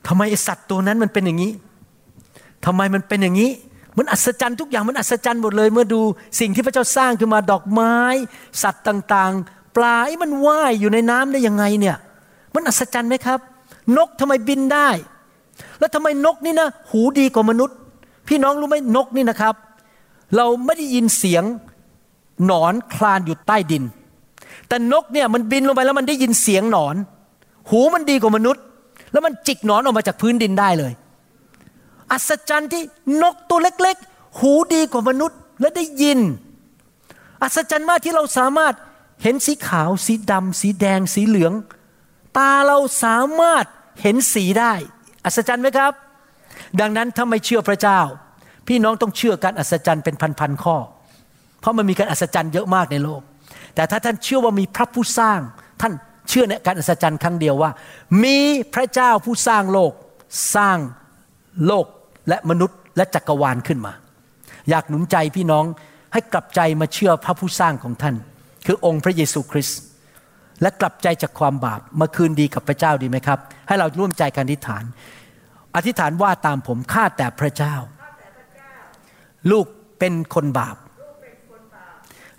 [0.06, 1.52] ทำไมไอสัตว์ตัวนั้นมันเป็นอย่างนี้
[2.64, 3.50] ทำไมมันเป็นอย่างนี้
[3.98, 6.00] มันอัศจรรย์ทุกอย่างมันอัศจรรย์หมดเลย เมื่อดู
[6.40, 7.96] สิ่งที่พระเจ้าสร้างขึ้นมาดอกไม้
[8.62, 11.96] สัตว์ต่างๆ ปลาไอ้มันว่ายอยู่ในน้ำได้ยังไงเนี่ย
[12.54, 13.40] มันอัศจรรย์ไหมครับ
[13.96, 14.88] นกทำไมบินได้
[15.78, 17.76] แล้วทำไมนกนี่นะ หูดีกว่ามนุษย์
[18.28, 19.54] พี่น้องรู้ไหมนกนี่นะครับ
[20.36, 21.44] เราไม่ได้ยินเสียง
[22.46, 23.84] หนอนคลานอยู่ใต้ดิน
[24.68, 26.96] แต่นกเนี่ยมันบินลงไปแล้วมันได้ยินเสียงหนอน
[27.70, 28.62] หูมันดีกว่ามนุษย์
[29.12, 30.92] แล้วมันจิกหนอนออกมาจากพื้นดินได้เลย
[32.12, 32.82] อัศจรรย์ที่
[33.22, 36.18] นกตัวเล็กๆ หูดีกว่ามนุษย์และได้ยิน
[37.42, 38.74] อัศจรรย์มากที่เราสามารถ
[39.22, 41.52] เห็นสีขาว สีดำสีแดง สีเหลือง
[42.38, 43.64] ตาเราสามารถ
[44.02, 44.72] เห็นสีได้
[45.24, 45.92] อัศจรรย์ไหมครับ
[46.80, 48.00] ดังนั้นถ้าไม่เชื่อพระเจ้า
[48.68, 50.76] พี่น้องต้องเชื่อการอัศจรรย์เป็นพันๆข้อ
[51.60, 53.22] เพราะมันมีการอัศจรรย์เยอะมากในโลก
[53.74, 55.40] แต่ถ้าท่านเชื่อว่ามีพระผู้สร้าง
[55.80, 55.92] ท่าน
[56.28, 57.70] เชื่อในการอัศจรรย์ครั้งเดียวว่า
[58.24, 58.38] มี
[58.74, 59.92] พระเจ้าผู้สร้างโลก
[60.56, 60.78] สร้าง
[61.66, 61.86] โลก
[62.28, 63.92] และมนุษย์และจักรวาลขึ้นมา
[64.70, 65.64] อยากหนุนใจพี่น้อง
[66.12, 68.14] ให้กลับใจมาเชื่อพระผู้สร้างของท่าน
[68.66, 69.80] คือองค์พระเยซูคริสต์
[70.62, 74.84] และกลับใจจากความบาปมาคืนดีกับพระเจ้าดีไหมครับ ให้เราร่วมใจกันอธิษฐาน
[75.76, 77.74] อธิษฐานว่าตามผมข้าแต่พระเจ้า
[79.50, 79.66] ลูก
[79.98, 80.76] เป็นคนบาป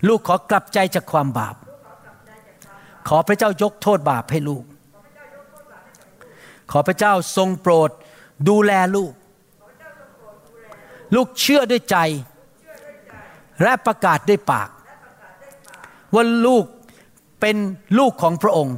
[0.08, 1.56] ลูกขอกลับใจจากความบาป
[3.08, 4.64] ขอพระเจ้ายกโทษบาปให้ลูก
[6.70, 7.90] ขอพระเจ้าทรงโปรด
[8.48, 9.12] ดูแลลูก
[11.14, 11.96] ลูกเชื่อด้วยใจ
[13.62, 14.68] และประกาศด้วยปาก
[16.14, 16.64] ว่าลูก
[17.40, 17.56] เป็น
[17.98, 18.76] ลูกของพระองค์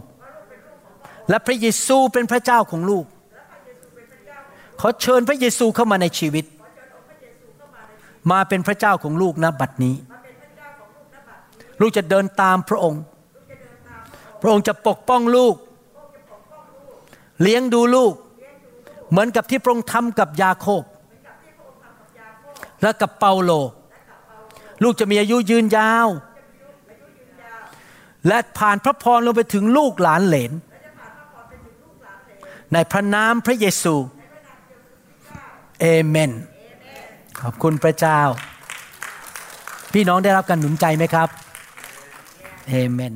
[1.28, 3.05] และพระเยซูเป็นพระเจ้าของลูก
[4.81, 6.45] ขอเชิญพระเยซูเข้ามาในชีวิต
[8.31, 9.95] มาเป็นพระเจ้าของลูกนะบัดนี้
[11.81, 13.03] ลูกจะเดินตามพระองค์
[14.41, 15.55] พระองค์จะปกป้องลูก
[17.43, 18.12] เลี้ยงดูลูก
[19.11, 20.82] เหมือนกับที่พระองค์ทำกับยาโคบ
[22.82, 23.53] และกับเปาโล
[24.82, 26.09] ลูกจะมีอายุยืนยาว
[28.28, 30.53] และผ่านพระพรลงไปถึงลูกหลานเหลน
[32.72, 33.95] ในพระนามพระเยซู
[35.80, 36.30] เอเมน
[37.41, 38.20] ขอบคุณพระเจ้า
[39.93, 41.28] พี่น้องได้รับการหนุนใจไหมครับ
[42.68, 43.14] เอเมน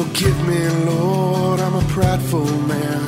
[0.00, 3.00] Forgive me, Lord, I'm a prideful man.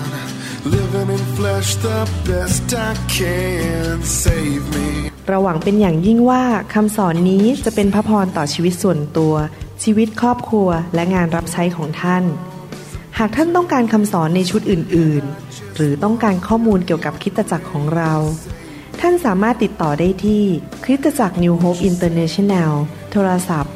[0.74, 3.94] Living in flesh the best I can.
[4.22, 4.88] Save me.
[5.28, 6.42] เราหวังเป็นอย่างยิ่งว่า
[6.74, 9.34] คำสอนนี้จะเป็นพระพรต่อชีวิตส่วนตัว
[9.82, 12.24] ชีวิตครอบครัวและงานรับใช้ของท่าน
[13.18, 18.12] หากท่านต้องการคำสอนในชุดอื่น ๆ หรือต้องการข้อมูลเกี่ยวกับคริสตจักรของเรา
[19.00, 20.44] ท่านสามารถติดต่อได้ที่
[20.84, 22.72] คริสตจักร New Hope International
[23.12, 23.75] โทรศัพท์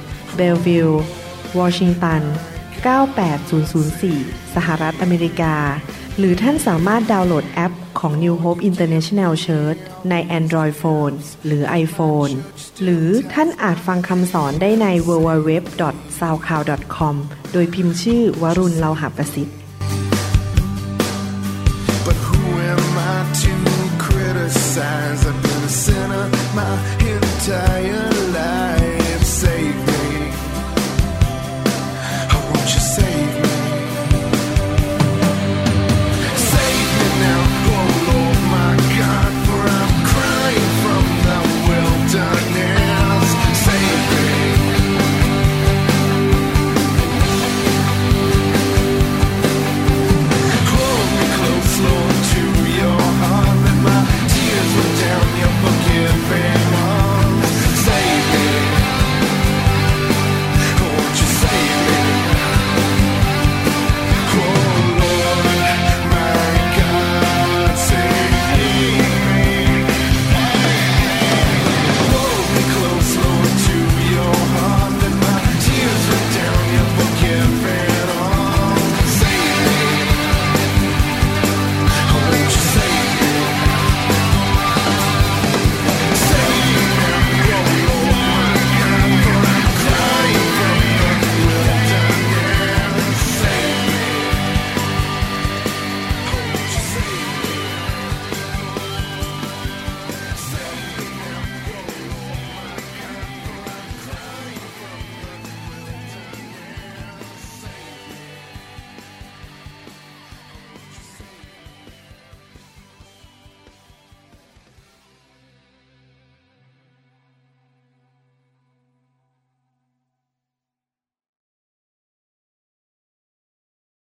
[0.35, 0.91] เบลวิล
[1.59, 2.21] วอชิงตัน
[3.57, 5.55] 98004 สหรัฐอเมริกา
[6.17, 9.79] หรือท่านสามารถดาวน์โหลดแอปของ New Hope International Church
[10.09, 11.15] ใน Android Phone
[11.45, 12.33] หรือ iPhone
[12.83, 15.51] หรือท่านอาจฟังคำสอนได้ใน w w w
[16.19, 17.15] s o u c l o u d c o m
[17.53, 19.60] โดยพิมพ์ชื่อวรุณเลาหะประสิทธิ์